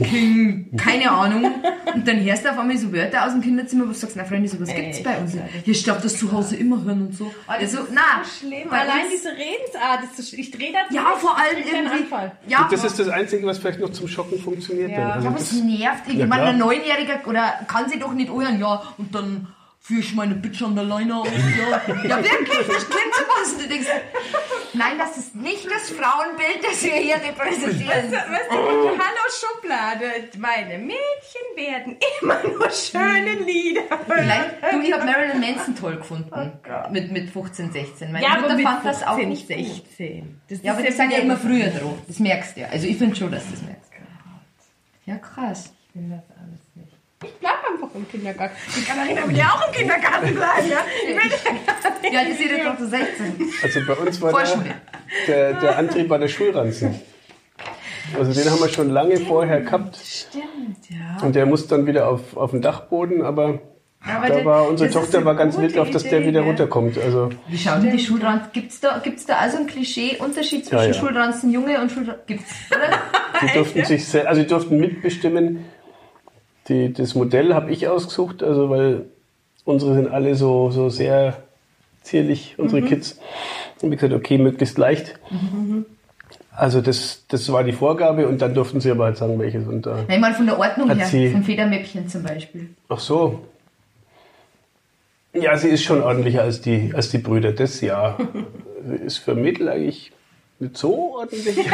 [0.02, 1.52] King, keine Ahnung.
[1.94, 4.24] Und dann hörst du auf einmal so Wörter aus dem Kinderzimmer, wo du sagst, na
[4.26, 5.36] Freunde, sowas gibt's bei uns.
[5.36, 5.42] ja.
[5.66, 7.32] Ich darf das zu Hause immer hören und so.
[7.48, 8.72] Also, na, so schlimm.
[8.72, 12.32] Allein diese Redensart ist so sch- Ich drehe da ja, vor allem irgendwie, Anfall.
[12.48, 14.92] ja, Und das ist das Einzige, was vielleicht noch zum Schocken funktioniert.
[14.92, 14.98] Ja.
[14.98, 15.12] dann.
[15.12, 16.04] Also Ja, aber es nervt.
[16.08, 19.48] Ich Ja, meine, ein Neunjähriger oder kann sie doch nicht euren, ja, und dann
[19.86, 21.28] führe ich meine Bitch an der Leine auf.
[21.58, 23.52] Ja, ja wirklich, das klingt so was.
[23.54, 23.88] Und du denkst,
[24.74, 28.12] nein, das ist nicht das Frauenbild, das wir hier repräsentieren.
[28.12, 30.06] Weißt du, hallo Schublade,
[30.40, 33.82] meine Mädchen werden immer nur schöne Lieder.
[34.08, 36.54] Vielleicht, du, ich habe Marilyn Manson toll gefunden.
[36.92, 38.12] Mit, mit 15, 16.
[38.12, 39.88] Meine Ja, Mutter aber mit fand das auch 15, nicht gut.
[39.98, 40.42] 16.
[40.50, 41.98] Das Ja, aber ist die sind ja immer früher drauf.
[42.08, 42.68] Das merkst du ja.
[42.70, 43.92] Also ich finde schon, dass du das merkst.
[45.06, 45.74] Ja, krass.
[45.90, 46.33] Ich will das.
[47.24, 48.56] Ich bleib einfach im Kindergarten.
[48.76, 50.78] Die Katharina will ja auch im Kindergarten bleiben, ja?
[51.04, 53.52] Ich will ja Ja, das ist ihre Tochter 16.
[53.64, 54.54] also bei uns war der,
[55.28, 57.00] der, der Antrieb war der Schulranzen.
[58.18, 59.96] Also den haben wir schon lange vorher gehabt.
[59.98, 61.24] Stimmt, ja.
[61.26, 63.60] Und der muss dann wieder auf, auf den Dachboden, aber,
[64.06, 66.98] Aber da der- war unsere Tochter war ganz wild auf, dass der Idee, wieder runterkommt.
[66.98, 68.50] Also Wie schaut denn die Schulranzen?
[68.52, 70.94] Gibt's da, gibt's da also einen Klischee-Unterschied zwischen Ja, ja.
[70.94, 72.24] Schulranzen Junge und Schulranzen?
[72.28, 72.90] Gibt's, oder?
[73.42, 75.66] die durften sich sel- also die durften mitbestimmen.
[76.70, 79.06] Die, das Modell habe ich ausgesucht, also weil
[79.66, 81.38] unsere sind alle so, so sehr
[82.02, 82.86] zierlich, unsere Mhm.
[82.88, 83.20] Kids.
[83.82, 85.20] Und ich gesagt, okay, möglichst leicht.
[86.56, 89.68] Also das, das war die Vorgabe und dann durften sie aber halt sagen, welches.
[89.68, 92.70] Und da, Nein, mal von der Ordnung her, sie- vom Federmäppchen zum Beispiel.
[92.90, 93.42] ach so.
[95.34, 98.18] Ja, sie ist schon ordentlicher als die, als die Brüder, das ja.
[98.88, 100.12] Sie ist für Mädel eigentlich
[100.60, 101.56] nicht so ordentlich.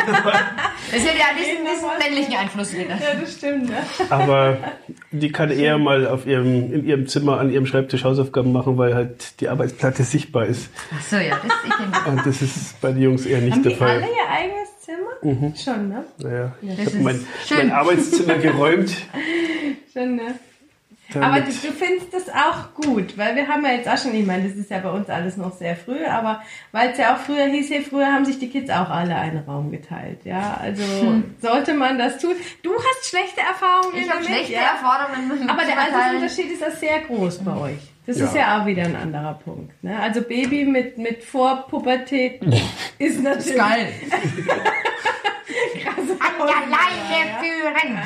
[0.92, 2.96] Das hat ja diesen, diesen männlichen Einfluss wieder.
[2.96, 3.78] Ja, das stimmt, ne?
[4.10, 4.58] Aber
[5.12, 8.96] die kann eher mal auf ihrem, in ihrem Zimmer an ihrem Schreibtisch Hausaufgaben machen, weil
[8.96, 10.70] halt die Arbeitsplatte sichtbar ist.
[10.98, 12.10] Ach so, ja, das ich denke.
[12.10, 14.10] Und das ist bei den Jungs eher nicht Haben der die alle Fall.
[14.10, 15.54] ihr eigenes Zimmer?
[15.56, 16.04] Schon, ne?
[16.24, 18.92] Naja, ich Das habe ist mein, mein Arbeitszimmer geräumt.
[19.94, 20.40] Schon, ne?
[21.16, 24.26] Aber du, du findest das auch gut, weil wir haben ja jetzt auch schon, ich
[24.26, 26.42] meine, das ist ja bei uns alles noch sehr früh, aber
[26.72, 29.44] weil es ja auch früher hieß, hey, früher haben sich die Kids auch alle einen
[29.48, 30.84] Raum geteilt, ja, also
[31.42, 32.36] sollte man das tun.
[32.62, 34.62] Du hast schlechte Erfahrungen Ich habe damit, schlechte ja?
[34.74, 35.80] Erfahrungen mit dem Aber der.
[35.80, 37.80] Altersunterschied ist ja sehr groß bei euch.
[38.06, 38.26] Das Ja.
[38.26, 39.84] ist ja auch wieder ein anderer Punkt.
[39.84, 39.96] Ne?
[40.00, 42.42] Also Baby mit, mit Vorpubertät
[42.98, 43.88] ist natürlich Geil.
[46.00, 48.00] An der Leine führen.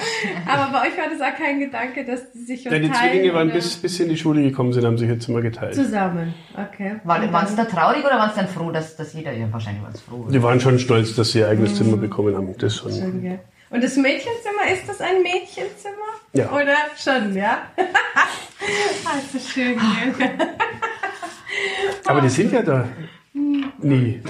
[0.47, 3.33] Aber bei euch war das auch kein Gedanke, dass die sich was Ja, die Zwillinge
[3.33, 5.75] waren oder- bis, bis in die Schule gekommen sind, haben sich jetzt immer geteilt.
[5.75, 6.33] zusammen.
[6.55, 6.95] Okay.
[7.03, 9.83] War, waren sie da traurig oder waren sie dann froh, dass, dass jeder, ja, wahrscheinlich
[9.83, 10.27] waren sie froh.
[10.29, 11.51] Die waren schon stolz, dass sie ihr Mhm.
[11.51, 12.55] eigenes Zimmer bekommen haben.
[12.57, 12.91] Das schon.
[12.91, 13.39] Schön, gell?
[13.69, 15.95] Und das Mädchenzimmer, ist das ein Mädchenzimmer?
[16.33, 16.51] Ja.
[16.51, 17.63] Oder schon, ja?
[17.77, 19.77] also schön?
[22.05, 22.87] Aber die sind ja da
[23.79, 24.21] nie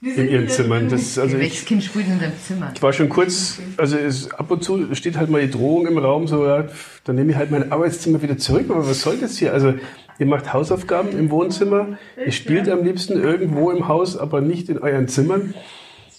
[0.00, 0.88] in ihren Zimmern.
[0.88, 2.70] Das, also ich, Welches Kind spielt in deinem Zimmer?
[2.74, 5.98] Ich war schon kurz, also es, ab und zu steht halt mal die Drohung im
[5.98, 6.66] Raum, so, ja,
[7.04, 9.52] dann nehme ich halt mein Arbeitszimmer wieder zurück, aber was soll das hier?
[9.52, 9.74] Also,
[10.18, 14.78] ihr macht Hausaufgaben im Wohnzimmer, ihr spielt am liebsten irgendwo im Haus, aber nicht in
[14.78, 15.54] euren Zimmern.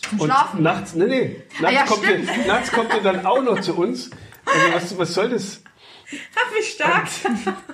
[0.01, 0.63] Zum Und Schlafen.
[0.63, 4.09] nachts, nee, nee, nachts, ja, kommt ihr, nachts kommt ihr dann auch noch zu uns.
[4.45, 5.61] Also, was, was soll das?
[6.36, 7.07] Ach, wie stark.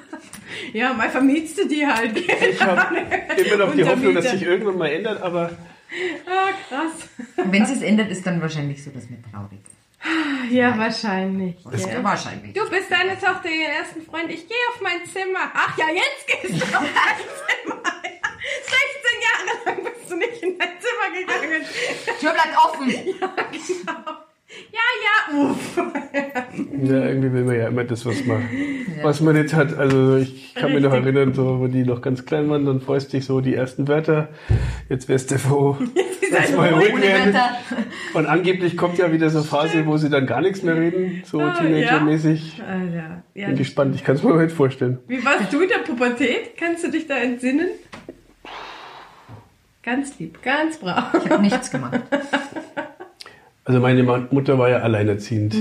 [0.74, 2.14] ja, mal vermietst du die halt.
[2.14, 2.50] gell?
[2.52, 2.98] Ich habe
[3.38, 5.52] immer noch die Hoffnung, dass sich irgendwann mal ändert, aber
[6.28, 7.08] Ah, krass.
[7.36, 10.52] Wenn es es ändert, ist dann wahrscheinlich so, dass mir traurig ist.
[10.52, 11.56] Ja, wahrscheinlich.
[11.64, 12.04] Das ist gell?
[12.04, 12.54] wahrscheinlich.
[12.54, 14.30] Du bist deine Tochter, ihren ersten Freund.
[14.30, 15.52] Ich gehe auf mein Zimmer.
[15.54, 17.18] Ach ja, jetzt gehst du auf dein
[17.64, 17.82] Zimmer.
[18.62, 21.66] 16 Jahre lang bist du nicht in dein Zimmer gegangen.
[22.20, 22.90] Tür bleibt offen.
[23.20, 25.78] Ja, ja, uff.
[26.84, 28.44] ja, irgendwie will man ja immer das, was man,
[29.02, 29.78] was man nicht hat.
[29.78, 33.12] Also ich kann mich noch erinnern, so, wo die noch ganz klein waren, dann freust
[33.14, 34.30] dich so die ersten Wörter.
[34.88, 35.78] Jetzt wärst du froh,
[36.32, 37.36] dass mal ruhig werden.
[38.14, 41.24] Und angeblich kommt ja wieder so eine Phase, wo sie dann gar nichts mehr reden,
[41.26, 42.62] so Ah, Teenager-mäßig.
[42.62, 43.48] Alter, ja.
[43.48, 45.00] Bin gespannt, ich kann es mir heute vorstellen.
[45.08, 46.56] Wie warst du in der Pubertät?
[46.58, 47.68] Kannst du dich da entsinnen?
[49.84, 51.14] Ganz lieb, ganz brav.
[51.24, 52.02] Ich habe nichts gemacht.
[53.66, 55.56] Also meine Mutter war ja alleinerziehend.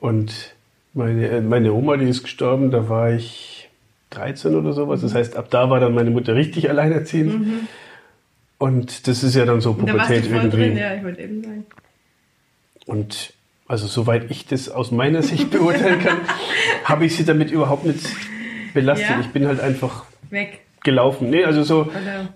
[0.00, 0.54] Und
[0.94, 3.68] meine, äh, meine Oma, die ist gestorben, da war ich
[4.10, 5.00] 13 oder sowas.
[5.00, 7.46] Das heißt, ab da war dann meine Mutter richtig alleinerziehend.
[8.58, 9.86] Und das ist ja dann so Mhm.
[9.86, 10.56] Da Pubertät voll irgendwie.
[10.56, 11.66] drin, ja, ich wollte eben sagen.
[12.86, 13.32] Und
[13.66, 16.18] also soweit ich das aus meiner Sicht beurteilen kann,
[16.84, 18.00] habe ich sie damit überhaupt nicht
[18.74, 19.08] belastet.
[19.10, 19.20] Ja?
[19.20, 20.60] Ich bin halt einfach Weg.
[20.82, 21.30] gelaufen.
[21.30, 22.28] Nee, also so Oder?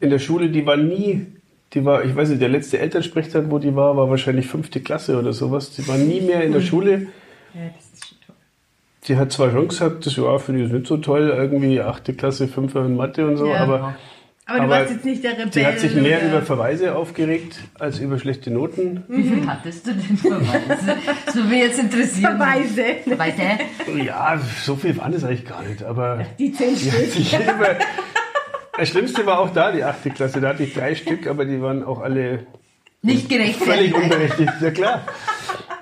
[0.00, 1.26] in der Schule, die war nie,
[1.74, 5.18] die war, ich weiß nicht, der letzte Elternsprechtag, wo die war, war wahrscheinlich fünfte Klasse
[5.18, 5.70] oder sowas.
[5.72, 7.08] Die war nie mehr in der Schule.
[7.54, 8.36] Ja, das ist schon toll.
[9.02, 12.48] Sie hat zwar schon gesagt, das ja, finde ich nicht so toll, irgendwie achte Klasse,
[12.48, 13.56] Fünfer in Mathe und so, Ja.
[13.58, 13.94] aber
[14.50, 15.52] Aber du Aber warst jetzt nicht der Rebell.
[15.52, 19.04] sie hat sich mehr oder- über Verweise aufgeregt als über schlechte Noten.
[19.08, 20.96] Wie viel hattest du denn Verweise?
[21.34, 22.38] So wie jetzt interessieren.
[22.38, 23.18] Verweise.
[23.18, 23.58] Weiter.
[24.02, 27.42] Ja, so viel waren es eigentlich gar nicht, aber Die zehn die Stück.
[28.78, 30.40] Das Schlimmste war auch da, die achte Klasse.
[30.40, 32.46] Da hatte ich drei Stück, aber die waren auch alle
[33.02, 33.94] Nicht völlig gerechtfertigt.
[33.94, 34.52] unberechtigt.
[34.60, 35.02] Ja klar.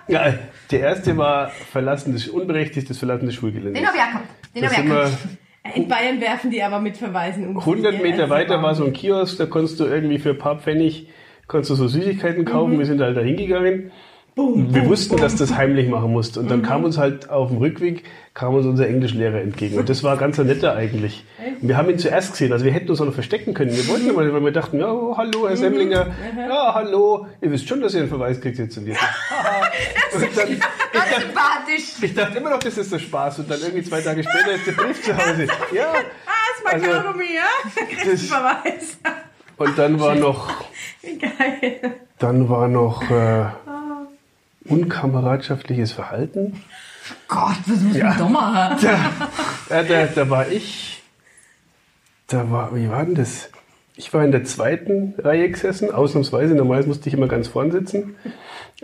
[0.09, 0.34] Ja,
[0.70, 3.80] der erste war Verlassen des unberechtigtes Verlassen des Schulgeländes.
[3.80, 4.28] Den habe ich auch gehabt.
[4.55, 5.76] Den habe ich.
[5.76, 7.59] In Bayern werfen die aber mit Verweisen um.
[7.59, 11.09] 100 Meter weiter war so ein Kiosk, da konntest du irgendwie für ein paar Pfennig
[11.49, 12.78] konntest du so Süßigkeiten kaufen.
[12.78, 13.90] Wir sind halt da hingegangen.
[14.39, 16.37] Wir wussten, dass das heimlich machen musst.
[16.37, 19.78] Und dann kam uns halt auf dem Rückweg, kam uns unser Englischlehrer entgegen.
[19.78, 21.24] Und das war ganz netter eigentlich.
[21.62, 22.53] Und wir haben ihn zuerst gesehen.
[22.53, 23.74] Also wir hätten uns auch noch verstecken können.
[23.74, 26.09] Wir wollten aber, nicht, weil wir dachten, ja, oh, hallo, Herr Semmlinger.
[26.51, 27.26] Ja, hallo.
[27.41, 28.76] Ihr wisst schon, dass ihr einen Verweis kriegt jetzt.
[28.76, 28.91] Und, so,
[30.16, 31.93] und dann, ich, Ganz dachte, sympathisch.
[32.03, 33.39] ich dachte immer noch, das ist der Spaß.
[33.39, 35.47] Und dann irgendwie zwei Tage später ist der Brief zu Hause.
[35.72, 35.93] Ja.
[35.95, 37.84] Ah, ist mein Also, Kaugummi, ja?
[37.89, 38.99] Kriegst du Verweis.
[39.57, 40.51] Und dann war noch
[41.01, 41.95] Wie geil.
[42.18, 43.47] Dann war noch äh,
[44.68, 46.62] unkameradschaftliches Verhalten.
[47.28, 48.86] Gott, was muss man da machen?
[49.68, 51.02] Da, da, da war ich,
[52.26, 53.50] da war, wie war denn das?
[53.96, 56.54] Ich war in der zweiten Reihe gesessen, ausnahmsweise.
[56.54, 58.16] Normalerweise musste ich immer ganz vorn sitzen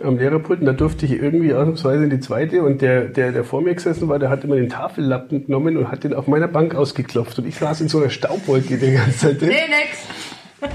[0.01, 3.43] am Lehrerpult und da durfte ich irgendwie ausnahmsweise in die zweite und der, der, der
[3.43, 6.47] vor mir gesessen war, der hat immer den Tafellappen genommen und hat den auf meiner
[6.47, 9.49] Bank ausgeklopft und ich saß in so einer Staubwolke die ganze Zeit drin.
[9.49, 10.07] Nee, nix.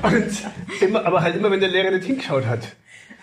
[0.03, 2.61] Und immer, aber halt immer, wenn der Lehrer nicht hingeschaut hat.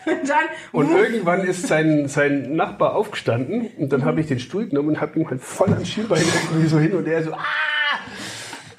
[0.05, 4.67] Und dann, Und irgendwann ist sein, sein Nachbar aufgestanden und dann habe ich den Stuhl
[4.67, 7.39] genommen und habe ihm halt voll ans Schienbein irgendwie so hin und er so, ah!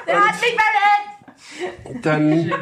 [0.06, 2.06] Der hat mich verletzt.
[2.06, 2.52] Dann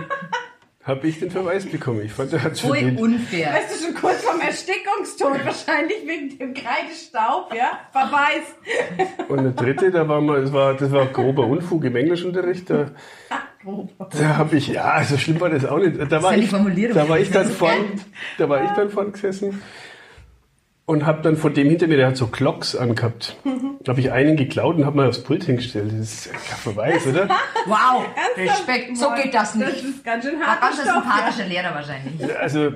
[0.85, 2.03] habe ich den Verweis bekommen.
[2.05, 3.53] Ich fand, er hat es Voll unfair.
[3.53, 7.81] weißt du, schon kurz vorm Erstickungstod, wahrscheinlich wegen dem Kreidestaub, ja?
[7.93, 8.45] Verweis.
[9.29, 12.69] Und der dritte, da war mal, das war, das war grober Unfug im Englischunterricht.
[12.71, 12.91] Da,
[14.19, 15.99] da habe ich, ja, so schlimm war das auch nicht.
[16.11, 18.01] Da war ich, da war ich dann Das vorn,
[18.39, 19.63] da war ich dann vorn gesessen
[20.87, 23.37] und habe dann von dem hinter mir, der hat so Clocks angehabt.
[23.85, 25.91] Da habe ich einen geklaut und habe mal aufs Pult hingestellt.
[25.93, 27.29] Das ist ja kein Verweis, oder?
[27.67, 28.05] Wow?
[28.37, 28.97] Respekt.
[28.99, 29.85] So geht das Das nicht.
[29.85, 30.61] ist ganz schön Ein hart.
[30.61, 32.39] ganz sympathischer Lehrer wahrscheinlich.
[32.39, 32.73] Also,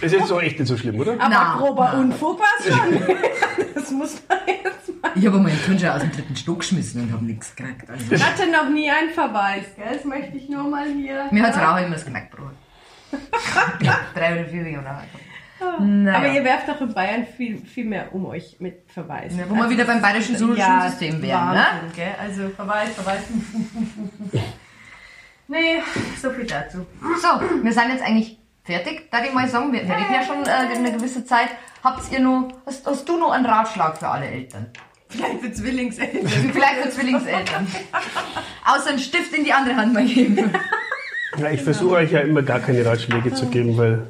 [0.00, 1.12] ist jetzt doch echt nicht so schlimm, oder?
[1.12, 2.00] Aber Na, grober na.
[2.00, 3.16] Unfug war es schon.
[3.74, 5.12] das muss man jetzt mal.
[5.14, 7.88] Ich habe meinen Turnschuh aus dem dritten Stock geschmissen und habe nichts gekriegt.
[7.88, 9.94] Also, Ich hatte noch nie einen Verweis, gell?
[9.94, 11.28] Das möchte ich nur mal hier.
[11.30, 12.52] mir hat es auch immer das Knackbrot.
[13.80, 15.02] ja, drei oder vier Jahre.
[15.80, 16.18] Naja.
[16.18, 19.32] Aber ihr werft doch in Bayern viel, viel mehr um euch mit Verweis.
[19.38, 21.64] Ja, wo wir wieder beim bayerischen Schulsystem wären, ne?
[21.94, 22.14] Gell?
[22.20, 23.22] Also Verweis, Verweis.
[25.48, 25.82] nee,
[26.20, 26.86] so viel dazu.
[27.22, 30.44] So, wir sind jetzt eigentlich fertig, da ich mal sagen, wir, wir reden ja schon
[30.44, 31.48] äh, eine gewisse Zeit.
[31.82, 34.66] Habt ihr noch, hast, hast du noch einen Ratschlag für alle Eltern?
[35.08, 36.26] Vielleicht für Zwillingseltern.
[36.52, 37.66] Vielleicht für Zwillingseltern.
[38.66, 40.50] Außer einen Stift in die andere Hand mal geben.
[41.38, 44.06] Ja, ich versuche euch ja immer gar keine Ratschläge zu geben, weil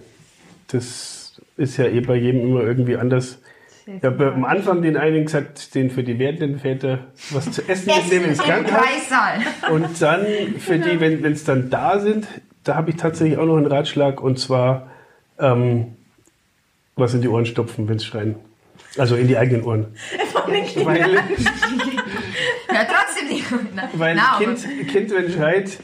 [0.69, 3.39] das ist ja eh bei jedem immer irgendwie anders.
[3.85, 7.87] Ich habe am Anfang den einen gesagt, den für die werdenden Väter was zu essen
[7.87, 8.83] mitnehmen ins Krankenhaus.
[9.73, 10.25] Und dann
[10.61, 12.29] für die, wenn es dann da sind,
[12.67, 14.91] da habe ich tatsächlich auch noch einen Ratschlag und zwar
[15.39, 15.97] ähm,
[16.97, 18.37] was in die Ohren stopfen, wenn es schreien.
[18.99, 19.95] Also in die eigenen Ohren.
[20.85, 21.15] Weil,
[22.73, 23.47] Ja, trotzdem nicht.
[23.75, 25.79] Na, weil na, kind, kind, wenn schreit,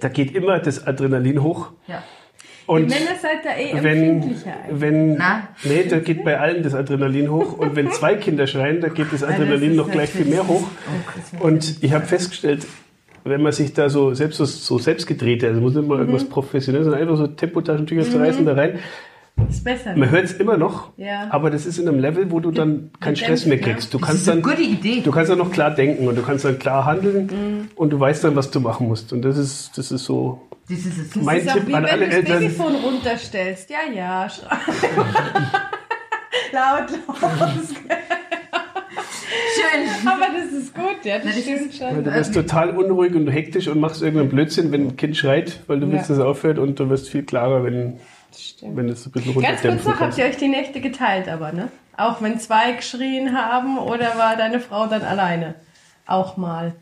[0.00, 1.70] da geht immer das Adrenalin hoch.
[1.86, 2.02] Ja.
[2.66, 5.48] Und Männer seid da eh wenn, wenn, Na?
[5.64, 7.54] nee, da geht bei allen das Adrenalin hoch.
[7.54, 10.68] Und wenn zwei Kinder schreien, da geht das Adrenalin ist noch gleich viel mehr hoch.
[11.40, 12.66] Und ich habe festgestellt,
[13.28, 16.86] wenn man sich da so selbst so, so selbstgedrehte, also muss nicht mal irgendwas professionelles,
[16.86, 18.78] sondern einfach so Tempotaschentücher zu reißen da rein.
[19.48, 19.94] Ist besser.
[19.96, 21.28] Man hört es immer noch, Ja.
[21.30, 23.94] aber das ist in einem Level, wo du dann keinen Stress mehr kriegst.
[23.94, 25.00] Du Das kannst ist eine dann gute Idee.
[25.00, 28.24] Du kannst dann noch klar denken und du kannst dann klar handeln und du weißt
[28.24, 29.12] dann, was du machen musst.
[29.12, 31.22] Und das ist, das ist so Das ist es.
[31.22, 32.38] mein ist auch Tipp wie an wenn alle du das.
[32.40, 33.70] Babyphone runterstellst.
[33.70, 34.26] Ja, ja.
[36.52, 36.90] laut,
[37.20, 37.58] laut.
[39.72, 40.08] Schön.
[40.08, 42.04] Aber das ist gut, ja, das stimmt Weil schon.
[42.04, 45.80] du wirst total unruhig und hektisch und machst irgendeinen Blödsinn, wenn ein Kind schreit, weil
[45.80, 46.16] du willst, Ja.
[46.16, 47.98] dass es aufhört und du wirst viel klarer, wenn,
[48.36, 48.76] Stimmt.
[48.76, 51.52] wenn es ein bisschen Ganz kurz runterdämpfen noch, habt ihr euch die Nächte geteilt, aber,
[51.52, 51.68] ne?
[51.96, 55.54] Auch wenn zwei geschrien haben oder war deine Frau dann alleine?
[56.06, 56.72] auch mal.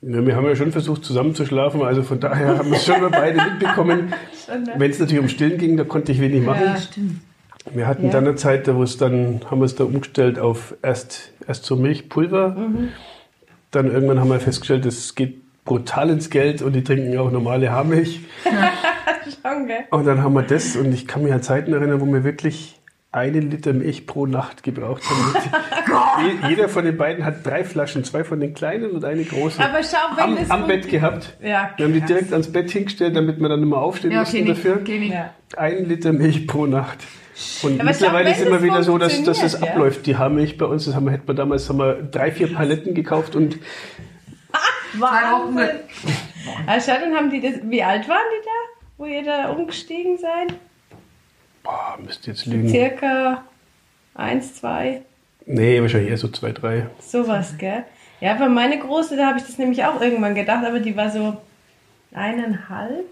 [0.00, 2.86] Ja, wir haben ja schon versucht zusammen zu schlafen, also von daher haben wir es
[2.86, 4.14] schon mal beide mitbekommen.
[4.48, 4.74] Ne?
[4.76, 6.62] Wenn es natürlich um Stillen ging, da konnte ich wenig machen.
[6.64, 6.76] Ja.
[6.76, 7.20] Stimmt.
[7.74, 8.12] Wir hatten Ja.
[8.12, 11.64] dann eine Zeit, da wo es dann, haben wir es da umgestellt auf erst, erst
[11.64, 12.50] so Milchpulver.
[12.50, 12.88] Mhm.
[13.70, 17.70] Dann irgendwann haben wir festgestellt, es geht brutal ins Geld und die trinken auch normale
[17.70, 18.20] Haarmilch.
[19.42, 19.80] Schon, gell?
[19.90, 22.74] Und dann haben wir das und ich kann mich an Zeiten erinnern, wo wir wirklich
[23.12, 26.24] einen Liter Milch pro Nacht gebraucht haben.
[26.44, 29.62] Je- Jeder von den beiden hat drei Flaschen, zwei von den kleinen und eine große.
[29.62, 31.36] Aber schau, wenn am, das am Bett gehabt.
[31.42, 34.36] Ja, Wir haben die direkt ans Bett hingestellt, damit wir dann immer aufstehen Ja, mussten
[34.38, 34.46] ich.
[34.48, 34.76] dafür.
[34.84, 35.10] Kenn ich.
[35.10, 35.30] Ja.
[35.56, 36.98] Ein Liter Milch pro Nacht.
[37.62, 39.60] Und Aber mittlerweile ist wenn immer es wieder so, dass, dass es ja.
[39.60, 40.06] abläuft.
[40.06, 42.94] Die Haarmilch bei uns, das haben wir, hätten wir damals haben wir drei, vier Paletten
[42.94, 43.58] gekauft und
[44.94, 45.68] Wahnsinn.
[46.66, 47.54] Ah, schau, dann haben die das.
[47.64, 48.50] Wie alt waren die da,
[48.96, 50.54] wo ihr da umgestiegen seid?
[51.68, 52.68] boah, müsst ihr jetzt lügen.
[52.68, 53.44] Circa
[54.14, 55.02] eins, zwei,
[55.50, 56.88] Nee, wahrscheinlich eher so zwei, drei.
[57.00, 57.84] sowas, gell?
[58.20, 61.10] Ja, aber meine Große, da habe ich das nämlich auch irgendwann gedacht, aber die war
[61.10, 61.38] so
[62.12, 63.06] eineinhalb.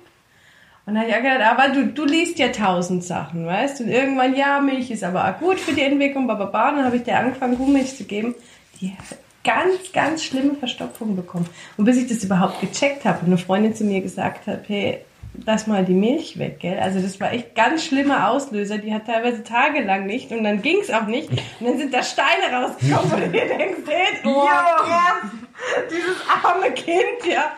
[0.86, 3.84] Und dann habe ich auch gedacht, aber du, du liest ja tausend Sachen, weißt du?
[3.84, 6.70] Und irgendwann, ja, Milch ist aber auch gut für die Entwicklung, bababa.
[6.70, 8.36] Und dann habe ich der angefangen, Kuhmilch zu geben.
[8.80, 11.48] Die hat ganz, ganz schlimme Verstopfung bekommen.
[11.76, 15.00] Und bis ich das überhaupt gecheckt habe und eine Freundin zu mir gesagt hat, hey,
[15.44, 16.78] lass mal die Milch weg, gell?
[16.78, 18.78] Also das war echt ganz schlimmer Auslöser.
[18.78, 21.30] Die hat teilweise tagelang nicht und dann ging es auch nicht.
[21.30, 25.30] Und dann sind da Steine rausgekommen und ihr denkt, hey, oh, krass,
[25.90, 27.52] dieses arme Kind, ja.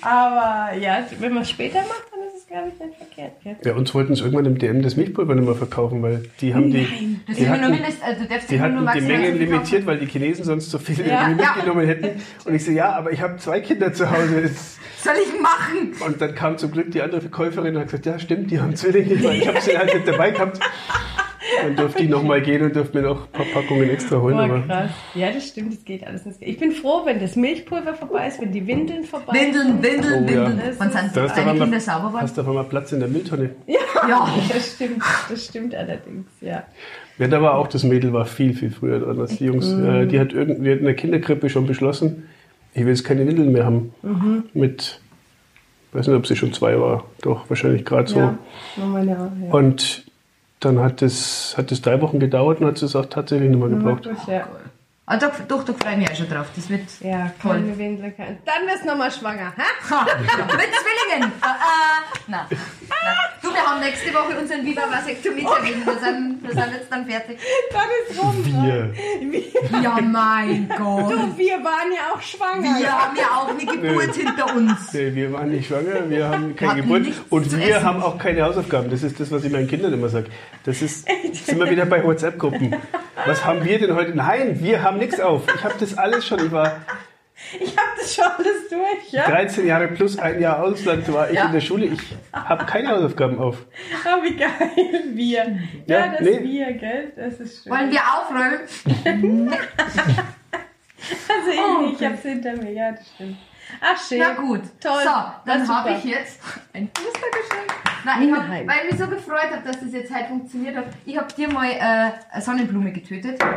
[0.00, 3.56] Aber ja, wenn man es später macht, dann ist es, glaube ich, nicht verkehrt, gell?
[3.64, 6.70] Ja, uns wollten es irgendwann im DM das Milchpulver nicht mehr verkaufen, weil die haben
[6.70, 9.38] die, Das die nur hatten, mindest, also die hatten die kaufen.
[9.38, 11.28] limitiert, weil die Chinesen sonst so viel Ja.
[11.28, 12.22] mitgenommen hätten.
[12.44, 14.40] Und ich so, ja, aber ich habe zwei Kinder zu Hause.
[14.42, 15.92] Jetzt- Soll ich machen?
[16.04, 18.74] Und dann kam zum Glück die andere Verkäuferin und hat gesagt, ja stimmt, die haben
[18.74, 20.58] Zwillinge, weil ich habe sie halt nicht dabei gehabt.
[21.62, 24.36] Dann durfte ich nochmal gehen und durfte mir noch ein paar Packungen extra holen.
[24.36, 24.90] Aber krass.
[25.14, 26.38] Ja, das stimmt, das geht alles nicht.
[26.40, 30.30] Ich bin froh, wenn das Milchpulver vorbei ist, wenn die Windeln vorbei Windeln, Windeln, Oh,
[30.32, 30.48] ja.
[30.48, 30.74] Windeln.
[30.78, 32.92] Wann sind da hast du auf deine einmal, Kinder sauber hast du auf einmal Platz
[32.92, 33.50] in der Mülltonne.
[33.66, 33.78] Ja.
[34.52, 36.62] Das stimmt, das stimmt allerdings, ja.
[37.18, 39.72] Ja, da war auch das Mädel war viel, viel früher dran als die Jungs.
[39.72, 42.28] Äh, die hat irgendwie in der Kinderkrippe schon beschlossen,
[42.74, 43.92] ich will jetzt keine Windeln mehr haben.
[44.54, 45.00] Mit,
[45.92, 48.18] weiß nicht, ob sie schon zwei war, doch wahrscheinlich gerade so.
[48.18, 48.38] Ja,
[48.78, 49.30] auch, ja.
[49.50, 50.06] Und
[50.60, 53.58] dann hat es, hat es drei Wochen gedauert und hat sie es auch tatsächlich nicht
[53.58, 54.08] mehr gebraucht.
[54.26, 54.48] Ja.
[55.10, 56.46] Ah, doch, doch, da freue ich mich auch schon drauf.
[56.54, 57.62] Das wird Ja, Toll.
[57.76, 58.38] Keine.
[58.44, 59.54] Dann wirst du nochmal schwanger.
[59.56, 59.90] Ha?
[59.90, 61.32] Ha, mit Zwillingen.
[61.40, 62.46] Ah, ah, na.
[63.42, 65.86] Du, wir haben nächste Woche unseren Viva Vasektomie-Termin.
[65.86, 67.38] Wir sind, wir sind jetzt dann fertig.
[67.72, 68.44] Dann ist rum.
[68.44, 68.92] Wir.
[69.30, 71.10] Wir, Ja, mein Gott.
[71.12, 72.78] du, wir waren ja auch schwanger.
[72.80, 74.92] Wir haben ja auch eine Geburt hinter uns.
[74.92, 77.84] Nee, wir waren nicht schwanger, wir haben keine Hatten Geburt und wir essen.
[77.86, 78.90] haben auch keine Hausaufgaben.
[78.90, 80.26] Das ist das, was ich meinen Kindern immer sage.
[80.64, 82.74] Das ist, sind wir wieder bei WhatsApp-Gruppen.
[83.26, 84.14] Was haben wir denn heute?
[84.16, 85.42] Nein, wir haben nichts auf.
[85.54, 86.44] Ich habe das alles schon.
[86.44, 86.76] Ich war
[87.60, 89.24] Ich habe das schon alles durch, ja?
[89.28, 91.46] 13 Jahre plus ein Jahr Ausland, war ich Ja.
[91.46, 91.86] in der Schule.
[91.86, 92.00] Ich
[92.32, 93.64] habe keine Hausaufgaben auf.
[94.04, 94.50] Oh, wie geil.
[95.14, 95.58] Wir.
[95.86, 96.40] Ja, Ja, das nee.
[96.42, 97.12] Wir, gell?
[97.16, 97.72] Das ist schön.
[97.72, 99.54] Wollen wir aufräumen?
[101.28, 103.36] Also ich, nicht, ich hab's hinter mir, ja, das stimmt.
[103.80, 104.18] Ach, schön.
[104.18, 104.62] Na gut.
[104.80, 105.02] Toll.
[105.02, 105.10] So,
[105.46, 106.40] dann habe ich jetzt
[106.72, 107.88] ein Mustergeschenk.
[108.04, 110.86] Nein, ich hab, weil ich mich so gefreut habe, dass das jetzt halt funktioniert hat.
[111.04, 111.78] Ich habe dir mal äh,
[112.30, 113.42] eine Sonnenblume getötet.
[113.42, 113.56] Ah,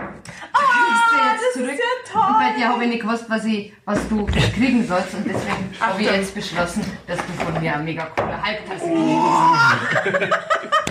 [1.55, 2.21] das ist ja toll.
[2.27, 5.13] Und bei dir habe ich nicht gewusst, was, ich, was du kriegen sollst.
[5.13, 10.21] Und deswegen habe ich jetzt beschlossen, dass du von mir eine mega coole Halbtasse kriegst.
[10.21, 10.90] So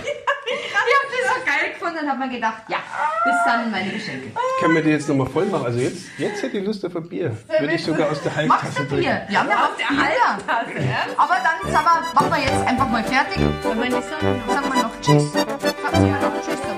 [1.51, 2.77] geil gefunden und habe mir gedacht, ja,
[3.25, 4.27] das sind meine Geschenke.
[4.27, 5.65] Ich kann mir die jetzt nochmal voll machen.
[5.65, 7.35] Also jetzt, jetzt hätte ich Lust auf ein Bier.
[7.59, 9.03] Würde ich sogar aus der Magst Halbtasse du trinken.
[9.03, 9.25] Bier?
[9.27, 10.81] Wir haben ja Bier.
[10.81, 11.05] Ja?
[11.17, 13.39] Aber dann sagen wir, machen wir jetzt einfach mal fertig.
[13.63, 14.43] Wollen wir nicht sagen?
[14.47, 15.33] Sagen wir noch Tschüss.
[15.33, 16.61] Sagen wir noch Tschüss.
[16.61, 16.77] Dann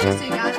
[0.00, 0.52] Tschüss, egal,